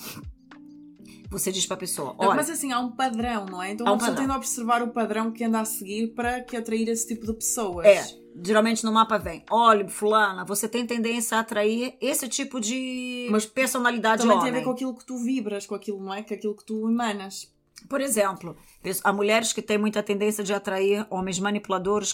você 1.31 1.53
diz 1.53 1.65
para 1.65 1.77
a 1.77 1.79
pessoa, 1.79 2.15
olha... 2.19 2.35
Mas 2.35 2.51
assim, 2.51 2.73
há 2.73 2.81
um 2.81 2.91
padrão, 2.91 3.47
não 3.47 3.63
é? 3.63 3.73
Então 3.73 3.87
há 3.87 3.93
um 3.93 3.99
pessoa 3.99 4.17
tem 4.17 4.27
a 4.27 4.37
observar 4.37 4.83
o 4.83 4.89
padrão 4.89 5.31
que 5.31 5.45
anda 5.45 5.61
a 5.61 5.65
seguir 5.65 6.09
para 6.09 6.41
que 6.41 6.57
atrair 6.57 6.89
esse 6.89 7.07
tipo 7.07 7.27
de 7.27 7.35
pessoas. 7.35 7.87
É, 7.87 8.05
geralmente 8.43 8.83
no 8.85 8.93
mapa 8.93 9.17
vem, 9.17 9.45
olha, 9.51 9.89
fulana, 9.89 10.45
você 10.45 10.69
tem 10.69 10.85
tendência 10.87 11.37
a 11.37 11.41
atrair 11.41 11.97
esse 12.01 12.29
tipo 12.29 12.59
de 12.59 13.29
Mas 13.31 13.47
personalidade 13.47 14.23
também 14.23 14.39
homem. 14.39 14.51
tem 14.51 14.57
a 14.57 14.61
ver 14.61 14.65
com 14.65 14.73
aquilo 14.73 14.97
que 14.97 15.07
tu 15.07 15.19
vibras, 15.19 15.67
com 15.67 15.75
aquilo, 15.75 16.03
não 16.03 16.13
é? 16.13 16.23
Com 16.23 16.35
aquilo 16.35 16.57
que 16.57 16.65
tu 16.65 16.89
emanas. 16.89 17.53
Por 17.89 18.01
exemplo, 18.01 18.57
há 19.03 19.13
mulheres 19.13 19.53
que 19.53 19.63
têm 19.63 19.79
muita 19.79 20.03
tendência 20.03 20.45
de 20.45 20.53
atrair 20.53 21.07
homens 21.11 21.39
manipuladores, 21.39 22.13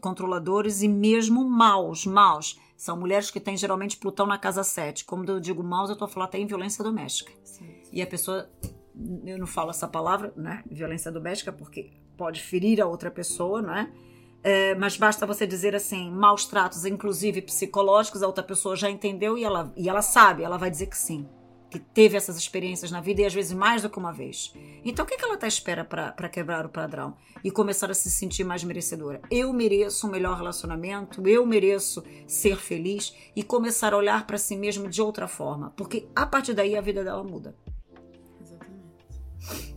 controladores 0.00 0.82
e 0.82 0.88
mesmo 0.88 1.44
maus, 1.44 2.06
maus. 2.06 2.58
São 2.76 2.96
mulheres 2.96 3.30
que 3.30 3.40
têm 3.40 3.56
geralmente 3.56 3.96
Plutão 3.96 4.26
na 4.26 4.38
casa 4.38 4.64
7. 4.64 5.04
Como 5.04 5.24
eu 5.24 5.40
digo 5.40 5.62
maus, 5.62 5.90
eu 5.90 5.94
estou 5.94 6.06
a 6.06 6.08
falar 6.08 6.26
até 6.26 6.38
em 6.38 6.46
violência 6.46 6.82
doméstica. 6.82 7.32
Sim. 7.44 7.70
E 7.92 8.00
a 8.00 8.06
pessoa, 8.06 8.48
eu 9.26 9.38
não 9.38 9.46
falo 9.46 9.70
essa 9.70 9.86
palavra, 9.86 10.32
né? 10.36 10.62
Violência 10.70 11.10
doméstica, 11.12 11.52
porque 11.52 11.90
pode 12.16 12.40
ferir 12.40 12.80
a 12.80 12.86
outra 12.86 13.10
pessoa, 13.10 13.60
né? 13.60 13.92
É, 14.42 14.74
mas 14.74 14.96
basta 14.96 15.26
você 15.26 15.46
dizer 15.46 15.74
assim, 15.74 16.10
maus 16.10 16.46
tratos, 16.46 16.86
inclusive 16.86 17.42
psicológicos, 17.42 18.22
a 18.22 18.26
outra 18.26 18.42
pessoa 18.42 18.74
já 18.74 18.90
entendeu 18.90 19.36
e 19.36 19.44
ela, 19.44 19.70
e 19.76 19.86
ela 19.86 20.00
sabe, 20.00 20.42
ela 20.42 20.56
vai 20.56 20.70
dizer 20.70 20.86
que 20.86 20.96
sim 20.96 21.28
que 21.70 21.78
teve 21.78 22.16
essas 22.16 22.36
experiências 22.36 22.90
na 22.90 23.00
vida 23.00 23.22
e 23.22 23.24
às 23.24 23.32
vezes 23.32 23.52
mais 23.52 23.82
do 23.82 23.88
que 23.88 23.98
uma 23.98 24.12
vez. 24.12 24.52
Então, 24.84 25.04
o 25.04 25.08
que, 25.08 25.16
que 25.16 25.24
ela 25.24 25.34
está 25.34 25.46
à 25.46 25.48
espera 25.48 25.84
para 25.84 26.28
quebrar 26.28 26.66
o 26.66 26.68
padrão 26.68 27.16
e 27.44 27.50
começar 27.50 27.90
a 27.90 27.94
se 27.94 28.10
sentir 28.10 28.44
mais 28.44 28.64
merecedora? 28.64 29.20
Eu 29.30 29.52
mereço 29.52 30.06
um 30.06 30.10
melhor 30.10 30.36
relacionamento, 30.36 31.26
eu 31.28 31.46
mereço 31.46 32.02
ser 32.26 32.56
feliz 32.56 33.14
e 33.36 33.42
começar 33.42 33.94
a 33.94 33.96
olhar 33.96 34.26
para 34.26 34.38
si 34.38 34.56
mesmo 34.56 34.88
de 34.88 35.00
outra 35.00 35.28
forma, 35.28 35.72
porque 35.76 36.08
a 36.14 36.26
partir 36.26 36.54
daí 36.54 36.76
a 36.76 36.80
vida 36.80 37.04
dela 37.04 37.22
muda. 37.22 37.54
Exatamente. 38.40 39.69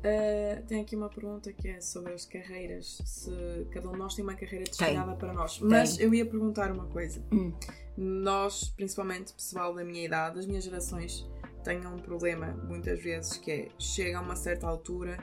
Uh, 0.00 0.66
tem 0.66 0.80
aqui 0.80 0.96
uma 0.96 1.10
pergunta 1.10 1.52
que 1.52 1.68
é 1.68 1.80
sobre 1.80 2.14
as 2.14 2.24
carreiras. 2.24 2.98
Se 3.04 3.30
cada 3.70 3.88
um 3.88 3.92
de 3.92 3.98
nós 3.98 4.14
tem 4.14 4.24
uma 4.24 4.34
carreira 4.34 4.64
destinada 4.64 5.14
para 5.14 5.32
nós. 5.32 5.60
Mas 5.60 5.96
tem. 5.96 6.06
eu 6.06 6.14
ia 6.14 6.24
perguntar 6.24 6.72
uma 6.72 6.86
coisa. 6.86 7.22
Hum 7.30 7.52
nós, 8.00 8.70
principalmente 8.70 9.34
pessoal 9.34 9.74
da 9.74 9.84
minha 9.84 10.02
idade, 10.02 10.36
das 10.36 10.46
minhas 10.46 10.64
gerações, 10.64 11.28
têm 11.62 11.86
um 11.86 11.98
problema 11.98 12.46
muitas 12.66 12.98
vezes 13.02 13.36
que 13.36 13.50
é 13.50 13.68
chega 13.78 14.18
a 14.18 14.22
uma 14.22 14.34
certa 14.34 14.66
altura 14.66 15.18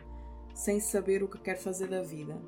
sem 0.53 0.79
saber 0.79 1.23
o 1.23 1.27
que 1.27 1.39
quer 1.39 1.57
fazer 1.57 1.87
da 1.87 2.03
vida 2.03 2.39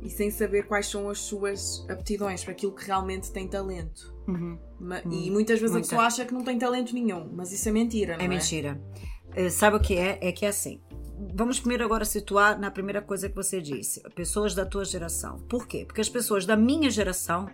e 0.00 0.08
sem 0.08 0.30
saber 0.30 0.66
quais 0.66 0.86
são 0.86 1.08
as 1.08 1.18
suas 1.18 1.84
aptidões 1.88 2.44
para 2.44 2.52
aquilo 2.52 2.72
que 2.72 2.84
realmente 2.84 3.32
tem 3.32 3.48
talento. 3.48 4.14
Uhum. 4.28 4.58
E 5.10 5.28
uhum. 5.28 5.32
muitas 5.32 5.58
vezes 5.58 5.72
Muita. 5.72 5.78
a 5.78 5.90
pessoa 5.90 6.06
acha 6.06 6.24
que 6.24 6.34
não 6.34 6.44
tem 6.44 6.58
talento 6.58 6.94
nenhum, 6.94 7.28
mas 7.32 7.50
isso 7.50 7.68
é 7.68 7.72
mentira, 7.72 8.14
não 8.14 8.22
é? 8.22 8.24
É 8.24 8.28
mentira. 8.28 8.80
Uh, 9.36 9.50
sabe 9.50 9.76
o 9.76 9.80
que 9.80 9.96
é? 9.96 10.18
É 10.20 10.30
que 10.30 10.44
é 10.44 10.48
assim. 10.48 10.80
Vamos 11.34 11.58
primeiro 11.58 11.84
agora 11.84 12.04
situar 12.04 12.58
na 12.58 12.70
primeira 12.70 13.00
coisa 13.00 13.28
que 13.28 13.34
você 13.34 13.60
disse, 13.60 14.00
pessoas 14.14 14.54
da 14.54 14.66
tua 14.66 14.84
geração. 14.84 15.38
Por 15.48 15.66
quê? 15.66 15.84
Porque 15.86 16.00
as 16.00 16.08
pessoas 16.08 16.44
da 16.44 16.56
minha 16.56 16.90
geração 16.90 17.48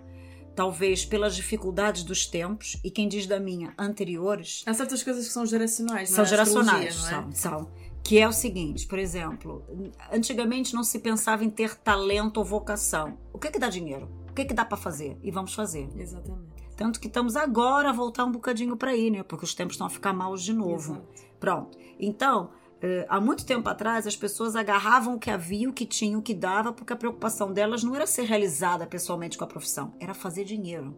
talvez 0.54 1.04
pelas 1.04 1.34
dificuldades 1.34 2.02
dos 2.02 2.26
tempos, 2.26 2.78
e 2.84 2.90
quem 2.90 3.08
diz 3.08 3.26
da 3.26 3.40
minha, 3.40 3.74
anteriores. 3.78 4.62
Há 4.66 4.74
certas 4.74 5.02
coisas 5.02 5.26
que 5.26 5.32
são 5.32 5.46
geracionais, 5.46 6.10
São 6.10 6.24
é? 6.24 6.26
geracionais, 6.26 6.96
é? 7.06 7.10
são, 7.10 7.32
são. 7.32 7.70
que 8.02 8.18
é 8.18 8.28
o 8.28 8.32
seguinte, 8.32 8.86
por 8.86 8.98
exemplo, 8.98 9.64
antigamente 10.12 10.74
não 10.74 10.84
se 10.84 10.98
pensava 10.98 11.44
em 11.44 11.50
ter 11.50 11.74
talento 11.76 12.38
ou 12.38 12.44
vocação. 12.44 13.18
O 13.32 13.38
que 13.38 13.48
é 13.48 13.50
que 13.50 13.58
dá 13.58 13.68
dinheiro? 13.68 14.08
O 14.28 14.34
que 14.34 14.42
é 14.42 14.44
que 14.44 14.54
dá 14.54 14.64
para 14.64 14.76
fazer? 14.76 15.18
E 15.22 15.30
vamos 15.30 15.54
fazer. 15.54 15.88
Exatamente. 15.96 16.52
Tanto 16.76 16.98
que 16.98 17.06
estamos 17.06 17.36
agora 17.36 17.90
a 17.90 17.92
voltar 17.92 18.24
um 18.24 18.32
bocadinho 18.32 18.76
para 18.76 18.90
aí, 18.90 19.10
né? 19.10 19.22
Porque 19.22 19.44
os 19.44 19.54
tempos 19.54 19.74
estão 19.74 19.86
a 19.86 19.90
ficar 19.90 20.12
maus 20.12 20.42
de 20.42 20.54
novo. 20.54 20.94
Exato. 20.94 21.32
Pronto. 21.38 21.78
Então, 22.00 22.50
eh, 22.82 23.06
há 23.08 23.20
muito 23.20 23.46
tempo 23.46 23.68
atrás, 23.68 24.06
as 24.06 24.16
pessoas 24.16 24.56
agarravam 24.56 25.14
o 25.14 25.18
que 25.18 25.30
havia, 25.30 25.70
o 25.70 25.72
que 25.72 25.86
tinha, 25.86 26.18
o 26.18 26.22
que 26.22 26.34
dava, 26.34 26.72
porque 26.72 26.92
a 26.92 26.96
preocupação 26.96 27.52
delas 27.52 27.84
não 27.84 27.94
era 27.94 28.06
ser 28.06 28.24
realizada 28.24 28.86
pessoalmente 28.86 29.38
com 29.38 29.44
a 29.44 29.46
profissão, 29.46 29.94
era 30.00 30.12
fazer 30.12 30.44
dinheiro, 30.44 30.92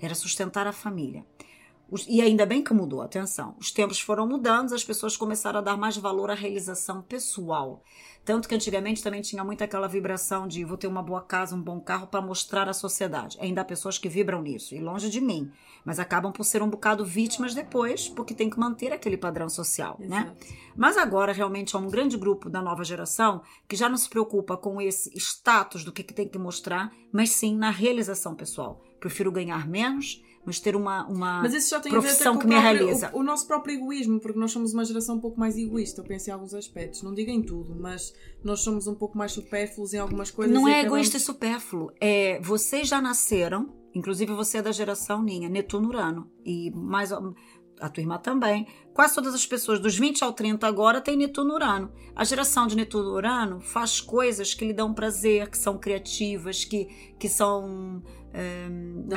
era 0.00 0.14
sustentar 0.14 0.66
a 0.66 0.72
família. 0.72 1.26
Os- 1.90 2.06
E 2.08 2.20
ainda 2.20 2.44
bem 2.46 2.62
que 2.64 2.72
mudou, 2.74 3.02
atenção. 3.02 3.54
Os 3.58 3.70
tempos 3.70 4.00
foram 4.00 4.26
mudando, 4.26 4.74
as 4.74 4.82
pessoas 4.84 5.16
começaram 5.16 5.58
a 5.58 5.62
dar 5.62 5.76
mais 5.76 5.96
valor 5.96 6.30
à 6.30 6.34
realização 6.34 7.02
pessoal. 7.02 7.82
Tanto 8.24 8.48
que 8.48 8.54
antigamente 8.54 9.02
também 9.02 9.20
tinha 9.20 9.44
muito 9.44 9.62
aquela 9.62 9.86
vibração 9.86 10.48
de 10.48 10.64
vou 10.64 10.78
ter 10.78 10.86
uma 10.86 11.02
boa 11.02 11.20
casa, 11.20 11.54
um 11.54 11.60
bom 11.60 11.78
carro 11.78 12.06
para 12.06 12.22
mostrar 12.22 12.68
à 12.70 12.72
sociedade. 12.72 13.36
Ainda 13.38 13.60
há 13.60 13.64
pessoas 13.64 13.98
que 13.98 14.08
vibram 14.08 14.40
nisso, 14.40 14.74
e 14.74 14.80
longe 14.80 15.10
de 15.10 15.20
mim. 15.20 15.50
Mas 15.84 15.98
acabam 15.98 16.32
por 16.32 16.42
ser 16.44 16.62
um 16.62 16.70
bocado 16.70 17.04
vítimas 17.04 17.54
depois, 17.54 18.08
porque 18.08 18.32
tem 18.34 18.48
que 18.48 18.58
manter 18.58 18.92
aquele 18.92 19.18
padrão 19.18 19.50
social, 19.50 19.96
né? 20.00 20.32
Exato. 20.40 20.54
Mas 20.74 20.96
agora 20.96 21.32
realmente 21.32 21.76
há 21.76 21.78
um 21.78 21.90
grande 21.90 22.16
grupo 22.16 22.48
da 22.48 22.62
nova 22.62 22.82
geração 22.82 23.42
que 23.68 23.76
já 23.76 23.90
não 23.90 23.98
se 23.98 24.08
preocupa 24.08 24.56
com 24.56 24.80
esse 24.80 25.10
status 25.18 25.84
do 25.84 25.92
que, 25.92 26.02
que 26.02 26.14
tem 26.14 26.26
que 26.26 26.38
mostrar, 26.38 26.90
mas 27.12 27.28
sim 27.30 27.54
na 27.54 27.68
realização 27.70 28.34
pessoal. 28.34 28.80
Prefiro 28.98 29.30
ganhar 29.30 29.68
menos, 29.68 30.24
mas 30.44 30.60
ter 30.60 30.76
uma, 30.76 31.06
uma 31.06 31.42
Mas 31.42 31.54
isso 31.54 31.70
já 31.70 31.80
tem 31.80 31.90
a 31.92 31.94
ver 31.94 32.02
profissão 32.02 32.38
que 32.38 32.46
me 32.46 32.54
realiza. 32.58 33.10
O, 33.12 33.20
o 33.20 33.22
nosso 33.22 33.46
próprio 33.46 33.74
egoísmo, 33.74 34.20
porque 34.20 34.38
nós 34.38 34.52
somos 34.52 34.74
uma 34.74 34.84
geração 34.84 35.16
um 35.16 35.20
pouco 35.20 35.38
mais 35.38 35.56
egoísta, 35.56 36.00
eu 36.00 36.04
penso 36.04 36.30
em 36.30 36.32
alguns 36.32 36.54
aspectos. 36.54 37.02
Não 37.02 37.14
digo 37.14 37.30
em 37.30 37.42
tudo, 37.42 37.74
mas 37.74 38.14
nós 38.42 38.60
somos 38.60 38.86
um 38.86 38.94
pouco 38.94 39.16
mais 39.16 39.32
supérfluos 39.32 39.94
em 39.94 39.98
algumas 39.98 40.30
coisas. 40.30 40.54
Não 40.54 40.68
é 40.68 40.80
acabamos- 40.80 40.86
egoísta 40.92 41.16
e 41.16 41.20
supérfluo. 41.20 41.90
É, 42.00 42.40
vocês 42.40 42.88
já 42.88 43.00
nasceram, 43.00 43.72
inclusive 43.94 44.32
você 44.32 44.58
é 44.58 44.62
da 44.62 44.72
geração 44.72 45.22
Ninha, 45.22 45.48
Netuno 45.48 45.88
Urano. 45.88 46.30
E 46.44 46.70
mais 46.72 47.10
a 47.80 47.88
tua 47.88 48.00
irmã 48.02 48.18
também. 48.18 48.66
Quase 48.92 49.14
todas 49.14 49.34
as 49.34 49.44
pessoas 49.44 49.80
dos 49.80 49.96
20 49.98 50.22
ao 50.22 50.32
30 50.32 50.66
agora 50.66 51.00
têm 51.00 51.16
Netuno 51.16 51.54
Urano. 51.54 51.92
A 52.14 52.24
geração 52.24 52.66
de 52.66 52.76
Netuno 52.76 53.10
Urano 53.10 53.60
faz 53.60 54.00
coisas 54.00 54.54
que 54.54 54.64
lhe 54.64 54.72
dão 54.72 54.94
prazer, 54.94 55.50
que 55.50 55.58
são 55.58 55.76
criativas, 55.78 56.64
que, 56.64 56.86
que 57.18 57.28
são. 57.28 58.02
É, 58.34 58.66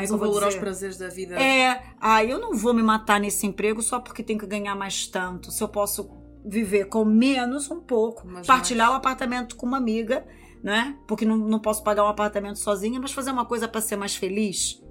é 0.03 0.05
que 0.05 0.11
eu 0.11 0.15
um 0.15 0.19
valor 0.19 0.43
aos 0.43 0.53
dizer? 0.53 0.59
prazeres 0.59 0.97
da 0.97 1.09
vida. 1.09 1.35
É, 1.41 1.81
ah, 1.99 2.23
eu 2.23 2.39
não 2.39 2.53
vou 2.53 2.73
me 2.73 2.83
matar 2.83 3.19
nesse 3.19 3.45
emprego 3.47 3.81
só 3.81 3.99
porque 3.99 4.21
tenho 4.23 4.39
que 4.39 4.45
ganhar 4.45 4.75
mais 4.75 5.07
tanto. 5.07 5.51
Se 5.51 5.63
eu 5.63 5.67
posso 5.67 6.09
viver 6.45 6.85
com 6.85 7.03
menos 7.03 7.69
um 7.71 7.81
pouco, 7.81 8.25
Mas 8.27 8.45
partilhar 8.47 8.87
o 8.87 8.91
mais. 8.91 8.99
apartamento 8.99 9.55
com 9.55 9.65
uma 9.65 9.77
amiga, 9.77 10.25
né? 10.63 10.95
Porque 11.07 11.25
não, 11.25 11.35
não 11.35 11.59
posso 11.59 11.83
pagar 11.83 12.03
um 12.05 12.07
apartamento 12.07 12.59
sozinha, 12.59 12.99
mas 12.99 13.11
fazer 13.11 13.31
uma 13.31 13.45
coisa 13.45 13.67
para 13.67 13.81
ser 13.81 13.95
mais 13.97 14.15
feliz. 14.15 14.81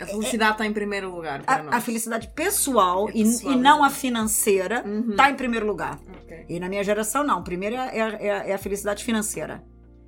A 0.00 0.06
felicidade 0.06 0.52
está 0.52 0.66
em 0.66 0.72
primeiro 0.72 1.14
lugar. 1.14 1.42
A, 1.46 1.76
a 1.76 1.80
felicidade 1.80 2.28
pessoal, 2.34 3.08
É 3.08 3.12
e- 3.12 3.24
pessoal, 3.24 3.52
e, 3.54 3.56
não 3.56 3.82
a 3.82 3.86
exato. 3.88 4.00
financeira 4.00 4.82
Uhum. 4.86 5.14
tá 5.16 5.30
em 5.30 5.34
primeiro 5.36 5.66
lugar. 5.66 6.00
Ok. 6.22 6.46
E 6.48 6.58
na 6.58 6.68
minha 6.68 6.82
geração, 6.82 7.22
não. 7.22 7.42
Primeiro 7.42 7.76
é, 7.76 7.98
é- 7.98 8.26
é- 8.26 8.50
é 8.50 8.54
a 8.54 8.58
felicidade 8.58 9.04
financeira. 9.04 9.62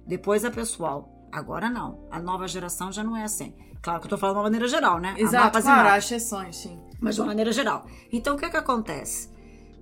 Depois 0.06 0.44
a 0.44 0.50
pessoal. 0.50 1.10
Agora 1.38 1.68
não. 1.68 2.06
A 2.10 2.20
nova 2.20 2.46
geração 2.46 2.92
já 2.92 3.02
não 3.02 3.16
é 3.16 3.24
assim. 3.24 3.54
Claro 3.82 4.00
que 4.00 4.06
eu 4.06 4.10
tô 4.10 4.16
falando 4.16 4.34
de 4.34 4.38
uma 4.38 4.44
maneira 4.44 4.68
geral, 4.68 4.98
né? 5.00 5.14
Exato, 5.18 5.60
claro, 5.62 5.88
há 5.88 5.98
exceções, 5.98 6.56
sim. 6.56 6.80
mas 7.00 7.14
de 7.16 7.20
uma 7.20 7.26
maneira 7.26 7.50
geral. 7.52 7.84
Então, 8.12 8.34
o 8.36 8.38
que 8.38 8.44
é 8.46 8.50
que 8.50 8.56
acontece? 8.56 9.28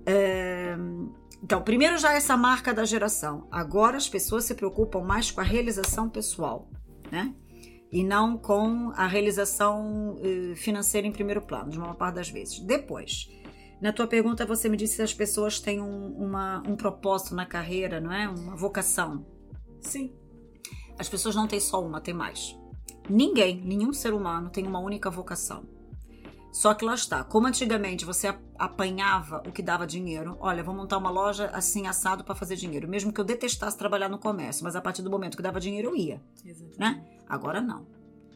É, 0.05 0.75
Então, 1.41 1.61
primeiro 1.61 1.97
já 1.97 2.13
essa 2.13 2.35
marca 2.37 2.73
da 2.73 2.85
geração. 2.85 3.47
Agora 3.51 3.97
as 3.97 4.07
pessoas 4.09 4.45
se 4.45 4.55
preocupam 4.55 5.01
mais 5.01 5.29
com 5.31 5.41
a 5.41 5.43
realização 5.43 6.09
pessoal, 6.09 6.67
né? 7.11 7.33
E 7.91 8.03
não 8.03 8.37
com 8.37 8.91
a 8.95 9.05
realização 9.05 10.15
eh, 10.23 10.55
financeira 10.55 11.05
em 11.05 11.11
primeiro 11.11 11.41
plano, 11.43 11.69
de 11.69 11.77
uma 11.77 11.93
parte 11.93 12.15
das 12.15 12.29
vezes. 12.29 12.59
Depois, 12.59 13.29
na 13.81 13.93
tua 13.93 14.07
pergunta, 14.07 14.45
você 14.45 14.67
me 14.67 14.75
disse 14.77 14.95
se 14.95 15.01
as 15.03 15.13
pessoas 15.13 15.59
têm 15.59 15.79
um, 15.79 16.07
uma- 16.17 16.63
um 16.67 16.75
propósito 16.75 17.35
na 17.35 17.45
carreira, 17.45 17.99
não 18.01 18.11
é? 18.11 18.27
Uma 18.27 18.55
vocação. 18.55 19.25
Sim. 19.81 20.11
As 20.97 21.09
pessoas 21.09 21.35
não 21.35 21.47
têm 21.47 21.59
só 21.59 21.83
uma, 21.83 22.01
tem 22.01 22.13
mais. 22.13 22.57
Ninguém, 23.09 23.59
nenhum 23.61 23.91
ser 23.91 24.13
humano 24.13 24.49
tem 24.49 24.65
uma 24.65 24.79
única 24.79 25.09
vocação. 25.09 25.63
Só 26.53 26.73
que 26.75 26.85
lá 26.85 26.93
está, 26.93 27.23
como 27.23 27.47
antigamente 27.47 28.05
você 28.05 28.33
apanhava 28.59 29.41
o 29.47 29.51
que 29.51 29.63
dava 29.63 29.87
dinheiro, 29.87 30.37
olha, 30.39 30.63
vou 30.63 30.75
montar 30.75 30.99
uma 30.99 31.09
loja 31.09 31.47
assim 31.47 31.87
assado 31.87 32.23
para 32.23 32.35
fazer 32.35 32.55
dinheiro, 32.55 32.87
mesmo 32.87 33.11
que 33.11 33.19
eu 33.19 33.25
detestasse 33.25 33.75
trabalhar 33.75 34.07
no 34.07 34.19
comércio, 34.19 34.63
mas 34.63 34.75
a 34.75 34.81
partir 34.81 35.01
do 35.01 35.09
momento 35.09 35.35
que 35.35 35.41
dava 35.41 35.59
dinheiro 35.59 35.89
eu 35.89 35.95
ia, 35.95 36.21
né? 36.77 37.03
Agora 37.27 37.59
não. 37.59 37.87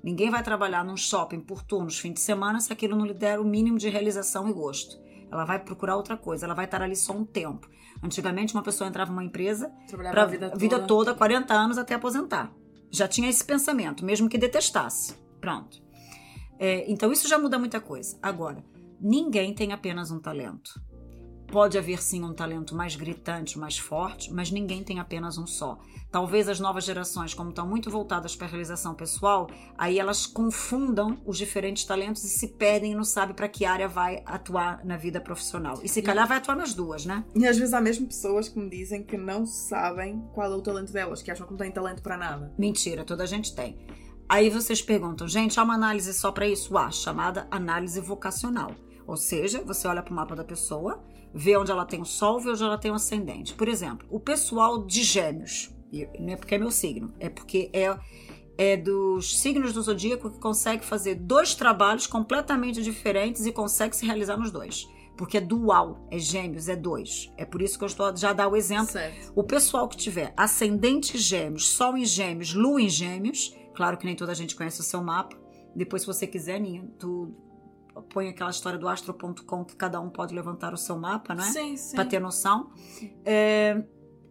Ninguém 0.03 0.31
vai 0.31 0.41
trabalhar 0.41 0.83
num 0.83 0.97
shopping 0.97 1.41
por 1.41 1.61
turnos, 1.61 1.99
fim 1.99 2.11
de 2.11 2.19
semana, 2.19 2.59
se 2.59 2.73
aquilo 2.73 2.95
não 2.95 3.05
lhe 3.05 3.13
der 3.13 3.39
o 3.39 3.43
mínimo 3.43 3.77
de 3.77 3.87
realização 3.87 4.49
e 4.49 4.53
gosto. 4.53 4.97
Ela 5.31 5.45
vai 5.45 5.59
procurar 5.59 5.95
outra 5.95 6.17
coisa, 6.17 6.45
ela 6.45 6.55
vai 6.55 6.65
estar 6.65 6.81
ali 6.81 6.95
só 6.95 7.13
um 7.13 7.23
tempo. 7.23 7.69
Antigamente, 8.01 8.53
uma 8.53 8.63
pessoa 8.63 8.88
entrava 8.88 9.12
numa 9.12 9.23
empresa, 9.23 9.71
para 9.89 10.23
a 10.23 10.25
vida, 10.25 10.53
vida 10.55 10.75
toda. 10.75 10.88
toda, 10.88 11.13
40 11.15 11.53
anos 11.53 11.77
até 11.77 11.95
aposentar. 11.95 12.51
Já 12.89 13.07
tinha 13.07 13.29
esse 13.29 13.43
pensamento, 13.43 14.05
mesmo 14.05 14.29
que 14.29 14.38
detestasse. 14.38 15.15
Pronto. 15.41 15.81
É, 16.60 16.89
então 16.91 17.12
isso 17.12 17.27
já 17.27 17.38
muda 17.38 17.60
muita 17.60 17.79
coisa. 17.79 18.17
Agora, 18.21 18.63
ninguém 18.99 19.53
tem 19.53 19.71
apenas 19.71 20.12
um 20.12 20.19
talento. 20.19 20.81
Pode 21.51 21.77
haver 21.77 22.01
sim 22.01 22.23
um 22.23 22.33
talento 22.33 22.75
mais 22.75 22.95
gritante, 22.95 23.57
mais 23.57 23.77
forte, 23.77 24.33
mas 24.33 24.51
ninguém 24.51 24.83
tem 24.83 24.99
apenas 24.99 25.38
um 25.38 25.47
só. 25.47 25.79
Talvez 26.12 26.49
as 26.49 26.60
novas 26.60 26.83
gerações, 26.83 27.33
como 27.33 27.49
estão 27.49 27.65
muito 27.65 27.89
voltadas 27.89 28.36
para 28.36 28.47
a 28.47 28.49
realização 28.49 28.93
pessoal, 28.93 29.49
aí 29.77 29.97
elas 29.97 30.25
confundam 30.25 31.17
os 31.25 31.38
diferentes 31.38 31.86
talentos 31.86 32.23
e 32.25 32.29
se 32.29 32.49
perdem 32.49 32.91
e 32.91 32.95
não 32.95 33.03
sabem 33.05 33.33
para 33.33 33.47
que 33.47 33.65
área 33.65 33.88
vai 33.88 34.21
atuar 34.25 34.86
na 34.86 34.97
vida 34.97 35.21
profissional. 35.21 35.79
E 35.81 35.88
se 35.88 36.01
calhar 36.01 36.27
vai 36.27 36.38
atuar 36.38 36.55
nas 36.55 36.73
duas, 36.73 37.05
né? 37.05 37.23
E 37.33 37.47
às 37.47 37.57
vezes 37.57 37.73
há 37.73 37.79
mesmo 37.79 38.07
pessoas 38.07 38.49
que 38.49 38.60
me 38.60 38.69
dizem 38.69 39.03
que 39.03 39.17
não 39.17 39.45
sabem 39.45 40.21
qual 40.33 40.51
é 40.51 40.55
o 40.55 40.62
talento 40.62 40.91
delas, 40.91 41.21
que 41.21 41.31
acham 41.31 41.45
que 41.45 41.53
não 41.53 41.57
têm 41.57 41.71
talento 41.71 42.01
para 42.01 42.17
nada. 42.17 42.53
Mentira, 42.57 43.05
toda 43.05 43.23
a 43.23 43.27
gente 43.27 43.55
tem. 43.55 43.77
Aí 44.29 44.49
vocês 44.49 44.81
perguntam, 44.81 45.25
gente, 45.27 45.57
há 45.57 45.63
uma 45.63 45.75
análise 45.75 46.13
só 46.13 46.29
para 46.29 46.45
isso? 46.45 46.77
Há, 46.77 46.91
chamada 46.91 47.47
análise 47.49 48.01
vocacional. 48.01 48.75
Ou 49.05 49.15
seja, 49.15 49.63
você 49.63 49.88
olha 49.88 50.03
para 50.03 50.12
o 50.12 50.15
mapa 50.15 50.36
da 50.36 50.43
pessoa, 50.43 51.01
vê 51.38 51.56
onde 51.56 51.71
ela 51.71 51.86
tem 51.86 52.02
o 52.02 52.06
sol, 52.06 52.39
vê 52.39 52.50
onde 52.50 52.63
ela 52.63 52.78
tem 52.78 52.89
o 52.89 52.95
ascendente. 52.95 53.54
Por 53.54 53.67
exemplo, 53.67 54.08
o 54.10 54.19
pessoal 54.19 54.84
de 54.84 55.04
gêmeos, 55.04 55.71
não 56.19 56.34
é 56.34 56.36
porque 56.36 56.56
é 56.56 56.58
meu 56.58 56.71
signo, 56.71 57.13
é 57.19 57.30
porque 57.30 57.69
é, 57.71 57.95
é 58.58 58.76
dos 58.76 59.39
signos 59.39 59.71
do 59.71 59.82
zodíaco 59.82 60.32
que 60.32 60.39
consegue 60.39 60.84
fazer 60.84 61.13
dois 61.13 61.54
trabalhos 61.54 62.08
completamente 62.08 62.82
diferentes 62.82 63.45
e 63.45 63.52
consegue 63.52 63.95
se 63.95 64.06
realizar 64.06 64.36
nos 64.36 64.52
dois. 64.52 64.88
Porque 65.15 65.38
é 65.38 65.41
dual, 65.41 66.08
é 66.12 66.17
gêmeos, 66.17 66.67
é 66.67 66.76
dois. 66.76 67.32
É 67.38 67.45
por 67.45 67.62
isso 67.62 67.78
que 67.78 67.84
eu 67.84 67.88
estou 67.88 68.15
já 68.15 68.34
dar 68.34 68.47
o 68.47 68.56
exemplo 68.56 68.91
Certo. 68.91 69.32
o 69.36 69.43
pessoal 69.43 69.88
que 69.88 69.97
tiver 69.97 70.34
ascendente 70.36 71.17
gêmeos, 71.17 71.67
sol 71.69 71.97
em 71.97 72.06
gêmeos, 72.06 72.54
lua 72.54 72.82
em 72.82 72.89
gêmeos, 72.89 73.56
claro 73.76 73.97
que 73.97 74.06
nem 74.06 74.15
toda 74.15 74.32
a 74.32 74.36
gente 74.36 74.56
conhece 74.56 74.80
o 74.80 74.84
seu 74.84 75.04
mapa. 75.04 75.36
Depois, 75.76 76.02
se 76.02 76.08
você 76.08 76.26
quiser, 76.26 76.60
Ninha, 76.60 76.88
tu 76.97 77.32
põe 78.03 78.29
aquela 78.29 78.49
história 78.49 78.77
do 78.77 78.88
astro.com 78.88 79.65
que 79.65 79.75
cada 79.75 79.99
um 79.99 80.10
pode 80.10 80.33
levantar 80.33 80.73
o 80.73 80.77
seu 80.77 80.97
mapa, 80.97 81.33
né? 81.33 81.43
Sim, 81.43 81.77
sim. 81.77 81.95
Para 81.95 82.05
ter 82.05 82.19
noção. 82.19 82.71
É, 83.25 83.83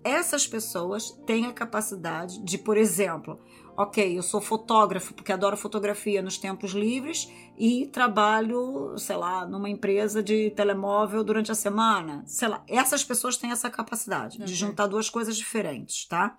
essas 0.04 0.46
pessoas 0.46 1.10
têm 1.26 1.46
a 1.46 1.52
capacidade 1.52 2.42
de, 2.44 2.58
por 2.58 2.76
exemplo, 2.76 3.40
ok, 3.76 4.16
eu 4.16 4.22
sou 4.22 4.40
fotógrafo 4.40 5.12
porque 5.12 5.32
adoro 5.32 5.56
fotografia 5.56 6.22
nos 6.22 6.38
tempos 6.38 6.70
livres 6.70 7.28
e 7.58 7.86
trabalho, 7.88 8.96
sei 8.96 9.16
lá, 9.16 9.44
numa 9.46 9.68
empresa 9.68 10.22
de 10.22 10.50
telemóvel 10.50 11.22
durante 11.24 11.50
a 11.50 11.54
semana. 11.54 12.22
Sei 12.26 12.48
lá, 12.48 12.64
essas 12.68 13.04
pessoas 13.04 13.36
têm 13.36 13.50
essa 13.50 13.68
capacidade 13.68 14.38
de 14.38 14.54
juntar 14.54 14.86
duas 14.86 15.10
coisas 15.10 15.36
diferentes, 15.36 16.06
tá? 16.06 16.38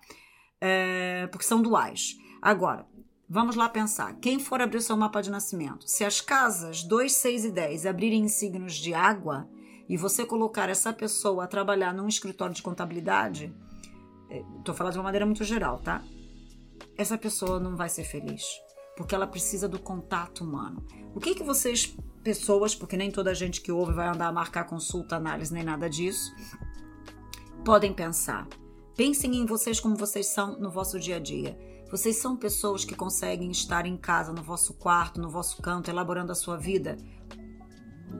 É, 0.60 1.26
porque 1.28 1.44
são 1.44 1.62
duais. 1.62 2.16
Agora, 2.40 2.86
vamos 3.28 3.56
lá 3.56 3.68
pensar. 3.68 4.14
Quem 4.20 4.38
for 4.38 4.60
abrir 4.60 4.80
seu 4.80 4.96
mapa 4.96 5.20
de 5.20 5.30
nascimento, 5.30 5.88
se 5.88 6.04
as 6.04 6.20
casas 6.20 6.82
2, 6.82 7.12
6 7.12 7.44
e 7.44 7.50
10 7.50 7.86
abrirem 7.86 8.22
em 8.24 8.28
signos 8.28 8.74
de 8.74 8.94
água 8.94 9.48
e 9.88 9.96
você 9.96 10.24
colocar 10.24 10.68
essa 10.68 10.92
pessoa 10.92 11.44
a 11.44 11.48
trabalhar 11.48 11.92
num 11.92 12.08
escritório 12.08 12.54
de 12.54 12.62
contabilidade, 12.62 13.54
estou 14.58 14.74
falando 14.74 14.92
de 14.92 14.98
uma 14.98 15.04
maneira 15.04 15.26
muito 15.26 15.44
geral, 15.44 15.78
tá? 15.78 16.02
Essa 16.96 17.18
pessoa 17.18 17.60
não 17.60 17.76
vai 17.76 17.88
ser 17.88 18.04
feliz, 18.04 18.44
porque 18.96 19.14
ela 19.14 19.26
precisa 19.26 19.68
do 19.68 19.78
contato 19.78 20.42
humano. 20.42 20.84
O 21.14 21.20
que 21.20 21.34
que 21.34 21.42
vocês, 21.42 21.96
pessoas, 22.22 22.74
porque 22.74 22.96
nem 22.96 23.10
toda 23.10 23.34
gente 23.34 23.60
que 23.60 23.72
ouve 23.72 23.92
vai 23.92 24.08
andar 24.08 24.28
a 24.28 24.32
marcar 24.32 24.64
consulta, 24.64 25.16
análise, 25.16 25.52
nem 25.52 25.62
nada 25.62 25.88
disso, 25.88 26.34
podem 27.64 27.92
pensar? 27.92 28.46
Pensem 28.96 29.36
em 29.36 29.46
vocês 29.46 29.80
como 29.80 29.96
vocês 29.96 30.26
são 30.26 30.58
no 30.58 30.70
vosso 30.70 30.98
dia 30.98 31.16
a 31.16 31.20
dia. 31.20 31.56
Vocês 31.90 32.16
são 32.16 32.36
pessoas 32.36 32.84
que 32.84 32.94
conseguem 32.94 33.50
estar 33.50 33.86
em 33.86 33.96
casa, 33.96 34.32
no 34.32 34.42
vosso 34.42 34.74
quarto, 34.74 35.20
no 35.20 35.30
vosso 35.30 35.60
canto, 35.62 35.90
elaborando 35.90 36.32
a 36.32 36.34
sua 36.34 36.56
vida 36.56 36.96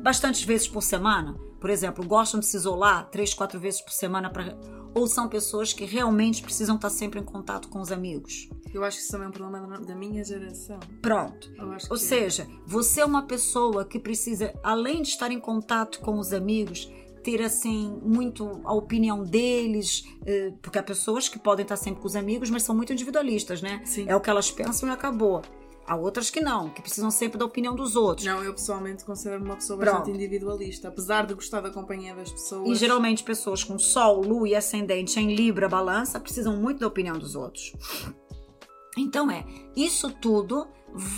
bastantes 0.03 0.43
vezes 0.43 0.69
por 0.69 0.83
semana, 0.83 1.35
por 1.61 1.71
exemplo, 1.71 2.07
gostam 2.07 2.41
de 2.41 2.47
se 2.47 2.57
isolar 2.57 3.09
três, 3.11 3.35
quatro 3.35 3.59
vezes 3.59 3.81
por 3.81 3.93
semana 3.93 4.31
para 4.31 4.57
ou 4.95 5.07
são 5.07 5.29
pessoas 5.29 5.73
que 5.73 5.85
realmente 5.85 6.43
precisam 6.43 6.77
estar 6.77 6.91
sempre 6.91 7.21
em 7.21 7.23
contato 7.23 7.69
com 7.69 7.81
os 7.81 7.93
amigos. 7.93 8.49
Eu 8.73 8.83
acho 8.83 8.97
que 8.97 9.03
isso 9.03 9.13
também 9.13 9.27
é 9.27 9.29
um 9.29 9.33
problema 9.33 9.81
da 9.81 9.95
minha 9.95 10.25
geração. 10.25 10.81
Pronto. 11.03 11.53
Ou 11.91 11.97
que... 11.97 11.99
seja, 11.99 12.49
você 12.67 13.03
é 13.03 13.05
uma 13.05 13.23
pessoa 13.23 13.85
que 13.85 13.99
precisa, 13.99 14.53
além 14.63 15.03
de 15.03 15.09
estar 15.09 15.31
em 15.31 15.39
contato 15.39 16.01
com 16.01 16.19
os 16.19 16.33
amigos, 16.33 16.91
ter 17.29 17.43
assim 17.43 18.01
muito 18.03 18.63
a 18.65 18.73
opinião 18.73 19.23
deles, 19.23 20.05
eh, 20.25 20.51
porque 20.63 20.79
há 20.79 20.83
pessoas 20.83 21.29
que 21.29 21.39
podem 21.39 21.63
estar 21.63 21.77
sempre 21.77 22.01
com 22.01 22.07
os 22.07 22.17
amigos, 22.17 22.49
mas 22.49 22.63
são 22.63 22.75
muito 22.75 22.91
individualistas, 22.91 23.61
né? 23.61 23.83
Sim. 23.85 24.07
É 24.09 24.17
o 24.17 24.21
que 24.21 24.31
elas 24.31 24.51
pensam 24.51 24.89
e 24.89 24.93
acabou. 24.93 25.43
Há 25.87 25.95
outras 25.95 26.31
que 26.31 26.41
não, 26.41 26.71
que 26.71 26.81
precisam 26.81 27.11
sempre 27.11 27.39
da 27.39 27.45
opinião 27.45 27.75
dos 27.75 27.97
outros. 27.97 28.27
Não, 28.27 28.43
eu 28.43 28.55
pessoalmente 28.55 29.05
considero 29.05 29.45
uma 29.45 29.57
pessoa 29.57 29.79
bastante 29.79 30.05
Pronto. 30.05 30.17
individualista, 30.17 30.89
apesar 30.89 31.27
de 31.27 31.35
gostar 31.35 31.61
da 31.61 31.71
companhia 31.71 32.15
das 32.15 32.33
pessoas. 32.33 32.69
E 32.69 32.75
geralmente 32.75 33.23
pessoas 33.23 33.63
com 33.63 33.79
Sol, 33.79 34.23
Lua 34.23 34.49
e 34.49 34.55
Ascendente 34.55 35.21
em 35.21 35.35
Libra, 35.35 35.69
Balança, 35.69 36.19
precisam 36.19 36.57
muito 36.57 36.81
da 36.81 36.87
opinião 36.87 37.19
dos 37.19 37.35
outros. 37.35 37.75
Então 38.97 39.31
é, 39.31 39.45
isso 39.77 40.11
tudo 40.15 40.67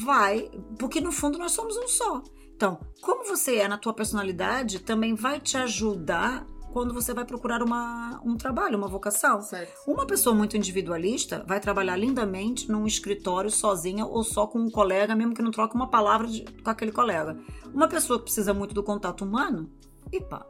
vai, 0.05 0.51
porque 0.77 1.01
no 1.01 1.13
fundo 1.13 1.39
nós 1.39 1.53
somos 1.53 1.77
um 1.77 1.87
só. 1.87 2.23
Então, 2.61 2.79
como 3.01 3.25
você 3.25 3.57
é 3.57 3.67
na 3.67 3.79
tua 3.79 3.95
personalidade, 3.95 4.81
também 4.81 5.15
vai 5.15 5.41
te 5.41 5.57
ajudar 5.57 6.47
quando 6.75 6.93
você 6.93 7.15
vai 7.15 7.25
procurar 7.25 7.63
uma, 7.63 8.21
um 8.23 8.37
trabalho, 8.37 8.77
uma 8.77 8.87
vocação. 8.87 9.41
Certo. 9.41 9.73
Uma 9.87 10.07
pessoa 10.07 10.37
muito 10.37 10.59
individualista 10.59 11.43
vai 11.49 11.59
trabalhar 11.59 11.97
lindamente 11.97 12.71
num 12.71 12.87
escritório 12.87 13.51
sozinha 13.51 14.05
ou 14.05 14.23
só 14.23 14.47
com 14.47 14.59
um 14.59 14.71
colega, 14.71 15.17
mesmo 15.17 15.33
que 15.33 15.41
não 15.41 15.51
troque 15.51 15.75
uma 15.75 15.89
palavra 15.89 16.27
de, 16.27 16.45
com 16.63 16.69
aquele 16.69 16.93
colega. 16.93 17.35
Uma 17.73 17.89
pessoa 17.89 18.19
que 18.19 18.27
precisa 18.27 18.53
muito 18.53 18.75
do 18.75 18.83
contato 18.83 19.25
humano, 19.25 19.71
epa, 20.13 20.47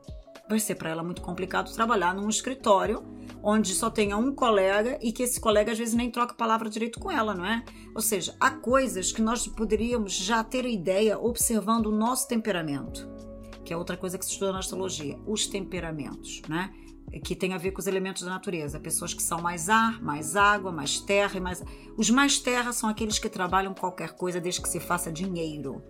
vai 0.50 0.60
ser 0.60 0.74
para 0.74 0.90
ela 0.90 1.02
muito 1.02 1.22
complicado 1.22 1.72
trabalhar 1.72 2.14
num 2.14 2.28
escritório 2.28 3.02
onde 3.42 3.74
só 3.74 3.88
tenha 3.88 4.18
um 4.18 4.34
colega 4.34 4.98
e 5.00 5.12
que 5.12 5.22
esse 5.22 5.40
colega 5.40 5.72
às 5.72 5.78
vezes 5.78 5.94
nem 5.94 6.10
troca 6.10 6.34
palavra 6.34 6.68
direito 6.68 7.00
com 7.00 7.10
ela, 7.10 7.34
não 7.34 7.46
é? 7.46 7.64
Ou 7.94 8.02
seja, 8.02 8.36
há 8.38 8.50
coisas 8.50 9.12
que 9.12 9.22
nós 9.22 9.46
poderíamos 9.46 10.12
já 10.12 10.44
ter 10.44 10.66
ideia 10.66 11.18
observando 11.18 11.86
o 11.86 11.92
nosso 11.92 12.28
temperamento 12.28 13.08
que 13.70 13.74
é 13.74 13.76
outra 13.76 13.96
coisa 13.96 14.18
que 14.18 14.24
se 14.24 14.32
estuda 14.32 14.52
na 14.52 14.58
astrologia, 14.58 15.16
os 15.24 15.46
temperamentos, 15.46 16.42
né? 16.48 16.74
Que 17.22 17.36
tem 17.36 17.54
a 17.54 17.56
ver 17.58 17.70
com 17.70 17.78
os 17.78 17.86
elementos 17.86 18.24
da 18.24 18.28
natureza. 18.28 18.80
Pessoas 18.80 19.14
que 19.14 19.22
são 19.22 19.40
mais 19.40 19.68
ar, 19.68 20.02
mais 20.02 20.34
água, 20.34 20.72
mais 20.72 20.98
terra 20.98 21.36
e 21.36 21.40
mais. 21.40 21.62
Os 21.96 22.10
mais 22.10 22.40
terra 22.40 22.72
são 22.72 22.90
aqueles 22.90 23.20
que 23.20 23.28
trabalham 23.28 23.72
qualquer 23.72 24.16
coisa 24.16 24.40
desde 24.40 24.60
que 24.60 24.68
se 24.68 24.80
faça 24.80 25.12
dinheiro. 25.12 25.80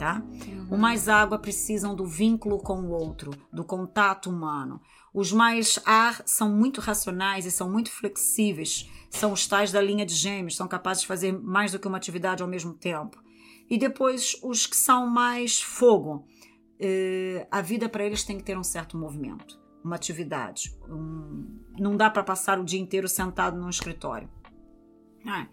Tá? 0.00 0.24
Uhum. 0.46 0.68
O 0.70 0.78
mais 0.78 1.10
água 1.10 1.38
precisam 1.38 1.94
do 1.94 2.06
vínculo 2.06 2.58
com 2.58 2.80
o 2.80 2.88
outro, 2.88 3.32
do 3.52 3.62
contato 3.62 4.30
humano. 4.30 4.80
Os 5.12 5.30
mais 5.30 5.78
ar 5.84 6.22
são 6.24 6.48
muito 6.48 6.80
racionais 6.80 7.44
e 7.44 7.50
são 7.50 7.70
muito 7.70 7.90
flexíveis. 7.92 8.88
São 9.10 9.30
os 9.30 9.46
tais 9.46 9.70
da 9.70 9.78
linha 9.78 10.06
de 10.06 10.14
gêmeos, 10.14 10.56
são 10.56 10.66
capazes 10.66 11.02
de 11.02 11.06
fazer 11.06 11.38
mais 11.38 11.72
do 11.72 11.78
que 11.78 11.86
uma 11.86 11.98
atividade 11.98 12.42
ao 12.42 12.48
mesmo 12.48 12.72
tempo. 12.72 13.22
E 13.68 13.76
depois 13.76 14.40
os 14.42 14.66
que 14.66 14.74
são 14.74 15.06
mais 15.06 15.60
fogo, 15.60 16.24
eh, 16.80 17.46
a 17.50 17.60
vida 17.60 17.86
para 17.86 18.02
eles 18.02 18.24
tem 18.24 18.38
que 18.38 18.42
ter 18.42 18.56
um 18.56 18.64
certo 18.64 18.96
movimento, 18.96 19.60
uma 19.84 19.96
atividade. 19.96 20.74
Um, 20.88 21.60
não 21.78 21.94
dá 21.94 22.08
para 22.08 22.22
passar 22.22 22.58
o 22.58 22.64
dia 22.64 22.80
inteiro 22.80 23.06
sentado 23.06 23.60
num 23.60 23.68
escritório. 23.68 24.30
Ah, 25.26 25.46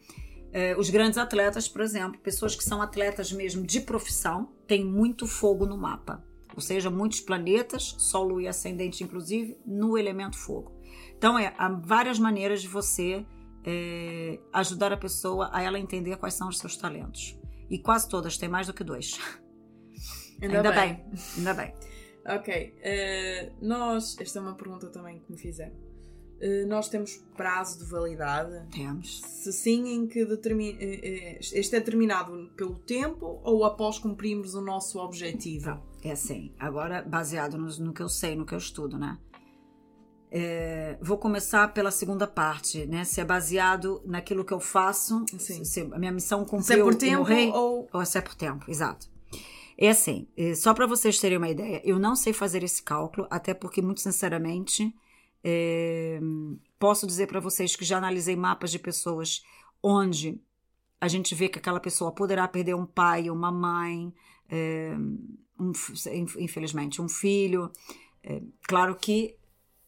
os 0.78 0.89
grandes 0.89 1.18
atletas, 1.18 1.68
por 1.68 1.82
exemplo, 1.82 2.20
pessoas 2.20 2.55
que 2.55 2.64
são 2.64 2.82
atletas 2.82 3.32
mesmo 3.32 3.66
de 3.66 3.82
profissão, 3.82 4.51
têm 4.66 4.84
muito 4.84 5.28
fogo 5.28 5.66
no 5.66 5.78
mapa. 5.78 6.24
Ou 6.55 6.62
seja, 6.62 6.89
muitos 6.89 7.20
planetas, 7.20 7.95
Sol 7.99 8.41
e 8.41 8.47
Ascendente, 8.47 9.03
inclusive, 9.03 9.58
no 9.66 9.97
elemento 9.97 10.38
fogo. 10.38 10.72
Então, 11.16 11.38
é, 11.38 11.53
há 11.58 11.70
várias 11.70 12.18
maneiras 12.18 12.62
de 12.62 12.68
você 12.68 13.26
é, 13.64 14.39
ajudar 14.53 14.91
a 14.91 14.97
pessoa 14.97 15.49
a 15.51 15.62
ela 15.62 15.78
entender 15.78 16.16
quais 16.18 16.34
são 16.34 16.47
os 16.47 16.58
seus 16.58 16.76
talentos. 16.76 17.38
E 17.70 17.78
quase 17.78 18.08
todas 18.08 18.38
têm 18.38 18.49
mais 18.49 18.66
do 18.66 18.74
que 18.74 18.84
dois. 18.84 19.20
Ainda, 20.41 20.58
Ainda 20.58 20.72
bem. 20.72 20.93
bem. 20.93 21.05
Ainda 21.38 21.53
bem. 21.53 21.74
Ok. 22.26 22.76
Uh, 22.80 23.66
nós. 23.66 24.18
Esta 24.20 24.39
é 24.39 24.41
uma 24.41 24.55
pergunta 24.55 24.88
também 24.88 25.20
que 25.20 25.32
me 25.32 25.38
fizeram. 25.38 25.76
Uh, 26.42 26.68
nós 26.68 26.88
temos 26.88 27.18
prazo 27.36 27.80
de 27.80 27.86
validade? 27.86 28.62
Temos. 28.72 29.22
Se 29.22 29.52
sim, 29.52 29.90
em 29.90 30.08
que 30.08 30.24
determina. 30.24 30.78
Uh, 30.78 31.38
este 31.40 31.76
é 31.76 31.80
determinado 31.80 32.52
pelo 32.56 32.76
tempo 32.76 33.40
ou 33.44 33.66
após 33.66 33.98
cumprirmos 33.98 34.54
o 34.54 34.62
nosso 34.62 35.00
objetivo? 35.00 35.80
É 36.04 36.12
assim. 36.12 36.54
Agora, 36.60 37.02
baseado 37.02 37.58
no, 37.58 37.68
no 37.80 37.94
que 37.94 38.02
eu 38.02 38.10
sei, 38.10 38.36
no 38.36 38.46
que 38.46 38.54
eu 38.54 38.60
estudo, 38.60 38.98
né? 38.98 39.18
É, 40.30 40.98
vou 41.02 41.18
começar 41.18 41.74
pela 41.74 41.90
segunda 41.90 42.28
parte, 42.28 42.86
né? 42.86 43.04
Se 43.04 43.22
é 43.22 43.26
baseado 43.26 44.02
naquilo 44.06 44.44
que 44.44 44.54
eu 44.54 44.60
faço, 44.60 45.26
Sim. 45.40 45.64
se 45.64 45.82
a 45.82 45.98
minha 45.98 46.12
missão 46.12 46.44
cumpriu, 46.44 46.64
se 46.64 46.74
é 46.74 46.84
por 46.84 46.96
tempo 46.96 47.24
rei, 47.24 47.50
ou... 47.50 47.88
ou 47.92 48.06
se 48.06 48.18
é 48.18 48.22
por 48.22 48.36
tempo, 48.36 48.70
exato. 48.70 49.10
É 49.78 49.90
assim, 49.90 50.28
só 50.56 50.74
para 50.74 50.86
vocês 50.86 51.20
terem 51.20 51.38
uma 51.38 51.50
ideia, 51.50 51.82
eu 51.86 51.98
não 51.98 52.16
sei 52.16 52.34
fazer 52.34 52.64
esse 52.64 52.82
cálculo, 52.84 53.26
até 53.30 53.54
porque, 53.54 53.82
muito 53.82 54.02
sinceramente, 54.02 54.94
é, 55.44 56.20
posso 56.80 57.06
dizer 57.08 57.28
para 57.28 57.40
vocês 57.40 57.76
que 57.76 57.86
já 57.86 57.98
analisei 57.98 58.36
mapas 58.36 58.72
de 58.72 58.80
pessoas 58.80 59.44
onde 59.82 60.40
a 61.00 61.08
gente 61.08 61.36
vê 61.36 61.48
que 61.48 61.60
aquela 61.60 61.80
pessoa 61.80 62.12
poderá 62.12 62.48
perder 62.48 62.76
um 62.76 62.86
pai, 62.86 63.30
uma 63.30 63.52
mãe, 63.52 64.14
é, 64.50 64.96
um, 65.60 65.72
infelizmente, 66.40 67.02
um 67.02 67.08
filho. 67.08 67.72
É, 68.24 68.42
claro 68.64 68.96
que 68.96 69.36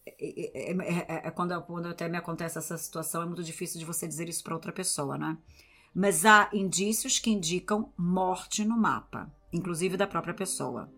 é, 0.06 0.72
é, 0.72 1.28
é, 1.28 1.32
quando, 1.32 1.60
quando 1.64 1.88
até 1.88 2.08
me 2.08 2.18
acontece 2.18 2.58
essa 2.58 2.78
situação, 2.78 3.24
é 3.24 3.26
muito 3.26 3.44
difícil 3.44 3.80
de 3.80 3.86
você 3.86 4.08
dizer 4.08 4.30
isso 4.30 4.44
para 4.44 4.54
outra 4.54 4.72
pessoa, 4.72 5.18
né? 5.18 5.38
Mas 5.94 6.26
há 6.26 6.50
indícios 6.54 7.18
que 7.18 7.32
indicam 7.32 7.92
morte 7.98 8.64
no 8.64 8.78
mapa 8.78 9.32
inclusive 9.52 9.98
da 9.98 10.08
própria 10.08 10.34
pessoa. 10.34 10.90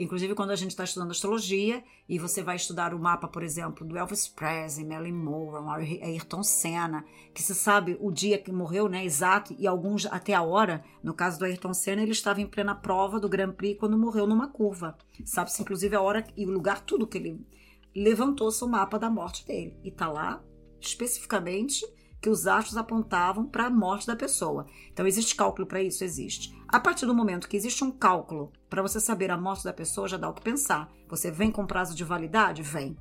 Inclusive, 0.00 0.34
quando 0.34 0.50
a 0.50 0.56
gente 0.56 0.70
está 0.70 0.82
estudando 0.82 1.10
astrologia 1.10 1.84
e 2.08 2.18
você 2.18 2.42
vai 2.42 2.56
estudar 2.56 2.94
o 2.94 2.98
mapa, 2.98 3.28
por 3.28 3.42
exemplo, 3.42 3.86
do 3.86 3.98
Elvis 3.98 4.26
Presley, 4.26 4.86
Marilyn 4.86 5.12
Monroe, 5.12 6.00
Ayrton 6.02 6.42
Senna, 6.42 7.04
que 7.34 7.42
se 7.42 7.54
sabe 7.54 7.98
o 8.00 8.10
dia 8.10 8.38
que 8.38 8.50
morreu, 8.50 8.88
né, 8.88 9.04
exato, 9.04 9.54
e 9.58 9.66
alguns 9.66 10.06
até 10.06 10.32
a 10.32 10.40
hora. 10.40 10.82
No 11.02 11.12
caso 11.12 11.38
do 11.38 11.44
Ayrton 11.44 11.74
Senna, 11.74 12.00
ele 12.00 12.12
estava 12.12 12.40
em 12.40 12.46
plena 12.46 12.74
prova 12.74 13.20
do 13.20 13.28
Grand 13.28 13.52
Prix 13.52 13.78
quando 13.78 13.98
morreu 13.98 14.26
numa 14.26 14.48
curva. 14.48 14.96
Sabe-se, 15.22 15.60
inclusive, 15.60 15.94
a 15.94 16.00
hora 16.00 16.26
e 16.34 16.46
o 16.46 16.50
lugar, 16.50 16.80
tudo 16.80 17.06
que 17.06 17.18
ele 17.18 17.46
levantou-se 17.94 18.64
o 18.64 18.68
mapa 18.68 18.98
da 18.98 19.10
morte 19.10 19.46
dele. 19.46 19.78
E 19.84 19.90
tá 19.90 20.10
lá, 20.10 20.42
especificamente, 20.80 21.84
que 22.20 22.28
os 22.28 22.46
astros 22.46 22.76
apontavam 22.76 23.46
para 23.46 23.66
a 23.66 23.70
morte 23.70 24.06
da 24.06 24.14
pessoa. 24.14 24.66
Então, 24.92 25.06
existe 25.06 25.34
cálculo 25.34 25.66
para 25.66 25.82
isso? 25.82 26.04
Existe. 26.04 26.54
A 26.68 26.78
partir 26.78 27.06
do 27.06 27.14
momento 27.14 27.48
que 27.48 27.56
existe 27.56 27.82
um 27.82 27.90
cálculo 27.90 28.52
para 28.68 28.82
você 28.82 29.00
saber 29.00 29.30
a 29.30 29.38
morte 29.38 29.64
da 29.64 29.72
pessoa, 29.72 30.08
já 30.08 30.16
dá 30.16 30.28
o 30.28 30.34
que 30.34 30.42
pensar. 30.42 30.90
Você 31.08 31.30
vem 31.30 31.50
com 31.50 31.66
prazo 31.66 31.94
de 31.94 32.04
validade? 32.04 32.62
Vem. 32.62 32.96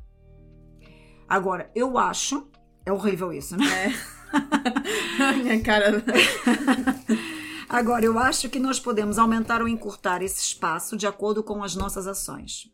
Agora, 1.28 1.70
eu 1.76 1.98
acho. 1.98 2.48
É 2.86 2.92
horrível 2.92 3.34
isso, 3.34 3.58
né? 3.58 3.66
É. 3.86 5.34
Minha 5.36 5.62
cara. 5.62 6.04
Agora, 7.70 8.04
eu 8.04 8.18
acho 8.18 8.50
que 8.50 8.60
nós 8.60 8.80
podemos 8.80 9.20
aumentar 9.20 9.62
ou 9.62 9.68
encurtar 9.68 10.24
esse 10.24 10.42
espaço 10.42 10.98
de 10.98 11.06
acordo 11.06 11.44
com 11.44 11.64
as 11.64 11.76
nossas 11.76 12.08
ações. 12.08 12.68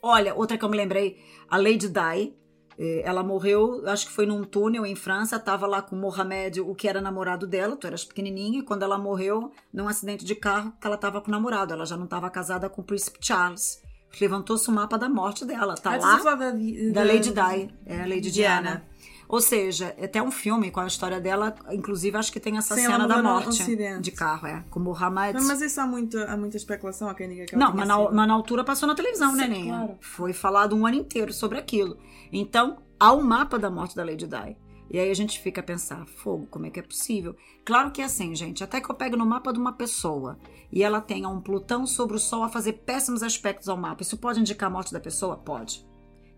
Olha, 0.00 0.34
outra 0.34 0.56
que 0.56 0.64
eu 0.64 0.68
me 0.68 0.76
lembrei, 0.76 1.18
a 1.50 1.56
Lady 1.56 1.88
Di, 1.88 2.32
ela 2.78 3.22
morreu, 3.22 3.82
acho 3.86 4.06
que 4.06 4.12
foi 4.12 4.26
num 4.26 4.44
túnel 4.44 4.84
em 4.84 4.94
França, 4.94 5.36
estava 5.36 5.66
lá 5.66 5.80
com 5.80 5.96
Mohamed, 5.96 6.60
o 6.60 6.74
que 6.74 6.88
era 6.88 7.00
namorado 7.00 7.46
dela, 7.46 7.76
tu 7.76 7.86
eras 7.86 8.04
pequenininha, 8.04 8.60
e 8.60 8.62
quando 8.62 8.82
ela 8.82 8.98
morreu 8.98 9.52
num 9.72 9.88
acidente 9.88 10.24
de 10.24 10.34
carro, 10.34 10.72
que 10.80 10.86
ela 10.86 10.96
estava 10.96 11.20
com 11.20 11.28
o 11.28 11.30
namorado, 11.30 11.72
ela 11.72 11.86
já 11.86 11.96
não 11.96 12.04
estava 12.04 12.28
casada 12.30 12.68
com 12.68 12.82
o 12.82 12.84
príncipe 12.84 13.18
Charles. 13.20 13.82
Levantou-se 14.20 14.68
o 14.68 14.72
mapa 14.72 14.96
da 14.96 15.08
morte 15.08 15.44
dela, 15.44 15.74
tá 15.74 15.94
ah, 15.94 15.96
lá, 15.96 16.16
da, 16.16 16.34
da, 16.34 16.52
da, 16.92 17.04
Lady 17.04 17.32
Di, 17.32 17.74
é 17.84 18.00
a 18.00 18.06
Lady 18.06 18.30
Diana. 18.30 18.62
Diana. 18.62 18.93
Ou 19.34 19.40
seja, 19.40 19.92
é 19.98 20.04
até 20.04 20.22
um 20.22 20.30
filme 20.30 20.70
com 20.70 20.78
a 20.78 20.86
história 20.86 21.20
dela, 21.20 21.56
inclusive 21.72 22.16
acho 22.16 22.32
que 22.32 22.38
tem 22.38 22.56
essa 22.56 22.76
Sim, 22.76 22.82
cena 22.82 23.04
da 23.08 23.20
morte 23.20 23.66
de 24.00 24.12
carro, 24.12 24.46
é, 24.46 24.64
com 24.70 24.78
Mohamed. 24.78 25.42
Mas 25.42 25.60
isso 25.60 25.80
há, 25.80 25.86
muito, 25.88 26.16
há 26.18 26.36
muita 26.36 26.56
especulação, 26.56 27.12
que 27.12 27.24
ela 27.24 27.34
Não, 27.52 27.74
mas 27.74 27.88
na, 27.88 27.98
mas 27.98 28.28
na, 28.28 28.32
altura 28.32 28.62
passou 28.62 28.86
na 28.86 28.94
televisão, 28.94 29.32
Sim, 29.32 29.38
né, 29.38 29.48
Ninha? 29.48 29.74
Claro. 29.74 29.98
Foi 30.00 30.32
falado 30.32 30.76
um 30.76 30.86
ano 30.86 30.94
inteiro 30.94 31.32
sobre 31.32 31.58
aquilo. 31.58 31.98
Então, 32.32 32.78
há 32.96 33.12
um 33.12 33.24
mapa 33.24 33.58
da 33.58 33.68
morte 33.68 33.96
da 33.96 34.04
Lady 34.04 34.24
Di. 34.24 34.56
E 34.88 35.00
aí 35.00 35.10
a 35.10 35.14
gente 35.14 35.40
fica 35.40 35.60
a 35.60 35.64
pensar, 35.64 36.06
fogo, 36.06 36.46
como 36.48 36.66
é 36.66 36.70
que 36.70 36.78
é 36.78 36.82
possível? 36.84 37.34
Claro 37.64 37.90
que 37.90 38.02
é 38.02 38.04
assim, 38.04 38.36
gente. 38.36 38.62
Até 38.62 38.80
que 38.80 38.88
eu 38.88 38.94
pego 38.94 39.16
no 39.16 39.26
mapa 39.26 39.52
de 39.52 39.58
uma 39.58 39.72
pessoa 39.72 40.38
e 40.70 40.84
ela 40.84 41.00
tenha 41.00 41.28
um 41.28 41.40
Plutão 41.40 41.88
sobre 41.88 42.14
o 42.14 42.20
Sol 42.20 42.44
a 42.44 42.48
fazer 42.48 42.74
péssimos 42.74 43.24
aspectos 43.24 43.68
ao 43.68 43.76
mapa. 43.76 44.02
Isso 44.02 44.16
pode 44.16 44.38
indicar 44.38 44.68
a 44.68 44.72
morte 44.72 44.92
da 44.92 45.00
pessoa? 45.00 45.36
Pode. 45.36 45.84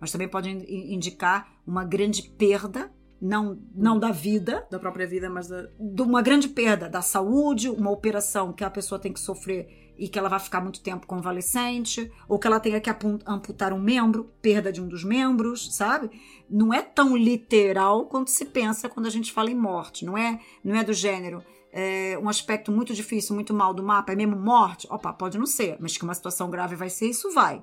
Mas 0.00 0.12
também 0.12 0.28
pode 0.28 0.50
indicar 0.50 1.48
uma 1.66 1.84
grande 1.84 2.22
perda 2.22 2.90
não, 3.20 3.58
não 3.74 3.98
da 3.98 4.10
vida, 4.10 4.66
Da 4.70 4.78
própria 4.78 5.06
vida, 5.06 5.30
mas 5.30 5.48
da. 5.48 5.68
de 5.80 6.02
uma 6.02 6.20
grande 6.20 6.48
perda 6.48 6.88
da 6.88 7.00
saúde, 7.00 7.68
uma 7.70 7.90
operação 7.90 8.52
que 8.52 8.62
a 8.62 8.70
pessoa 8.70 8.98
tem 8.98 9.12
que 9.12 9.20
sofrer 9.20 9.94
e 9.98 10.08
que 10.08 10.18
ela 10.18 10.28
vai 10.28 10.38
ficar 10.38 10.60
muito 10.60 10.82
tempo 10.82 11.06
convalescente, 11.06 12.12
ou 12.28 12.38
que 12.38 12.46
ela 12.46 12.60
tenha 12.60 12.78
que 12.78 12.90
amputar 13.24 13.72
um 13.72 13.80
membro, 13.80 14.30
perda 14.42 14.70
de 14.70 14.82
um 14.82 14.86
dos 14.86 15.02
membros, 15.02 15.74
sabe? 15.74 16.10
Não 16.50 16.72
é 16.72 16.82
tão 16.82 17.16
literal 17.16 18.04
quanto 18.04 18.30
se 18.30 18.44
pensa 18.44 18.90
quando 18.90 19.06
a 19.06 19.10
gente 19.10 19.32
fala 19.32 19.50
em 19.50 19.54
morte, 19.54 20.04
não 20.04 20.18
é, 20.18 20.38
não 20.62 20.74
é 20.74 20.84
do 20.84 20.92
gênero. 20.92 21.42
é, 21.72 22.18
um 22.22 22.28
aspecto 22.28 22.70
muito 22.72 22.94
difícil, 22.94 23.34
muito 23.34 23.52
mal 23.52 23.74
do 23.74 23.82
mapa, 23.82 24.12
é 24.12 24.16
mesmo 24.16 24.36
morte? 24.36 24.86
Opa, 24.90 25.12
pode 25.12 25.38
não 25.38 25.46
ser, 25.46 25.76
mas 25.80 25.96
que 25.96 26.04
uma 26.04 26.14
situação 26.14 26.50
grave 26.50 26.74
vai 26.74 26.88
ser, 26.88 27.06
isso 27.08 27.32
vai. 27.32 27.62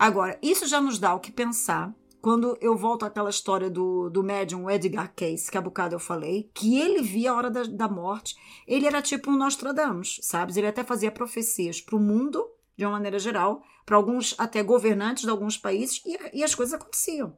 Agora, 0.00 0.38
isso 0.40 0.66
já 0.66 0.80
nos 0.80 0.98
dá 0.98 1.14
o 1.14 1.20
que 1.20 1.30
pensar 1.30 1.94
quando 2.22 2.56
eu 2.60 2.74
volto 2.74 3.04
àquela 3.04 3.28
história 3.28 3.68
do, 3.70 4.08
do 4.08 4.22
médium 4.22 4.70
Edgar 4.70 5.12
Cayce, 5.14 5.50
que 5.50 5.58
há 5.58 5.60
bocado 5.60 5.94
eu 5.94 5.98
falei, 6.00 6.50
que 6.54 6.78
ele 6.80 7.02
via 7.02 7.30
a 7.32 7.34
hora 7.34 7.50
da, 7.50 7.64
da 7.64 7.86
morte, 7.88 8.34
ele 8.66 8.86
era 8.86 9.02
tipo 9.02 9.30
um 9.30 9.36
Nostradamus, 9.36 10.18
sabe? 10.22 10.58
Ele 10.58 10.66
até 10.66 10.82
fazia 10.82 11.10
profecias 11.10 11.80
para 11.82 11.96
o 11.96 12.00
mundo, 12.00 12.46
de 12.76 12.84
uma 12.86 12.92
maneira 12.92 13.18
geral, 13.18 13.62
para 13.84 13.96
alguns 13.96 14.34
até 14.38 14.62
governantes 14.62 15.24
de 15.24 15.30
alguns 15.30 15.58
países, 15.58 16.02
e, 16.06 16.38
e 16.38 16.42
as 16.44 16.54
coisas 16.54 16.72
aconteciam. 16.74 17.36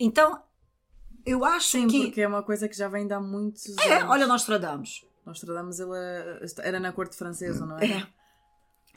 Então, 0.00 0.42
eu 1.26 1.44
acho 1.44 1.68
Sim, 1.72 1.88
que... 1.88 2.04
porque 2.06 2.22
é 2.22 2.28
uma 2.28 2.42
coisa 2.42 2.68
que 2.68 2.76
já 2.76 2.88
vem 2.88 3.10
há 3.12 3.20
muitos 3.20 3.76
É, 3.78 3.96
anos. 3.98 4.10
olha 4.10 4.26
Nostradamus. 4.26 5.06
Nostradamus, 5.26 5.78
ele 5.78 5.94
era- 5.94 6.40
era 6.62 6.80
na 6.80 6.92
corte 6.92 7.16
francesa, 7.16 7.66
não 7.66 7.78
é? 7.78 7.86
É. 7.86 8.06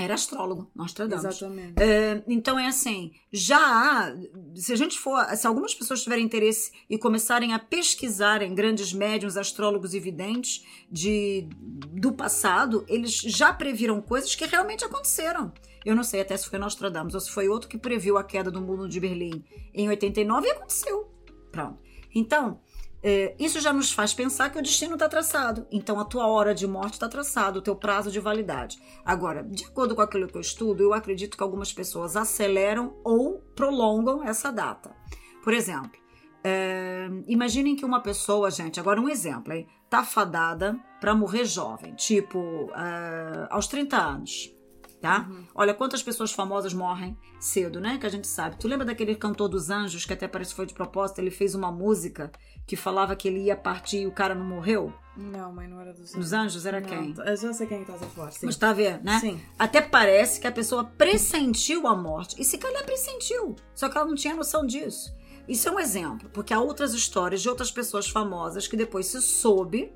Era 0.02 0.16
astrólogo, 0.16 0.70
Nostradamus. 0.76 1.26
Exatamente. 1.26 1.82
É, 1.82 2.24
então 2.28 2.58
é 2.58 2.68
assim, 2.68 3.12
já 3.32 3.58
há, 3.58 4.16
se 4.56 4.74
a 4.74 4.76
gente 4.76 4.98
for, 4.98 5.24
se 5.36 5.46
algumas 5.46 5.74
pessoas 5.74 6.04
tiverem 6.04 6.26
interesse 6.26 6.72
e 6.90 6.98
começarem 6.98 7.54
a 7.54 7.60
pesquisarem 7.60 8.54
grandes 8.56 8.94
médiums, 8.94 9.38
astrólogos 9.38 9.94
e 9.94 10.00
videntes 10.00 10.66
de, 10.92 11.48
do 11.92 12.12
passado, 12.12 12.86
eles 12.88 13.14
já 13.14 13.54
previram 13.54 14.02
coisas 14.02 14.34
que 14.36 14.46
realmente 14.46 14.84
aconteceram. 14.84 15.52
Eu 15.84 15.96
não 15.96 16.04
sei 16.04 16.22
até 16.22 16.38
se 16.38 16.48
foi 16.48 16.60
Nostradamus 16.60 17.14
ou 17.14 17.20
se 17.20 17.32
foi 17.32 17.50
outro 17.50 17.68
que 17.68 17.78
previu 17.78 18.18
a 18.18 18.24
queda 18.24 18.52
do 18.52 18.62
muro 18.62 18.88
de 18.88 19.00
Berlim 19.00 19.44
em 19.74 19.90
89 19.90 20.48
e 20.48 20.52
aconteceu. 20.52 21.12
Pronto. 21.52 21.80
Então, 22.14 22.60
é, 23.04 23.36
isso 23.40 23.60
já 23.60 23.74
nos 23.74 23.92
faz 23.92 24.14
pensar 24.14 24.50
que 24.52 24.60
o 24.60 24.62
destino 24.62 24.94
está 24.94 25.10
traçado. 25.10 25.66
Então, 25.72 26.00
a 26.00 26.06
tua 26.06 26.28
hora 26.28 26.54
de 26.54 26.68
morte 26.68 26.94
está 26.94 27.10
traçado, 27.10 27.60
o 27.60 27.62
teu 27.62 27.76
prazo 27.76 28.12
de 28.12 28.20
validade. 28.20 28.80
Agora, 29.04 29.44
de 29.44 29.66
acordo 29.66 29.96
com 29.96 30.02
aquilo 30.02 30.28
que 30.28 30.38
eu 30.38 30.42
estudo, 30.42 30.84
eu 30.84 30.94
acredito 30.94 31.36
que 31.36 31.44
algumas 31.44 31.74
pessoas 31.74 32.16
aceleram 32.16 32.96
ou 33.04 33.40
prolongam 33.56 34.24
essa 34.24 34.52
data. 34.52 34.96
Por 35.44 35.54
exemplo, 35.54 36.00
é, 36.44 37.10
imaginem 37.28 37.76
que 37.76 37.86
uma 37.86 38.02
pessoa, 38.02 38.52
gente, 38.52 38.80
agora 38.80 39.02
um 39.02 39.10
exemplo, 39.10 39.54
hein, 39.54 39.68
tá 39.90 40.04
fadada 40.04 40.80
para 41.00 41.16
morrer 41.16 41.46
jovem, 41.46 41.96
tipo 41.96 42.72
é, 42.76 43.48
aos 43.50 43.68
30 43.68 43.98
anos. 43.98 44.56
Tá? 45.02 45.28
Olha 45.56 45.74
quantas 45.74 46.04
pessoas 46.04 46.32
famosas 46.32 46.76
morrem 46.76 47.18
cedo, 47.40 47.82
né? 47.82 47.98
Que 47.98 48.06
a 48.06 48.10
gente 48.10 48.28
sabe. 48.28 48.56
Tu 48.58 48.68
lembra 48.68 48.86
daquele 48.86 49.16
cantor 49.16 49.50
dos 49.50 49.72
anjos 49.72 50.06
que 50.06 50.14
até 50.14 50.28
parece 50.28 50.52
que 50.52 50.58
foi 50.58 50.68
de 50.68 50.76
propósito? 50.76 51.18
Ele 51.18 51.32
fez 51.32 51.56
uma 51.56 51.72
música 51.72 52.32
que 52.68 52.76
falava 52.76 53.16
que 53.16 53.28
ele 53.28 53.40
ia 53.46 53.56
partir 53.56 54.02
e 54.02 54.08
o 54.08 54.12
cara 54.12 54.36
não 54.36 54.46
morreu? 54.46 54.94
Não, 55.18 55.52
mãe, 55.52 55.68
não 55.68 55.82
era 55.82 55.92
dos 55.92 56.12
Dos 56.12 56.34
anjos 56.34 56.68
era 56.68 56.80
Não, 56.80 56.88
quem? 56.88 57.16
Eu 57.18 57.36
já 57.36 57.52
sei 57.52 57.66
quem 57.66 57.82
a 57.82 57.86
falar, 57.86 58.32
sim. 58.32 58.46
Mas 58.46 58.56
tá 58.56 58.72
ver, 58.72 59.04
né? 59.04 59.20
Sim. 59.20 59.42
Até 59.58 59.82
parece 59.82 60.40
que 60.40 60.46
a 60.46 60.52
pessoa 60.52 60.84
pressentiu 60.84 61.88
a 61.88 61.96
morte. 61.96 62.40
E 62.40 62.46
se 62.46 62.60
calhar 62.60 62.86
pressentiu. 62.86 63.56
Só 63.74 63.90
que 63.90 63.98
ela 63.98 64.08
não 64.08 64.16
tinha 64.16 64.36
noção 64.36 64.66
disso. 64.66 65.14
Isso 65.48 65.68
é 65.68 65.72
um 65.72 65.80
exemplo, 65.80 66.30
porque 66.30 66.54
há 66.54 66.60
outras 66.60 66.94
histórias 66.94 67.42
de 67.42 67.50
outras 67.50 67.72
pessoas 67.72 68.08
famosas 68.08 68.68
que 68.68 68.78
depois 68.78 69.08
se 69.08 69.22
soube 69.22 69.92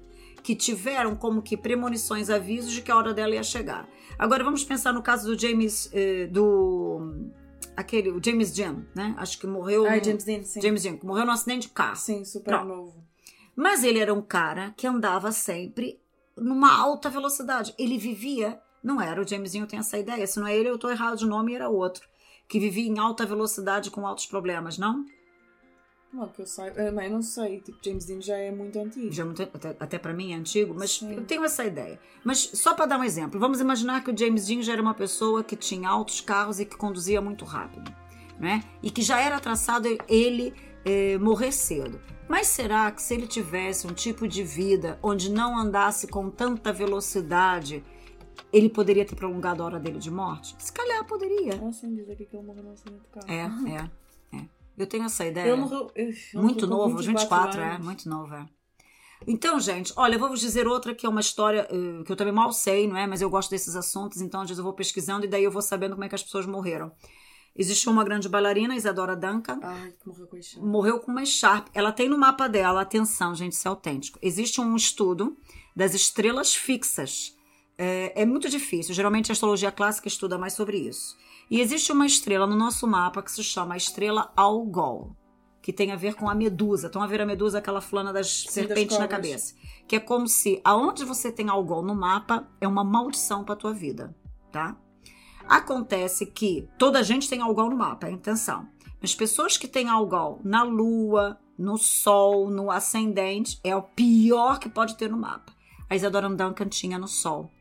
que 0.46 0.56
tiveram 0.56 1.16
como 1.16 1.42
que 1.42 1.58
premonições, 1.58 2.30
avisos 2.30 2.72
de 2.72 2.84
que 2.84 2.92
a 2.92 2.96
hora 2.96 3.16
dela 3.16 3.34
ia 3.34 3.42
chegar. 3.42 3.90
Agora 4.18 4.44
vamos 4.44 4.64
pensar 4.64 4.94
no 4.94 5.02
caso 5.02 5.28
do 5.34 5.40
James, 5.40 5.90
eh, 5.94 6.28
do 6.28 7.30
aquele, 7.76 8.10
o 8.12 8.22
James 8.24 8.52
Dean, 8.52 8.86
né? 8.96 9.14
Acho 9.18 9.38
que 9.40 9.46
morreu. 9.48 9.86
Ah, 9.86 9.96
no- 9.98 10.04
James 10.04 10.24
Dean, 10.24 10.44
sim. 10.44 10.62
James 10.62 10.84
Dean, 10.84 10.98
que 10.98 11.06
morreu 11.06 11.26
num 11.26 11.32
acidente 11.34 11.68
de 11.68 11.74
carro. 11.74 11.96
Sim, 11.98 12.24
super 12.24 12.52
Pronto. 12.52 12.68
novo. 12.68 13.04
Mas 13.56 13.84
ele 13.84 14.00
era 14.00 14.14
um 14.14 14.22
cara 14.22 14.74
que 14.78 14.88
andava 14.88 15.32
sempre 15.32 16.00
numa 16.38 16.74
alta 16.78 17.10
velocidade. 17.10 17.74
Ele 17.78 17.98
vivia, 17.98 18.60
não 18.84 19.02
era 19.02 19.22
o 19.22 19.28
Jamesinho, 19.28 19.68
tem 19.68 19.80
essa 19.80 19.98
ideia. 19.98 20.26
Se 20.28 20.40
não 20.40 20.48
é 20.48 20.56
ele, 20.56 20.70
eu 20.70 20.78
tô 20.78 20.90
errado 20.90 21.18
de 21.18 21.26
nome, 21.26 21.54
era 21.56 21.70
outro. 21.70 22.08
Que 22.48 22.60
vivia 22.60 22.88
em 22.88 23.00
alta 23.00 23.26
velocidade 23.26 23.90
com 23.90 24.06
altos 24.06 24.26
problemas, 24.26 24.78
não? 24.78 25.06
Não, 26.16 26.30
que 26.30 26.42
eu 26.42 26.46
saiba. 26.46 26.92
Mãe, 26.92 27.10
não 27.10 27.22
sei. 27.22 27.60
Tipo, 27.60 27.78
James 27.84 28.06
Dean 28.06 28.22
já 28.22 28.38
é 28.38 28.50
muito 28.52 28.80
antigo. 28.80 29.12
Já 29.12 29.24
é 29.24 29.26
muito- 29.26 29.42
até, 29.44 29.76
até 29.80 29.98
para 30.00 30.14
mim 30.14 30.32
é 30.32 30.36
antigo, 30.36 30.74
mas 30.78 30.92
Sim. 30.92 31.14
eu 31.16 31.26
tenho 31.26 31.44
essa 31.44 31.66
ideia. 31.66 32.00
Mas 32.24 32.50
só 32.54 32.74
para 32.74 32.86
dar 32.86 32.98
um 33.00 33.04
exemplo, 33.04 33.40
vamos 33.40 33.60
imaginar 33.60 34.04
que 34.04 34.12
o 34.12 34.18
James 34.18 34.48
Dean 34.48 34.62
já 34.62 34.74
era 34.74 34.82
uma 34.82 34.94
pessoa 34.94 35.44
que 35.44 35.56
tinha 35.56 35.90
altos 35.90 36.22
carros 36.22 36.60
e 36.60 36.66
que 36.66 36.78
conduzia 36.78 37.20
muito 37.22 37.44
rápido, 37.44 37.94
né? 38.40 38.64
E 38.82 38.90
que 38.90 39.02
já 39.02 39.20
era 39.20 39.40
traçado 39.40 39.88
ele 40.08 40.54
eh, 40.86 41.18
morrer 41.18 41.52
cedo. 41.52 42.00
Mas 42.30 42.48
será 42.48 42.90
que 42.92 43.02
se 43.02 43.14
ele 43.14 43.28
tivesse 43.28 43.86
um 43.86 43.94
tipo 43.94 44.28
de 44.28 44.42
vida 44.44 44.98
onde 45.04 45.30
não 45.30 45.58
andasse 45.58 46.08
com 46.08 46.30
tanta 46.30 46.72
velocidade, 46.74 47.84
ele 48.52 48.70
poderia 48.70 49.06
ter 49.06 49.16
prolongado 49.16 49.62
a 49.62 49.66
hora 49.66 49.80
dele 49.80 50.00
de 50.00 50.10
morte? 50.10 50.56
Se 50.58 50.72
calhar 50.72 51.04
poderia. 51.06 51.60
Ah, 51.64 51.72
sim, 51.72 51.94
dizer 51.94 52.16
que 52.16 52.28
ele 52.36 52.46
morreu 52.46 52.64
num 52.64 52.72
acidente 52.72 53.02
de 53.02 53.08
carro. 53.10 53.28
É, 53.32 53.72
é, 53.72 53.76
é. 53.84 53.90
Eu 54.78 54.88
tenho 54.88 55.06
essa 55.06 55.26
ideia. 55.26 55.48
Ele 55.48 55.62
morreu. 55.62 55.92
Ele 55.96 56.16
Muito 56.34 56.68
novo, 56.68 56.98
aos 56.98 57.06
24, 57.06 57.60
é, 57.62 57.72
anos. 57.74 57.86
muito 57.86 58.10
novo, 58.10 58.34
é. 58.34 58.46
Então, 59.28 59.60
gente, 59.60 59.94
olha, 59.96 60.16
eu 60.16 60.20
vou 60.20 60.30
vos 60.30 60.40
dizer 60.40 60.68
outra 60.68 60.94
que 60.94 61.06
é 61.06 61.10
uma 61.10 61.22
história 61.22 61.68
eh, 61.72 62.04
que 62.04 62.12
eu 62.12 62.16
também 62.16 62.34
mal 62.34 62.52
sei, 62.52 62.88
não 62.88 62.98
é? 62.98 63.08
Mas 63.08 63.22
eu 63.22 63.30
gosto 63.30 63.50
desses 63.50 63.76
assuntos, 63.76 64.22
então 64.22 64.42
às 64.42 64.48
vezes 64.48 64.60
eu 64.60 64.64
vou 64.64 64.74
pesquisando 64.74 65.26
e 65.26 65.28
daí 65.28 65.44
eu 65.44 65.52
vou 65.52 65.62
sabendo 65.62 65.94
como 65.94 66.04
é 66.04 66.10
que 66.10 66.16
as 66.16 66.22
pessoas 66.24 66.46
morreram. 66.46 66.92
Existiu 67.56 67.92
uma 67.92 68.04
grande 68.04 68.28
bailarina, 68.28 68.76
Isadora 68.76 69.16
Duncan, 69.16 69.60
Ai, 69.64 69.94
que 69.98 70.08
morreu 70.08 70.28
com 70.28 70.38
isso. 70.38 70.62
morreu 70.62 71.00
com 71.00 71.12
uma 71.12 71.26
Sharp. 71.26 71.68
Ela 71.74 71.92
tem 71.92 72.10
no 72.10 72.18
mapa 72.18 72.48
dela, 72.48 72.82
atenção, 72.82 73.34
gente, 73.34 73.54
isso 73.54 73.68
é 73.68 73.70
autêntico. 73.70 74.20
Existe 74.22 74.60
um 74.60 74.76
estudo 74.76 75.38
das 75.74 75.94
estrelas 75.94 76.54
fixas. 76.54 77.34
É, 77.78 78.22
é 78.22 78.26
muito 78.26 78.50
difícil, 78.50 78.94
geralmente 78.94 79.32
a 79.32 79.34
astrologia 79.34 79.72
clássica 79.72 80.08
estuda 80.08 80.38
mais 80.38 80.54
sobre 80.54 80.78
isso. 80.78 81.16
E 81.50 81.62
existe 81.62 81.92
uma 81.92 82.06
estrela 82.06 82.48
no 82.48 82.56
nosso 82.56 82.88
mapa 82.88 83.22
que 83.22 83.32
se 83.32 83.44
chama 83.44 83.76
a 83.76 83.78
estrela 83.78 84.32
Algol, 84.36 85.16
que 85.62 85.72
tem 85.72 85.92
a 85.92 85.96
ver 85.96 86.16
com 86.16 86.30
a 86.30 86.36
medusa. 86.36 86.88
Estão 86.88 87.02
a 87.02 87.08
ver 87.08 87.22
a 87.22 87.26
medusa, 87.26 87.60
aquela 87.60 87.82
fulana 87.82 88.12
das 88.12 88.44
das 88.44 88.54
serpentes 88.54 88.98
na 88.98 89.08
cobras. 89.08 89.10
cabeça. 89.10 89.56
Que 89.88 89.98
é 89.98 90.00
como 90.00 90.28
se 90.28 90.60
aonde 90.64 91.06
você 91.06 91.32
tem 91.32 91.50
Algol 91.50 91.84
no 91.84 91.96
mapa 91.96 92.48
é 92.60 92.68
uma 92.68 92.84
maldição 92.84 93.44
para 93.44 93.56
tua 93.56 93.74
vida, 93.74 94.16
tá? 94.52 94.76
Acontece 95.48 96.26
que 96.26 96.68
toda 96.78 97.04
gente 97.04 97.30
tem 97.30 97.42
algol 97.42 97.70
no 97.70 97.76
mapa, 97.76 98.08
é 98.08 98.10
a 98.10 98.14
intenção. 98.14 98.68
Mas 99.00 99.14
pessoas 99.14 99.58
que 99.58 99.68
têm 99.68 99.88
algol 99.88 100.40
na 100.44 100.64
lua, 100.64 101.38
no 101.58 101.78
sol, 101.78 102.50
no 102.50 102.72
ascendente, 102.72 103.60
é 103.64 103.76
o 103.76 103.84
pior 103.84 104.60
que 104.60 104.68
pode 104.68 104.96
ter 104.96 105.10
no 105.10 105.18
mapa. 105.18 105.54
A 105.88 105.96
Isadora 105.96 106.28
Duncan 106.28 106.68
tinha 106.68 106.98
no 106.98 107.08
sol. 107.08 107.52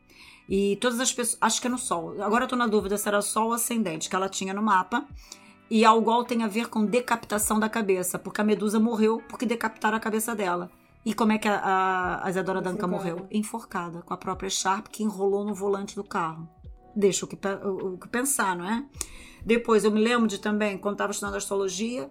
E 0.49 0.77
todas 0.77 1.01
as 1.01 1.13
pessoas. 1.13 1.39
Acho 1.41 1.61
que 1.61 1.67
é 1.67 1.71
no 1.71 1.79
sol. 1.79 2.21
Agora 2.23 2.45
eu 2.45 2.49
tô 2.49 2.57
na 2.57 2.67
dúvida 2.67 2.97
se 2.99 3.09
era 3.09 3.23
sol 3.23 3.47
ou 3.49 3.53
ascendente 3.55 4.09
que 4.11 4.17
ela 4.17 4.29
tinha 4.29 4.53
no 4.53 4.63
mapa. 4.63 5.07
E 5.71 5.85
algol 5.85 6.25
tem 6.25 6.43
a 6.43 6.47
ver 6.47 6.69
com 6.69 6.85
decapitação 6.85 7.59
da 7.59 7.69
cabeça, 7.69 8.19
porque 8.19 8.41
a 8.41 8.45
medusa 8.45 8.79
morreu 8.79 9.23
porque 9.29 9.47
decapitaram 9.47 9.97
a 9.97 10.01
cabeça 10.01 10.35
dela. 10.35 10.71
E 11.05 11.13
como 11.15 11.33
é 11.33 11.39
que 11.39 11.49
a, 11.49 11.57
a, 11.57 12.27
a 12.27 12.31
Isadora 12.31 12.61
Duncan 12.61 12.87
morreu? 12.87 13.27
Enforcada, 13.31 14.03
com 14.03 14.13
a 14.13 14.17
própria 14.17 14.51
Sharp 14.51 14.89
que 14.89 15.03
enrolou 15.03 15.45
no 15.45 15.55
volante 15.55 15.95
do 15.97 16.05
carro 16.05 16.49
deixa 16.97 17.25
o 17.25 17.29
que, 17.29 17.37
o- 17.65 17.95
o 17.95 17.99
que 17.99 18.07
pensar, 18.09 18.55
não 18.57 18.65
é? 18.71 18.85
Depois 19.45 19.83
eu 19.85 19.91
me 19.91 20.01
lembro 20.01 20.29
de 20.29 20.39
também, 20.39 20.79
quando 20.79 20.95
estava 20.95 21.11
estudando 21.11 21.35
astrologia, 21.35 22.09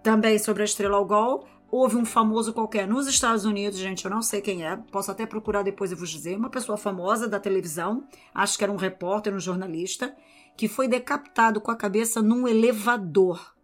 também 0.00 0.38
sobre 0.38 0.62
a 0.62 0.64
estrela 0.64 0.96
Algol, 0.96 1.44
houve 1.72 1.96
um 1.96 2.04
famoso 2.04 2.52
qualquer 2.52 2.86
nos 2.86 3.08
Estados 3.08 3.46
Unidos, 3.46 3.78
gente, 3.78 4.04
eu 4.04 4.10
não 4.10 4.20
sei 4.20 4.42
quem 4.42 4.62
é, 4.62 4.76
posso 4.76 5.10
até 5.10 5.24
procurar 5.24 5.62
depois 5.62 5.90
e 5.90 5.94
vos 5.94 6.10
dizer, 6.10 6.36
uma 6.36 6.50
pessoa 6.50 6.76
famosa 6.76 7.26
da 7.26 7.40
televisão, 7.40 8.06
acho 8.34 8.58
que 8.58 8.62
era 8.62 8.70
um 8.70 8.76
repórter, 8.76 9.34
um 9.34 9.40
jornalista, 9.40 10.14
que 10.54 10.68
foi 10.68 10.86
decapitado 10.86 11.62
com 11.62 11.70
a 11.70 11.76
cabeça 11.76 12.20
num 12.20 12.46
elevador. 12.46 13.54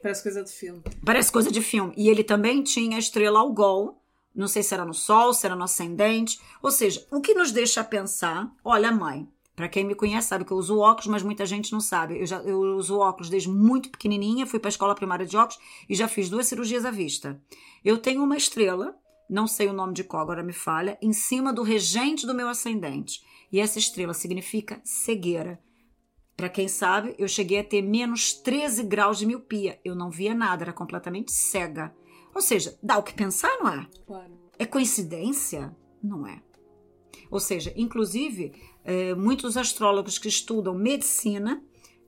Parece 0.00 0.22
coisa 0.22 0.44
de 0.44 0.52
filme. 0.52 0.82
Parece 1.04 1.32
coisa 1.32 1.50
de 1.50 1.60
filme. 1.60 1.92
E 1.96 2.08
ele 2.08 2.22
também 2.22 2.62
tinha 2.62 2.96
a 2.96 3.00
estrela 3.00 3.40
Algol. 3.40 4.00
Não 4.34 4.48
sei 4.48 4.62
se 4.62 4.74
era 4.74 4.84
no 4.84 4.94
Sol, 4.94 5.34
se 5.34 5.46
era 5.46 5.54
no 5.54 5.62
ascendente. 5.62 6.40
Ou 6.60 6.70
seja, 6.70 7.06
o 7.10 7.20
que 7.20 7.34
nos 7.34 7.52
deixa 7.52 7.84
pensar, 7.84 8.52
olha, 8.64 8.90
mãe, 8.90 9.28
Pra 9.54 9.68
quem 9.68 9.84
me 9.84 9.94
conhece 9.94 10.28
sabe 10.28 10.44
que 10.44 10.52
eu 10.52 10.56
uso 10.56 10.78
óculos, 10.78 11.06
mas 11.06 11.22
muita 11.22 11.44
gente 11.44 11.72
não 11.72 11.80
sabe. 11.80 12.18
Eu, 12.20 12.26
já, 12.26 12.38
eu 12.38 12.58
uso 12.76 12.98
óculos 12.98 13.28
desde 13.28 13.50
muito 13.50 13.90
pequenininha, 13.90 14.46
fui 14.46 14.58
pra 14.58 14.70
escola 14.70 14.94
primária 14.94 15.26
de 15.26 15.36
óculos 15.36 15.60
e 15.88 15.94
já 15.94 16.08
fiz 16.08 16.30
duas 16.30 16.46
cirurgias 16.46 16.86
à 16.86 16.90
vista. 16.90 17.40
Eu 17.84 17.98
tenho 17.98 18.22
uma 18.22 18.36
estrela, 18.36 18.96
não 19.28 19.46
sei 19.46 19.68
o 19.68 19.72
nome 19.72 19.92
de 19.92 20.04
qual, 20.04 20.22
agora 20.22 20.42
me 20.42 20.52
falha, 20.52 20.98
em 21.02 21.12
cima 21.12 21.52
do 21.52 21.62
regente 21.62 22.26
do 22.26 22.34
meu 22.34 22.48
ascendente. 22.48 23.22
E 23.52 23.60
essa 23.60 23.78
estrela 23.78 24.14
significa 24.14 24.80
cegueira. 24.82 25.60
Pra 26.34 26.48
quem 26.48 26.66
sabe, 26.66 27.14
eu 27.18 27.28
cheguei 27.28 27.60
a 27.60 27.64
ter 27.64 27.82
menos 27.82 28.32
13 28.32 28.82
graus 28.84 29.18
de 29.18 29.26
miopia. 29.26 29.78
Eu 29.84 29.94
não 29.94 30.10
via 30.10 30.34
nada, 30.34 30.64
era 30.64 30.72
completamente 30.72 31.30
cega. 31.30 31.94
Ou 32.34 32.40
seja, 32.40 32.76
dá 32.82 32.96
o 32.96 33.02
que 33.02 33.12
pensar, 33.12 33.54
não 33.60 33.68
é? 33.68 33.86
Claro. 34.06 34.32
É 34.58 34.64
coincidência? 34.64 35.76
Não 36.02 36.26
é. 36.26 36.42
Ou 37.30 37.40
seja, 37.40 37.72
inclusive, 37.76 38.52
muitos 39.16 39.56
astrólogos 39.56 40.18
que 40.18 40.28
estudam 40.28 40.74
medicina 40.74 41.62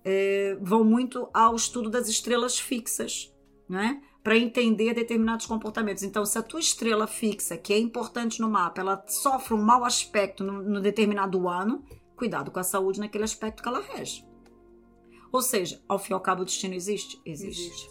eh, 0.05 0.57
vão 0.61 0.85
muito 0.85 1.29
ao 1.33 1.57
estudo 1.57 1.89
das 1.89 2.09
estrelas 2.09 2.59
fixas, 2.59 3.33
né? 3.69 4.03
Para 4.23 4.37
entender 4.37 4.95
determinados 4.95 5.47
comportamentos. 5.47 6.03
Então, 6.03 6.25
se 6.27 6.39
a 6.39 6.43
tua 6.43 6.61
estrela 6.61 7.07
fixa, 7.07 7.57
que 7.57 7.73
é 7.73 7.79
importante 7.79 8.41
no 8.41 8.49
mapa, 8.49 8.81
ela 8.81 9.05
sofre 9.07 9.55
um 9.55 9.63
mau 9.63 9.85
aspecto 9.85 10.45
no, 10.45 10.63
no 10.63 10.81
determinado 10.81 11.49
ano, 11.49 11.85
cuidado 12.17 12.51
com 12.51 12.59
a 12.59 12.63
saúde 12.63 13.01
naquele 13.01 13.25
aspecto 13.25 13.63
que 13.63 13.69
ela 13.69 13.81
rege. 13.81 14.27
Ou 15.33 15.43
seja, 15.43 15.83
ao 15.89 15.99
fim 15.99 16.13
e 16.13 16.15
ao 16.15 16.21
cabo, 16.21 16.43
o 16.43 16.45
destino 16.45 16.75
existe? 16.75 17.21
Existe. 17.25 17.67
Existe. 17.67 17.91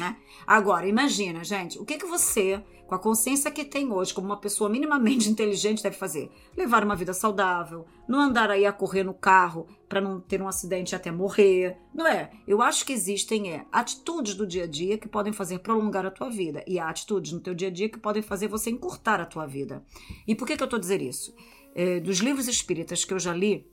Né? 0.00 0.16
Agora, 0.46 0.86
imagina, 0.86 1.44
gente, 1.44 1.78
o 1.78 1.84
que, 1.84 1.98
que 1.98 2.06
você, 2.06 2.64
com 2.90 2.96
a 2.96 2.98
consciência 2.98 3.52
que 3.52 3.64
tem 3.64 3.92
hoje, 3.92 4.12
como 4.12 4.26
uma 4.26 4.36
pessoa 4.36 4.68
minimamente 4.68 5.30
inteligente, 5.30 5.80
deve 5.80 5.96
fazer? 5.96 6.28
Levar 6.56 6.82
uma 6.82 6.96
vida 6.96 7.14
saudável, 7.14 7.86
não 8.08 8.18
andar 8.18 8.50
aí 8.50 8.66
a 8.66 8.72
correr 8.72 9.04
no 9.04 9.14
carro 9.14 9.68
para 9.88 10.00
não 10.00 10.20
ter 10.20 10.42
um 10.42 10.48
acidente 10.48 10.96
até 10.96 11.12
morrer, 11.12 11.78
não 11.94 12.04
é? 12.04 12.32
Eu 12.48 12.60
acho 12.60 12.84
que 12.84 12.92
existem 12.92 13.52
é, 13.52 13.64
atitudes 13.70 14.34
do 14.34 14.44
dia 14.44 14.64
a 14.64 14.66
dia 14.66 14.98
que 14.98 15.06
podem 15.06 15.32
fazer 15.32 15.60
prolongar 15.60 16.04
a 16.04 16.10
tua 16.10 16.28
vida 16.28 16.64
e 16.66 16.80
há 16.80 16.88
atitudes 16.88 17.30
no 17.30 17.38
teu 17.38 17.54
dia 17.54 17.68
a 17.68 17.70
dia 17.70 17.88
que 17.88 17.96
podem 17.96 18.22
fazer 18.22 18.48
você 18.48 18.70
encurtar 18.70 19.20
a 19.20 19.24
tua 19.26 19.46
vida. 19.46 19.84
E 20.26 20.34
por 20.34 20.44
que, 20.44 20.56
que 20.56 20.62
eu 20.62 20.66
estou 20.66 20.78
a 20.78 20.80
dizer 20.80 21.00
isso? 21.00 21.32
É, 21.72 22.00
dos 22.00 22.18
livros 22.18 22.48
espíritas 22.48 23.04
que 23.04 23.14
eu 23.14 23.20
já 23.20 23.32
li, 23.32 23.70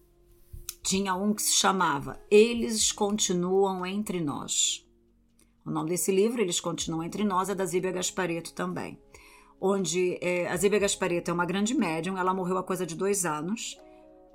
tinha 0.83 1.15
um 1.15 1.33
que 1.33 1.41
se 1.41 1.53
chamava 1.53 2.19
Eles 2.29 2.91
Continuam 2.91 3.83
Entre 3.83 4.21
Nós. 4.21 4.87
O 5.67 5.69
nome 5.69 5.89
desse 5.89 6.13
livro, 6.13 6.39
Eles 6.39 6.61
Continuam 6.61 7.03
Entre 7.03 7.25
Nós, 7.25 7.49
é 7.49 7.55
da 7.55 7.65
Zíbia 7.65 7.91
Gaspareto 7.91 8.53
também. 8.53 8.97
Onde 9.59 10.17
é, 10.21 10.47
a 10.47 10.55
Zíbia 10.55 10.79
Gaspareto 10.79 11.31
é 11.31 11.33
uma 11.33 11.45
grande 11.45 11.73
médium, 11.73 12.17
ela 12.17 12.33
morreu 12.33 12.57
há 12.57 12.63
coisa 12.63 12.85
de 12.85 12.95
dois 12.95 13.25
anos. 13.25 13.77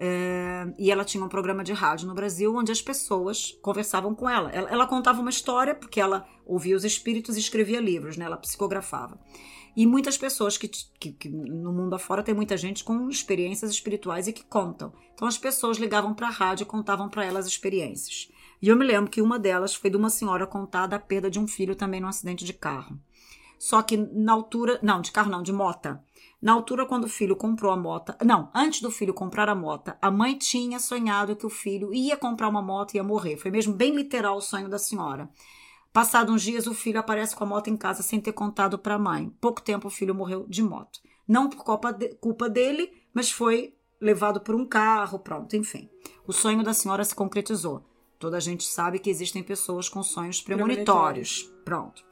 É, 0.05 0.67
e 0.79 0.91
ela 0.91 1.05
tinha 1.05 1.25
um 1.25 1.29
programa 1.29 1.63
de 1.63 1.73
rádio 1.73 2.09
no 2.09 2.15
Brasil 2.15 2.53
onde 2.57 2.73
as 2.73 2.83
pessoas 2.83 3.57
conversavam 3.63 4.15
com 4.15 4.29
ela. 4.29 4.51
ela. 4.51 4.69
Ela 4.69 4.87
contava 4.87 5.21
uma 5.21 5.31
história, 5.31 5.75
porque 5.75 6.01
ela 6.01 6.27
ouvia 6.45 6.77
os 6.77 6.85
espíritos 6.85 7.37
e 7.37 7.41
escrevia 7.41 7.81
livros, 7.81 8.17
né? 8.17 8.25
ela 8.25 8.37
psicografava. 8.37 9.19
E 9.75 9.87
muitas 9.87 10.19
pessoas 10.19 10.59
que, 10.59 10.69
que, 10.69 11.13
que, 11.13 11.29
no 11.29 11.73
mundo 11.73 11.95
afora 11.95 12.23
tem 12.23 12.35
muita 12.35 12.57
gente 12.57 12.85
com 12.85 13.09
experiências 13.09 13.71
espirituais 13.71 14.27
e 14.27 14.33
que 14.33 14.45
contam. 14.45 14.93
Então 15.15 15.27
as 15.27 15.39
pessoas 15.39 15.79
ligavam 15.79 16.13
para 16.13 16.27
a 16.27 16.31
rádio 16.31 16.65
e 16.65 16.67
contavam 16.67 17.09
para 17.09 17.25
elas 17.25 17.47
experiências. 17.47 18.29
E 18.61 18.69
eu 18.69 18.77
me 18.77 18.85
lembro 18.85 19.11
que 19.11 19.23
uma 19.23 19.39
delas 19.39 19.75
foi 19.75 19.89
de 19.89 19.97
uma 19.97 20.11
senhora 20.11 20.47
contada 20.47 20.97
a 20.97 20.99
perda 20.99 21.31
de 21.31 21.39
um 21.39 21.49
filho 21.49 21.75
também 21.75 22.01
num 22.01 22.09
acidente 22.09 22.45
de 22.45 22.53
carro. 22.53 22.99
Só 23.63 23.81
que 23.81 23.97
na 23.97 24.33
altura, 24.33 24.81
não, 24.83 25.01
de 25.01 25.13
carro 25.13 25.31
não, 25.31 25.41
de 25.41 25.53
mota. 25.53 26.03
Na 26.43 26.53
altura 26.53 26.85
quando 26.85 27.05
o 27.05 27.09
filho 27.09 27.37
comprou 27.37 27.71
a 27.71 27.77
mota, 27.77 28.19
não, 28.21 28.51
antes 28.53 28.81
do 28.81 28.91
filho 28.91 29.15
comprar 29.15 29.49
a 29.49 29.55
mota, 29.55 29.97
a 30.03 30.11
mãe 30.11 30.37
tinha 30.37 30.81
sonhado 30.81 31.37
que 31.37 31.47
o 31.47 31.49
filho 31.49 31.95
ia 31.95 32.17
comprar 32.17 32.49
uma 32.49 32.61
moto 32.61 32.93
e 32.93 32.97
ia 32.97 33.05
morrer. 33.05 33.37
Foi 33.37 33.53
mesmo 33.53 33.73
bem 33.73 33.95
literal 33.95 34.37
o 34.37 34.41
sonho 34.41 34.69
da 34.69 34.81
senhora. 34.81 35.31
Passado 35.93 36.33
uns 36.33 36.43
dias, 36.43 36.67
o 36.67 36.75
filho 36.75 36.99
aparece 36.99 37.37
com 37.37 37.45
a 37.45 37.47
moto 37.47 37.69
em 37.69 37.77
casa 37.77 38.03
sem 38.03 38.21
ter 38.21 38.33
contado 38.33 38.77
para 38.81 38.97
a 38.97 38.99
mãe. 38.99 39.33
Pouco 39.41 39.63
tempo, 39.63 39.87
o 39.87 39.93
filho 39.93 40.13
morreu 40.13 40.45
de 40.49 40.61
moto. 40.61 40.99
Não 41.29 41.49
por 41.49 41.63
culpa, 41.63 41.93
de, 41.93 42.17
culpa 42.17 42.51
dele, 42.51 42.93
mas 43.15 43.31
foi 43.31 43.77
levado 44.01 44.41
por 44.41 44.57
um 44.57 44.67
carro, 44.67 45.21
pronto, 45.21 45.55
enfim. 45.55 45.89
O 46.27 46.33
sonho 46.33 46.65
da 46.65 46.75
senhora 46.75 47.05
se 47.05 47.15
concretizou. 47.15 47.85
Toda 48.19 48.39
a 48.39 48.41
gente 48.41 48.65
sabe 48.65 48.99
que 48.99 49.09
existem 49.09 49.41
pessoas 49.41 49.89
com 49.89 50.03
sonhos 50.03 50.43
premonitórios. 50.43 51.49
Pronto 51.65 52.11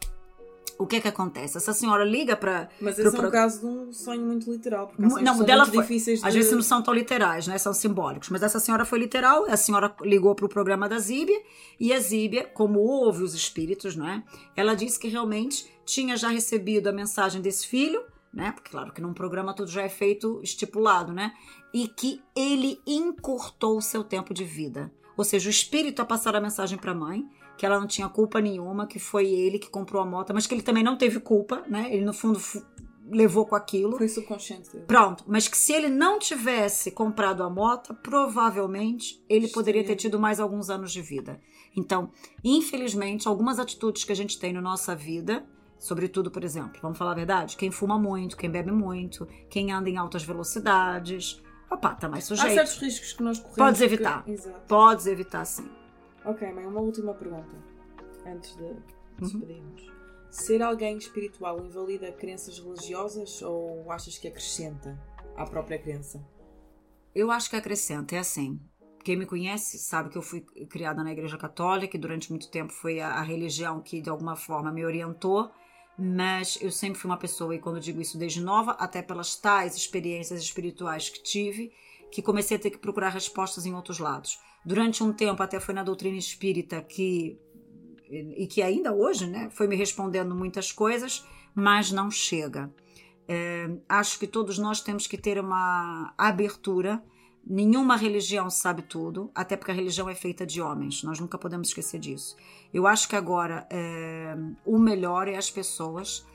o 0.80 0.86
que 0.86 0.96
é 0.96 1.00
que 1.00 1.08
acontece? 1.08 1.58
Essa 1.58 1.74
senhora 1.74 2.02
liga 2.04 2.34
para. 2.34 2.70
Mas 2.80 2.98
esse 2.98 3.10
pro... 3.10 3.26
é 3.26 3.28
um 3.28 3.30
caso 3.30 3.60
de 3.60 3.66
um 3.66 3.92
sonho 3.92 4.22
muito 4.22 4.50
literal, 4.50 4.86
porque 4.86 5.02
não, 5.02 5.10
são 5.10 5.44
dela 5.44 5.64
muito 5.64 5.74
foi... 5.74 5.82
difíceis 5.82 6.20
de... 6.20 6.26
Às 6.26 6.32
vezes 6.32 6.52
não 6.52 6.62
são 6.62 6.82
tão 6.82 6.94
literais, 6.94 7.46
né? 7.46 7.58
São 7.58 7.74
simbólicos. 7.74 8.30
Mas 8.30 8.42
essa 8.42 8.58
senhora 8.58 8.86
foi 8.86 8.98
literal, 8.98 9.44
a 9.44 9.58
senhora 9.58 9.94
ligou 10.00 10.34
para 10.34 10.46
o 10.46 10.48
programa 10.48 10.88
da 10.88 10.98
Zíbia, 10.98 11.38
e 11.78 11.92
a 11.92 12.00
Zíbia, 12.00 12.44
como 12.44 12.80
ouve 12.80 13.22
os 13.22 13.34
espíritos, 13.34 13.94
não 13.94 14.08
é? 14.08 14.22
Ela 14.56 14.74
disse 14.74 14.98
que 14.98 15.08
realmente 15.08 15.70
tinha 15.84 16.16
já 16.16 16.28
recebido 16.28 16.88
a 16.88 16.92
mensagem 16.92 17.42
desse 17.42 17.66
filho, 17.66 18.02
né? 18.32 18.50
Porque, 18.52 18.70
claro, 18.70 18.90
que 18.90 19.02
num 19.02 19.12
programa 19.12 19.52
tudo 19.52 19.70
já 19.70 19.82
é 19.82 19.88
feito 19.90 20.40
estipulado, 20.42 21.12
né? 21.12 21.34
E 21.74 21.88
que 21.88 22.22
ele 22.34 22.80
encurtou 22.86 23.76
o 23.76 23.82
seu 23.82 24.02
tempo 24.02 24.32
de 24.32 24.44
vida. 24.44 24.90
Ou 25.14 25.24
seja, 25.24 25.48
o 25.48 25.50
espírito 25.50 26.00
a 26.00 26.06
passar 26.06 26.34
a 26.34 26.40
mensagem 26.40 26.78
para 26.78 26.92
a 26.92 26.94
mãe 26.94 27.28
que 27.61 27.66
ela 27.66 27.78
não 27.78 27.86
tinha 27.86 28.08
culpa 28.08 28.40
nenhuma, 28.40 28.86
que 28.86 28.98
foi 28.98 29.28
ele 29.28 29.58
que 29.58 29.68
comprou 29.68 30.00
a 30.00 30.06
moto, 30.06 30.32
mas 30.32 30.46
que 30.46 30.54
ele 30.54 30.62
também 30.62 30.82
não 30.82 30.96
teve 30.96 31.20
culpa, 31.20 31.62
né? 31.68 31.92
Ele 31.92 32.06
no 32.06 32.14
fundo 32.14 32.40
levou 33.06 33.44
com 33.44 33.54
aquilo. 33.54 33.98
Foi 33.98 34.08
subconsciente. 34.08 34.72
Dele. 34.72 34.86
Pronto, 34.86 35.24
mas 35.26 35.46
que 35.46 35.58
se 35.58 35.74
ele 35.74 35.90
não 35.90 36.18
tivesse 36.18 36.90
comprado 36.90 37.42
a 37.42 37.50
moto, 37.50 37.94
provavelmente 37.96 39.22
ele 39.28 39.46
Sim. 39.46 39.52
poderia 39.52 39.84
ter 39.84 39.94
tido 39.94 40.18
mais 40.18 40.40
alguns 40.40 40.70
anos 40.70 40.90
de 40.90 41.02
vida. 41.02 41.38
Então, 41.76 42.11
infelizmente, 42.42 43.28
algumas 43.28 43.58
atitudes 43.58 44.04
que 44.04 44.12
a 44.12 44.16
gente 44.16 44.38
tem 44.38 44.54
na 44.54 44.62
nossa 44.62 44.96
vida, 44.96 45.44
sobretudo, 45.78 46.30
por 46.30 46.42
exemplo, 46.42 46.80
vamos 46.80 46.96
falar 46.96 47.12
a 47.12 47.16
verdade, 47.16 47.58
quem 47.58 47.70
fuma 47.70 47.98
muito, 47.98 48.38
quem 48.38 48.50
bebe 48.50 48.72
muito, 48.72 49.28
quem 49.50 49.70
anda 49.70 49.90
em 49.90 49.98
altas 49.98 50.22
velocidades, 50.22 51.42
opa, 51.70 51.94
tá 51.94 52.08
mais 52.08 52.24
sujeito. 52.24 52.52
Há 52.52 52.54
certos 52.54 52.78
riscos 52.78 53.12
que 53.12 53.22
nós 53.22 53.38
corremos. 53.38 53.58
Podes 53.58 53.82
evitar. 53.82 54.24
Que... 54.24 54.30
Exato. 54.30 54.61
Podes 54.66 55.06
evitar, 55.06 55.44
sim. 55.44 55.68
Ok, 56.24 56.52
mãe, 56.52 56.66
uma 56.66 56.80
última 56.80 57.14
pergunta 57.14 57.56
antes 58.26 58.54
de 58.56 58.76
despedirmos. 59.18 59.82
Uhum. 59.82 60.00
Ser 60.30 60.62
alguém 60.62 60.96
espiritual 60.96 61.64
invalida 61.64 62.12
crenças 62.12 62.58
religiosas 62.58 63.42
ou 63.42 63.90
achas 63.90 64.18
que 64.18 64.28
acrescenta 64.28 64.98
à 65.36 65.44
própria 65.44 65.78
crença? 65.78 66.24
Eu 67.14 67.30
acho 67.30 67.50
que 67.50 67.56
acrescenta, 67.56 68.14
é 68.14 68.18
assim. 68.18 68.60
Quem 69.02 69.16
me 69.16 69.26
conhece 69.26 69.78
sabe 69.78 70.10
que 70.10 70.18
eu 70.18 70.22
fui 70.22 70.42
criada 70.68 71.02
na 71.02 71.10
Igreja 71.10 71.38
Católica 71.38 71.96
e 71.96 72.00
durante 72.00 72.30
muito 72.30 72.50
tempo 72.50 72.72
foi 72.72 73.00
a, 73.00 73.14
a 73.14 73.22
religião 73.22 73.80
que 73.80 74.00
de 74.00 74.10
alguma 74.10 74.36
forma 74.36 74.70
me 74.70 74.84
orientou, 74.84 75.50
mas 75.98 76.58
eu 76.60 76.70
sempre 76.70 77.00
fui 77.00 77.10
uma 77.10 77.16
pessoa, 77.16 77.54
e 77.54 77.58
quando 77.58 77.80
digo 77.80 78.00
isso 78.00 78.18
desde 78.18 78.42
nova, 78.42 78.72
até 78.72 79.02
pelas 79.02 79.36
tais 79.36 79.74
experiências 79.74 80.40
espirituais 80.40 81.08
que 81.08 81.22
tive, 81.22 81.72
que 82.11 82.22
comecei 82.22 82.56
a 82.56 82.61
ter 82.61 82.70
que 82.70 82.78
procurar 82.78 83.11
respostas 83.11 83.66
em 83.66 83.74
outros 83.74 83.98
lados. 83.98 84.38
Durante 84.64 85.02
um 85.02 85.12
tempo 85.12 85.42
até 85.42 85.58
foi 85.58 85.74
na 85.74 85.82
doutrina 85.82 86.18
espírita 86.18 86.82
que 86.82 87.38
e 88.11 88.46
que 88.46 88.61
ainda 88.61 88.92
hoje, 88.92 89.26
né, 89.26 89.48
foi 89.50 89.68
me 89.68 89.76
respondendo 89.76 90.34
muitas 90.34 90.72
coisas, 90.72 91.24
mas 91.54 91.92
não 91.92 92.11
chega. 92.11 92.68
É, 93.28 93.70
acho 93.88 94.18
que 94.18 94.26
todos 94.26 94.58
nós 94.58 94.80
temos 94.80 95.06
que 95.06 95.16
ter 95.16 95.38
uma 95.38 96.12
abertura. 96.18 97.02
Nenhuma 97.46 97.96
religião 97.96 98.50
sabe 98.50 98.82
tudo, 98.82 99.30
até 99.32 99.56
porque 99.56 99.70
a 99.70 99.74
religião 99.74 100.08
é 100.08 100.14
feita 100.14 100.44
de 100.44 100.61
homens. 100.61 101.04
Nós 101.04 101.20
nunca 101.20 101.38
podemos 101.38 101.68
esquecer 101.68 102.00
disso. 102.00 102.36
Eu 102.74 102.86
acho 102.86 103.08
que 103.08 103.14
agora 103.14 103.66
é, 103.70 104.36
o 104.64 104.78
melhor 104.78 105.28
é 105.28 105.36
as 105.36 105.48
pessoas 105.48 106.26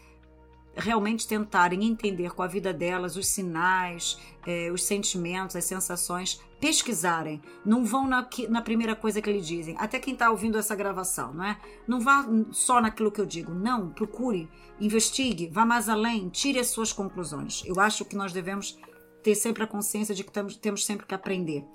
realmente 0.76 1.28
tentarem 1.28 1.86
entender 1.86 2.32
com 2.32 2.42
a 2.42 2.48
vida 2.48 2.74
delas 2.74 3.16
os 3.16 3.28
sinais, 3.28 4.20
eh, 4.46 4.72
os 4.72 4.84
sentimentos, 4.84 5.56
as 5.56 5.66
sensações, 5.66 6.42
pesquisarem. 6.60 7.42
Não 7.66 7.86
vão 7.86 8.08
na, 8.08 8.28
na 8.50 8.62
primeira 8.62 8.96
coisa 8.96 9.22
que 9.22 9.30
eles 9.30 9.48
dizem. 9.48 9.76
Até 9.78 10.00
quem 10.00 10.14
está 10.14 10.30
ouvindo 10.30 10.58
essa 10.58 10.76
gravação, 10.76 11.34
não 11.34 11.46
é? 11.46 11.58
Não 11.88 12.00
vá 12.00 12.26
só 12.52 12.82
naquilo 12.82 13.12
que 13.12 13.22
eu 13.22 13.26
digo. 13.26 13.54
Não, 13.54 13.90
procure, 13.90 14.50
investigue, 14.80 15.48
vá 15.48 15.66
mais 15.66 15.88
além, 15.88 16.30
tire 16.30 16.60
as 16.60 16.68
suas 16.68 16.92
conclusões. 16.92 17.64
Eu 17.66 17.80
acho 17.80 18.04
que 18.06 18.16
nós 18.16 18.34
devemos 18.34 18.78
ter 19.24 19.36
sempre 19.36 19.64
a 19.64 19.68
consciência 19.68 20.14
de 20.14 20.24
que 20.24 20.32
temos, 20.32 20.56
temos 20.56 20.86
sempre 20.86 21.06
que 21.06 21.16
aprender. 21.16 21.66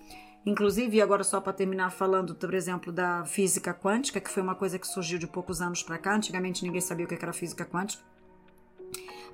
Inclusive, 0.44 1.03
agora 1.03 1.22
só 1.22 1.40
para 1.40 1.53
terminar 1.53 1.90
falando, 1.90 2.34
por 2.34 2.55
exemplo, 2.55 2.90
da 2.90 3.24
física 3.26 3.74
quântica, 3.74 4.20
que 4.20 4.30
foi 4.30 4.42
uma 4.42 4.55
coisa 4.55 4.78
que 4.78 4.86
surgiu 4.86 5.18
de 5.18 5.26
poucos 5.26 5.61
anos 5.61 5.82
para 5.82 5.98
cá. 5.98 6.14
Antigamente 6.14 6.64
ninguém 6.64 6.80
sabia 6.80 7.05
o 7.05 7.09
que 7.09 7.14
era 7.14 7.32
física 7.32 7.64
quântica. 7.64 8.03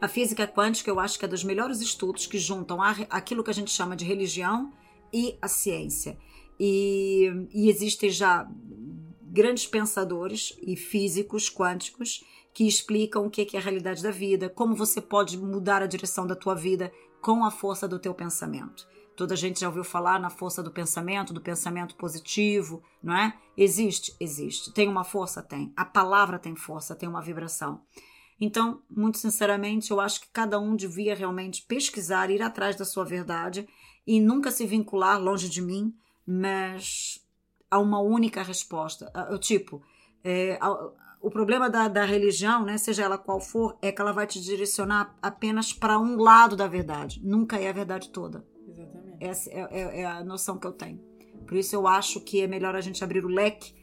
A 0.01 0.09
física 0.09 0.47
quântica 0.47 0.91
eu 0.91 1.01
acho 1.01 1.19
que 1.19 1.25
é 1.25 1.29
dos 1.29 1.43
melhores 1.43 1.81
estudos 1.81 2.27
que 2.27 2.39
juntam 2.39 2.79
aquilo 2.83 3.43
que 3.43 3.51
a 3.51 3.55
gente 3.55 3.71
chama 3.71 3.97
de 3.97 4.05
religião 4.05 4.73
e 5.13 5.39
a 5.41 5.49
ciência. 5.49 6.19
E, 6.61 7.49
e 7.53 7.69
existem 7.69 8.11
já 8.11 8.49
grandes 9.23 9.67
pensadores 9.67 10.57
e 10.63 10.77
físicos 10.77 11.51
quânticos 11.51 12.25
que 12.53 12.67
explicam 12.67 13.27
o 13.27 13.31
que 13.31 13.55
é 13.55 13.59
a 13.59 13.63
realidade 13.63 14.03
da 14.03 14.11
vida, 14.11 14.49
como 14.49 14.75
você 14.75 15.01
pode 15.01 15.37
mudar 15.37 15.83
a 15.83 15.87
direção 15.87 16.27
da 16.27 16.35
tua 16.35 16.55
vida 16.55 16.91
com 17.21 17.45
a 17.45 17.51
força 17.51 17.87
do 17.87 17.99
teu 17.99 18.15
pensamento. 18.15 18.87
Toda 19.15 19.35
a 19.35 19.37
gente 19.37 19.61
já 19.61 19.67
ouviu 19.67 19.85
falar 19.85 20.21
na 20.21 20.31
força 20.31 20.63
do 20.63 20.71
pensamento, 20.71 21.33
do 21.33 21.41
pensamento 21.41 21.97
positivo, 21.97 22.83
não 23.03 23.15
é? 23.15 23.35
Existe? 23.57 24.15
Existe. 24.21 24.73
Tem 24.73 24.89
uma 24.89 25.05
força? 25.05 25.43
Tem. 25.43 25.73
A 25.77 25.85
palavra 25.85 26.39
tem 26.39 26.55
força, 26.55 26.95
tem 26.95 27.09
uma 27.09 27.23
vibração. 27.23 27.81
Então, 28.41 28.83
muito 28.91 29.19
sinceramente, 29.19 29.91
eu 29.91 30.01
acho 30.01 30.21
que 30.21 30.29
cada 30.33 30.59
um 30.59 30.77
devia 30.77 31.15
realmente 31.15 31.63
pesquisar, 31.63 32.31
ir 32.31 32.43
atrás 32.43 32.77
da 32.77 32.85
sua 32.85 33.05
verdade 33.05 33.67
e 34.07 34.21
nunca 34.21 34.51
se 34.51 34.67
vincular 34.67 35.21
longe 35.21 35.49
de 35.49 35.63
mim, 35.63 35.95
mas 36.27 37.25
a 37.71 37.79
uma 37.79 38.01
única 38.01 38.43
resposta. 38.43 39.11
O 39.33 39.39
tipo, 39.39 39.83
é, 40.23 40.59
o 41.21 41.31
problema 41.31 41.71
da, 41.71 41.89
da 41.89 42.05
religião, 42.05 42.65
né, 42.65 42.77
seja 42.77 43.05
ela 43.05 43.19
qual 43.19 43.41
for, 43.41 43.77
é 43.81 43.91
que 43.91 44.01
ela 44.01 44.13
vai 44.13 44.27
te 44.27 44.41
direcionar 44.41 45.17
apenas 45.21 45.73
para 45.73 45.99
um 45.99 46.17
lado 46.17 46.55
da 46.57 46.67
verdade. 46.67 47.21
Nunca 47.25 47.59
é 47.59 47.69
a 47.69 47.73
verdade 47.73 48.11
toda. 48.11 48.45
Exatamente. 48.69 49.17
Essa 49.25 49.51
é, 49.51 49.69
é, 49.71 50.01
é 50.03 50.05
a 50.05 50.23
noção 50.23 50.59
que 50.59 50.67
eu 50.67 50.73
tenho. 50.73 51.01
Por 51.47 51.57
isso 51.57 51.75
eu 51.75 51.87
acho 51.87 52.21
que 52.21 52.41
é 52.41 52.47
melhor 52.47 52.75
a 52.75 52.81
gente 52.81 53.03
abrir 53.03 53.25
o 53.25 53.29
leque 53.29 53.75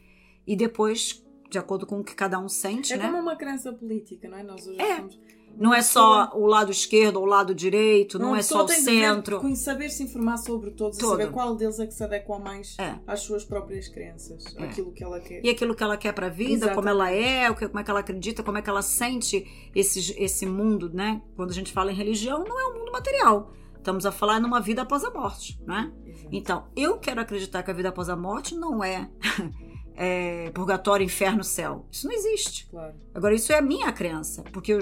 e 0.46 0.56
depois, 0.56 1.23
de 1.54 1.60
acordo 1.60 1.86
com 1.86 2.00
o 2.00 2.04
que 2.04 2.16
cada 2.16 2.40
um 2.40 2.50
sente, 2.50 2.94
É 2.94 2.98
né? 2.98 3.06
como 3.06 3.20
uma 3.20 3.36
crença 3.36 3.72
política, 3.72 4.28
não 4.28 4.38
é? 4.38 4.44
Nós 4.44 4.68
hoje 4.68 4.82
É. 4.82 4.92
estamos- 4.94 5.20
Não 5.56 5.72
é 5.72 5.84
só 5.84 6.32
o 6.34 6.48
lado 6.48 6.72
esquerdo 6.72 7.18
ou 7.18 7.24
o 7.24 7.26
lado 7.28 7.54
direito, 7.54 8.18
não, 8.18 8.30
Uma 8.30 8.38
é 8.38 8.40
pessoa 8.40 8.62
só 8.62 8.74
o 8.74 8.76
de 8.76 8.82
centro. 8.82 9.40
com- 9.40 9.54
saber 9.56 9.90
se 9.92 10.02
informar 10.02 10.38
sobre 10.38 10.72
todos 10.72 10.98
Todo. 10.98 11.10
e 11.10 11.12
saber 11.26 11.32
qual 11.32 11.56
deles 11.56 11.80
é 11.80 11.86
que 11.86 11.94
se 11.94 12.04
adequa 12.04 12.40
mais 12.40 12.76
É. 12.80 12.96
às 13.06 13.20
suas 13.20 13.46
próprias 13.46 13.88
crenças, 13.88 14.44
É. 14.58 14.64
aquilo 14.64 14.92
que 14.92 15.04
ela 15.04 15.20
quer. 15.20 15.46
E 15.46 15.50
aquilo 15.52 15.76
que 15.76 15.84
ela 15.84 15.96
quer 15.96 16.12
pra 16.12 16.28
vida, 16.28 16.54
Exatamente. 16.54 16.76
como 16.76 16.90
ela 16.90 17.12
é, 17.12 17.52
o 17.52 17.56
que- 17.56 17.68
como 17.68 17.80
é 17.80 17.84
que 17.84 17.92
ela 17.92 18.00
acredita, 18.00 18.42
como 18.42 18.58
é 18.58 18.64
que 18.64 18.70
ela 18.72 18.82
sente 18.82 19.46
esse, 19.76 20.16
esse 20.20 20.44
mundo, 20.48 20.90
né? 20.92 21.22
Quando 21.36 21.52
a 21.52 21.54
gente 21.54 21.72
fala 21.72 21.92
em 21.92 21.96
religião, 21.96 22.44
não 22.44 22.60
é 22.60 22.66
um 22.74 22.80
mundo 22.80 22.92
material. 22.92 23.52
Estamos 23.78 24.08
a 24.08 24.12
falar 24.12 24.40
numa 24.40 24.60
vida 24.60 24.82
após 24.82 25.04
a 25.04 25.12
morte, 25.12 25.62
né? 25.68 25.92
Exato. 26.04 26.30
Então, 26.32 26.66
eu 26.76 26.98
quero 26.98 27.22
acreditar 27.22 27.62
que 27.62 27.70
a 27.70 27.74
vida 27.76 27.90
após 27.90 28.10
a 28.10 28.16
morte 28.16 28.56
não 28.56 28.84
é, 28.84 29.08
é, 29.96 30.50
purgatório, 30.52 31.06
inferno, 31.06 31.44
céu. 31.44 31.86
Isso 31.92 32.08
não 32.08 32.14
existe. 32.14 32.68
Claro. 32.70 32.94
Agora, 33.14 33.36
isso 33.36 33.52
é 33.52 33.58
a 33.58 33.62
minha 33.62 33.92
crença, 33.92 34.44
porque 34.52 34.74
eu, 34.74 34.80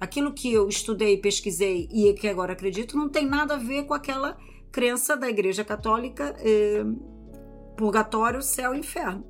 aquilo 0.00 0.32
que 0.32 0.52
eu 0.52 0.68
estudei, 0.68 1.16
pesquisei 1.16 1.88
e 1.90 2.12
que 2.14 2.28
agora 2.28 2.52
acredito 2.52 2.96
não 2.96 3.08
tem 3.08 3.26
nada 3.26 3.54
a 3.54 3.58
ver 3.58 3.84
com 3.84 3.94
aquela 3.94 4.36
crença 4.70 5.16
da 5.16 5.28
Igreja 5.28 5.64
Católica, 5.64 6.34
eh, 6.40 6.84
purgatório, 7.76 8.40
céu 8.42 8.74
inferno. 8.74 9.24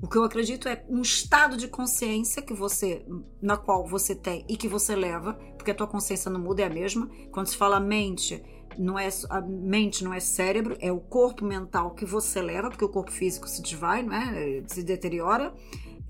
O 0.00 0.06
que 0.06 0.16
eu 0.16 0.22
acredito 0.22 0.68
é 0.68 0.84
um 0.88 1.02
estado 1.02 1.56
de 1.56 1.66
consciência 1.66 2.40
que 2.40 2.54
você, 2.54 3.04
na 3.42 3.56
qual 3.56 3.84
você 3.86 4.14
tem 4.14 4.44
e 4.48 4.56
que 4.56 4.68
você 4.68 4.94
leva, 4.94 5.34
porque 5.56 5.72
a 5.72 5.74
tua 5.74 5.88
consciência 5.88 6.30
não 6.30 6.40
muda, 6.40 6.62
é 6.62 6.66
a 6.66 6.70
mesma. 6.70 7.10
Quando 7.32 7.48
se 7.48 7.56
fala 7.56 7.80
mente, 7.80 8.40
não 8.78 8.98
é 8.98 9.08
a 9.28 9.40
mente 9.40 10.04
não 10.04 10.14
é 10.14 10.20
cérebro, 10.20 10.76
é 10.80 10.90
o 10.92 11.00
corpo 11.00 11.44
mental 11.44 11.90
que 11.94 12.04
você 12.04 12.40
leva, 12.40 12.70
porque 12.70 12.84
o 12.84 12.88
corpo 12.88 13.10
físico 13.10 13.48
se 13.48 13.60
desvai, 13.60 14.02
não 14.02 14.14
é? 14.14 14.62
se 14.66 14.82
deteriora. 14.82 15.52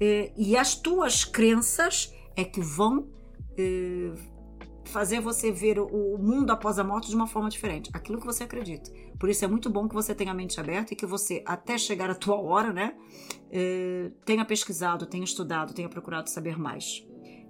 Eh, 0.01 0.33
E 0.37 0.57
as 0.57 0.75
tuas 0.75 1.25
crenças 1.25 2.13
é 2.37 2.45
que 2.45 2.61
vão 2.61 3.09
eh, 3.57 4.13
fazer 4.85 5.21
você 5.21 5.51
ver 5.51 5.79
o 5.79 6.17
mundo 6.19 6.51
após 6.51 6.79
a 6.79 6.85
morte 6.85 7.09
de 7.09 7.15
uma 7.17 7.27
forma 7.27 7.49
diferente. 7.51 7.91
Aquilo 7.93 8.19
que 8.19 8.27
você 8.27 8.45
acredita. 8.45 8.91
Por 9.19 9.29
isso 9.29 9.45
é 9.45 9.49
muito 9.49 9.69
bom 9.69 9.89
que 9.89 9.95
você 9.95 10.15
tenha 10.15 10.31
a 10.31 10.35
mente 10.35 10.59
aberta 10.61 10.95
e 10.95 10.97
que 10.97 11.05
você, 11.05 11.43
até 11.45 11.77
chegar 11.77 12.09
a 12.11 12.15
tua 12.15 12.37
hora, 12.41 12.73
né, 12.73 12.95
eh, 13.51 14.11
tenha 14.25 14.45
pesquisado, 14.45 15.07
tenha 15.07 15.25
estudado, 15.25 15.75
tenha 15.75 15.89
procurado 15.89 16.31
saber 16.31 16.59
mais. 16.59 17.05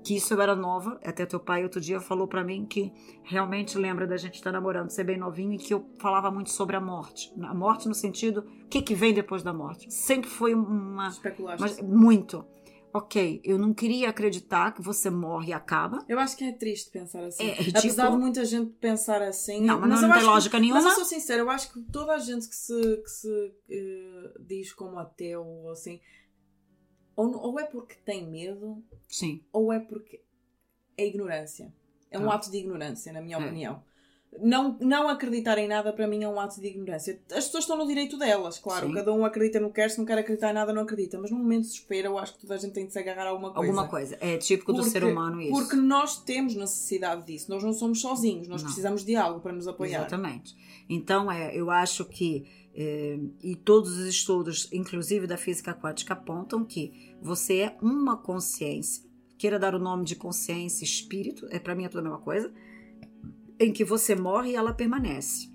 Que 0.08 0.16
isso 0.16 0.32
eu 0.32 0.40
era 0.40 0.56
nova, 0.56 0.98
até 1.04 1.26
teu 1.26 1.38
pai 1.38 1.62
outro 1.62 1.78
dia 1.82 2.00
falou 2.00 2.26
pra 2.26 2.42
mim 2.42 2.64
que 2.64 2.90
realmente 3.24 3.76
lembra 3.76 4.06
da 4.06 4.16
gente 4.16 4.36
estar 4.36 4.50
namorando, 4.50 4.88
ser 4.88 5.04
bem 5.04 5.18
novinho 5.18 5.52
e 5.52 5.58
que 5.58 5.74
eu 5.74 5.84
falava 5.98 6.30
muito 6.30 6.48
sobre 6.48 6.76
a 6.76 6.80
morte. 6.80 7.30
A 7.42 7.52
morte 7.54 7.86
no 7.86 7.94
sentido, 7.94 8.40
o 8.64 8.68
que, 8.68 8.80
que 8.80 8.94
vem 8.94 9.12
depois 9.12 9.42
da 9.42 9.52
morte? 9.52 9.92
Sempre 9.92 10.30
foi 10.30 10.54
uma. 10.54 11.08
Especulaste. 11.08 11.60
Mas, 11.60 11.82
muito. 11.82 12.42
Ok, 12.90 13.42
eu 13.44 13.58
não 13.58 13.74
queria 13.74 14.08
acreditar 14.08 14.72
que 14.72 14.80
você 14.80 15.10
morre 15.10 15.50
e 15.50 15.52
acaba. 15.52 15.98
Eu 16.08 16.18
acho 16.18 16.38
que 16.38 16.44
é 16.44 16.52
triste 16.52 16.90
pensar 16.90 17.22
assim. 17.24 17.44
É 17.44 17.50
ridículo. 17.52 17.78
Apesar 17.78 18.10
de 18.10 18.16
muita 18.16 18.44
gente 18.46 18.70
pensar 18.80 19.20
assim. 19.20 19.60
Não, 19.66 19.78
mas 19.78 19.90
não 19.90 19.96
eu 19.96 20.00
tem 20.04 20.10
acho 20.12 20.20
que- 20.20 20.26
lógica 20.26 20.58
nenhuma. 20.58 20.80
Mas 20.80 20.90
eu 20.92 20.96
sou 20.96 21.04
sincera, 21.04 21.42
eu 21.42 21.50
acho 21.50 21.70
que 21.70 21.82
toda 21.92 22.14
a 22.14 22.18
gente 22.18 22.48
que 22.48 22.56
se, 22.56 22.96
que 23.02 23.10
se 23.10 23.52
eh, 23.70 24.32
diz 24.40 24.72
como 24.72 24.98
ateu 24.98 25.44
ou 25.44 25.70
assim, 25.70 26.00
ou, 27.18 27.36
ou 27.42 27.60
é 27.60 27.64
porque 27.64 27.96
tem 28.04 28.24
medo, 28.26 28.82
Sim. 29.08 29.40
ou 29.52 29.72
é 29.72 29.80
porque 29.80 30.20
é 30.96 31.06
ignorância. 31.06 31.72
É 32.10 32.18
um 32.18 32.30
Ah. 32.30 32.34
ato 32.36 32.50
de 32.50 32.56
ignorância, 32.58 33.12
na 33.12 33.20
minha 33.20 33.36
É. 33.36 33.40
opinião. 33.44 33.82
Não, 34.40 34.76
não 34.80 35.08
acreditar 35.08 35.56
em 35.56 35.66
nada 35.66 35.90
para 35.90 36.06
mim 36.06 36.22
é 36.22 36.28
um 36.28 36.38
ato 36.38 36.60
de 36.60 36.66
ignorância. 36.66 37.18
As 37.32 37.46
pessoas 37.46 37.64
estão 37.64 37.78
no 37.78 37.86
direito 37.86 38.18
delas, 38.18 38.58
claro. 38.58 38.86
Sim. 38.86 38.92
Cada 38.94 39.10
um 39.12 39.24
acredita 39.24 39.58
no 39.58 39.68
que 39.68 39.76
quer, 39.76 39.90
se 39.90 39.96
não 39.98 40.04
quer 40.04 40.18
acreditar 40.18 40.50
em 40.50 40.54
nada, 40.54 40.70
não 40.72 40.82
acredita. 40.82 41.18
Mas 41.18 41.30
num 41.30 41.38
momento 41.38 41.62
de 41.62 41.68
desespero, 41.68 42.08
eu 42.08 42.18
acho 42.18 42.34
que 42.34 42.40
toda 42.42 42.54
a 42.54 42.58
gente 42.58 42.72
tem 42.74 42.86
de 42.86 42.92
se 42.92 42.98
agarrar 42.98 43.24
a 43.24 43.30
alguma 43.30 43.52
coisa. 43.54 43.66
Alguma 43.70 43.88
coisa. 43.88 44.18
É 44.20 44.36
típico 44.36 44.72
do 44.72 44.80
Porque- 44.80 44.90
ser 44.90 45.02
humano 45.04 45.40
isso. 45.40 45.50
Porque 45.52 45.76
nós 45.76 46.22
temos 46.22 46.54
necessidade 46.54 47.24
disso. 47.26 47.50
Nós 47.50 47.64
não 47.64 47.72
somos 47.72 48.00
sozinhos. 48.02 48.46
Nós 48.48 48.60
Não. 48.62 48.66
precisamos 48.68 49.02
de 49.02 49.16
algo 49.16 49.40
para 49.40 49.52
nos 49.52 49.66
apoiar. 49.66 50.00
Exatamente. 50.00 50.54
Então, 50.90 51.32
é, 51.32 51.54
eu 51.56 51.70
acho 51.70 52.04
que, 52.04 52.46
e 53.42 53.56
todos 53.56 53.98
os 53.98 54.06
estudos, 54.06 54.68
inclusive 54.72 55.26
da 55.26 55.36
física 55.36 55.74
quântica, 55.74 56.12
apontam 56.12 56.64
que 56.64 57.16
você 57.20 57.58
é 57.58 57.78
uma 57.82 58.16
consciência, 58.16 59.04
queira 59.36 59.58
dar 59.58 59.74
o 59.74 59.80
nome 59.80 60.04
de 60.04 60.14
consciência, 60.14 60.84
espírito, 60.84 61.46
é 61.50 61.58
para 61.58 61.74
mim 61.74 61.84
é 61.84 61.88
tudo 61.88 62.00
a 62.00 62.02
mesma 62.02 62.20
coisa, 62.20 62.52
em 63.58 63.72
que 63.72 63.84
você 63.84 64.14
morre 64.14 64.52
e 64.52 64.54
ela 64.54 64.72
permanece. 64.72 65.52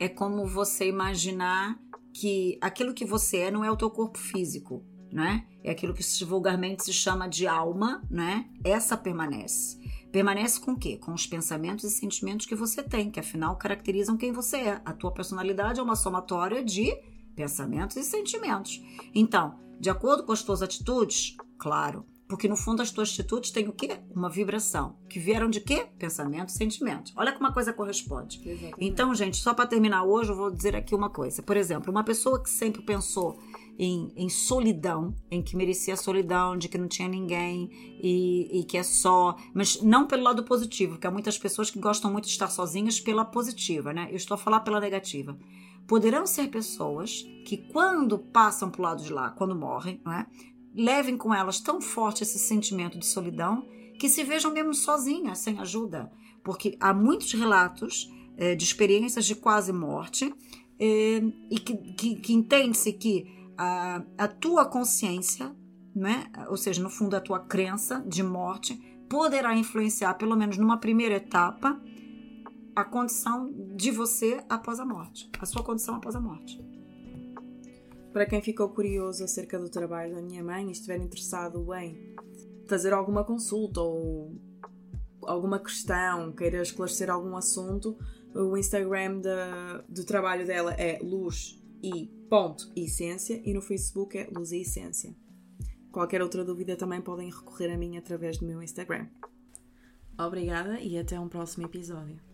É 0.00 0.08
como 0.08 0.46
você 0.46 0.88
imaginar 0.88 1.80
que 2.12 2.58
aquilo 2.60 2.92
que 2.92 3.04
você 3.04 3.38
é 3.38 3.50
não 3.50 3.64
é 3.64 3.70
o 3.70 3.76
teu 3.76 3.88
corpo 3.88 4.18
físico, 4.18 4.84
né? 5.12 5.46
É 5.62 5.70
aquilo 5.70 5.94
que 5.94 6.02
vulgarmente 6.24 6.84
se 6.84 6.92
chama 6.92 7.28
de 7.28 7.46
alma, 7.46 8.02
né? 8.10 8.48
Essa 8.64 8.96
permanece. 8.96 9.79
Permanece 10.12 10.60
com 10.60 10.72
o 10.72 10.78
quê? 10.78 10.96
Com 10.96 11.12
os 11.12 11.26
pensamentos 11.26 11.84
e 11.84 11.90
sentimentos 11.90 12.46
que 12.46 12.54
você 12.54 12.82
tem, 12.82 13.10
que 13.10 13.20
afinal 13.20 13.56
caracterizam 13.56 14.16
quem 14.16 14.32
você 14.32 14.56
é. 14.56 14.82
A 14.84 14.92
tua 14.92 15.12
personalidade 15.12 15.78
é 15.78 15.82
uma 15.82 15.96
somatória 15.96 16.64
de 16.64 16.92
pensamentos 17.36 17.96
e 17.96 18.02
sentimentos. 18.02 18.82
Então, 19.14 19.58
de 19.78 19.88
acordo 19.88 20.24
com 20.24 20.32
as 20.32 20.42
tuas 20.42 20.62
atitudes, 20.62 21.36
claro, 21.58 22.04
porque 22.30 22.46
no 22.46 22.56
fundo 22.56 22.80
as 22.80 22.92
tuas 22.92 23.10
atitudes 23.10 23.50
têm 23.50 23.66
o 23.66 23.72
quê? 23.72 23.98
Uma 24.14 24.30
vibração. 24.30 24.96
Que 25.08 25.18
vieram 25.18 25.50
de 25.50 25.60
quê? 25.60 25.88
Pensamentos 25.98 26.54
e 26.54 26.58
sentimentos. 26.58 27.12
Olha 27.16 27.32
como 27.32 27.46
uma 27.46 27.52
coisa 27.52 27.72
corresponde. 27.72 28.40
Exatamente. 28.44 28.76
Então, 28.78 29.12
gente, 29.16 29.36
só 29.38 29.52
para 29.52 29.66
terminar 29.66 30.04
hoje, 30.04 30.30
eu 30.30 30.36
vou 30.36 30.48
dizer 30.48 30.76
aqui 30.76 30.94
uma 30.94 31.10
coisa. 31.10 31.42
Por 31.42 31.56
exemplo, 31.56 31.90
uma 31.90 32.04
pessoa 32.04 32.40
que 32.40 32.48
sempre 32.48 32.82
pensou 32.82 33.36
em, 33.82 34.12
em 34.14 34.28
solidão, 34.28 35.14
em 35.30 35.40
que 35.40 35.56
merecia 35.56 35.96
solidão, 35.96 36.54
de 36.54 36.68
que 36.68 36.76
não 36.76 36.86
tinha 36.86 37.08
ninguém 37.08 37.70
e, 37.98 38.60
e 38.60 38.64
que 38.64 38.76
é 38.76 38.82
só, 38.82 39.34
mas 39.54 39.80
não 39.80 40.06
pelo 40.06 40.22
lado 40.22 40.44
positivo, 40.44 40.92
porque 40.92 41.06
há 41.06 41.10
muitas 41.10 41.38
pessoas 41.38 41.70
que 41.70 41.78
gostam 41.78 42.12
muito 42.12 42.26
de 42.26 42.30
estar 42.30 42.48
sozinhas 42.48 43.00
pela 43.00 43.24
positiva, 43.24 43.90
né? 43.90 44.08
Eu 44.10 44.16
estou 44.16 44.34
a 44.34 44.38
falar 44.38 44.60
pela 44.60 44.80
negativa. 44.80 45.34
Poderão 45.86 46.26
ser 46.26 46.48
pessoas 46.48 47.22
que, 47.46 47.56
quando 47.56 48.18
passam 48.18 48.70
para 48.70 48.80
o 48.80 48.84
lado 48.84 49.02
de 49.02 49.10
lá, 49.10 49.30
quando 49.30 49.56
morrem, 49.56 49.98
é? 50.08 50.26
levem 50.74 51.16
com 51.16 51.32
elas 51.34 51.58
tão 51.58 51.80
forte 51.80 52.22
esse 52.22 52.38
sentimento 52.38 52.98
de 52.98 53.06
solidão 53.06 53.66
que 53.98 54.10
se 54.10 54.22
vejam 54.22 54.52
mesmo 54.52 54.74
sozinhas, 54.74 55.38
sem 55.38 55.58
ajuda. 55.58 56.12
Porque 56.44 56.76
há 56.80 56.92
muitos 56.92 57.32
relatos 57.32 58.10
eh, 58.36 58.54
de 58.54 58.62
experiências 58.62 59.24
de 59.24 59.34
quase 59.34 59.72
morte 59.72 60.34
eh, 60.78 61.22
e 61.50 61.58
que, 61.58 61.74
que, 61.94 62.16
que 62.16 62.32
entende-se 62.34 62.92
que 62.92 63.39
a, 63.62 64.02
a 64.16 64.26
tua 64.26 64.64
consciência, 64.64 65.54
né? 65.94 66.32
ou 66.48 66.56
seja, 66.56 66.82
no 66.82 66.88
fundo 66.88 67.14
a 67.14 67.20
tua 67.20 67.40
crença 67.40 68.02
de 68.08 68.22
morte, 68.22 68.74
poderá 69.06 69.54
influenciar, 69.54 70.14
pelo 70.14 70.34
menos 70.34 70.56
numa 70.56 70.78
primeira 70.78 71.16
etapa, 71.16 71.78
a 72.74 72.82
condição 72.84 73.52
de 73.76 73.90
você 73.90 74.42
após 74.48 74.80
a 74.80 74.86
morte, 74.86 75.30
a 75.38 75.44
sua 75.44 75.62
condição 75.62 75.96
após 75.96 76.16
a 76.16 76.20
morte. 76.20 76.58
Para 78.14 78.24
quem 78.24 78.40
ficou 78.40 78.70
curioso 78.70 79.22
acerca 79.24 79.58
do 79.58 79.68
trabalho 79.68 80.14
da 80.14 80.22
minha 80.22 80.42
mãe 80.42 80.66
e 80.66 80.72
estiver 80.72 80.96
interessado 80.98 81.62
em 81.74 82.14
fazer 82.66 82.94
alguma 82.94 83.24
consulta 83.24 83.82
ou 83.82 84.40
alguma 85.26 85.58
questão, 85.58 86.32
queira 86.32 86.62
esclarecer 86.62 87.10
algum 87.10 87.36
assunto, 87.36 87.98
o 88.34 88.56
Instagram 88.56 89.20
da- 89.20 89.84
do 89.86 90.02
trabalho 90.06 90.46
dela 90.46 90.72
é 90.72 90.98
luz 91.02 91.59
e 91.82 92.06
ponto 92.28 92.70
essência 92.76 93.40
e 93.44 93.52
no 93.52 93.60
Facebook 93.60 94.16
é 94.16 94.28
luz 94.30 94.52
e 94.52 94.60
essência. 94.60 95.14
Qualquer 95.90 96.22
outra 96.22 96.44
dúvida 96.44 96.76
também 96.76 97.00
podem 97.00 97.30
recorrer 97.30 97.72
a 97.72 97.76
mim 97.76 97.96
através 97.96 98.38
do 98.38 98.46
meu 98.46 98.62
Instagram. 98.62 99.08
Obrigada 100.18 100.80
e 100.80 100.98
até 100.98 101.18
um 101.18 101.28
próximo 101.28 101.66
episódio. 101.66 102.29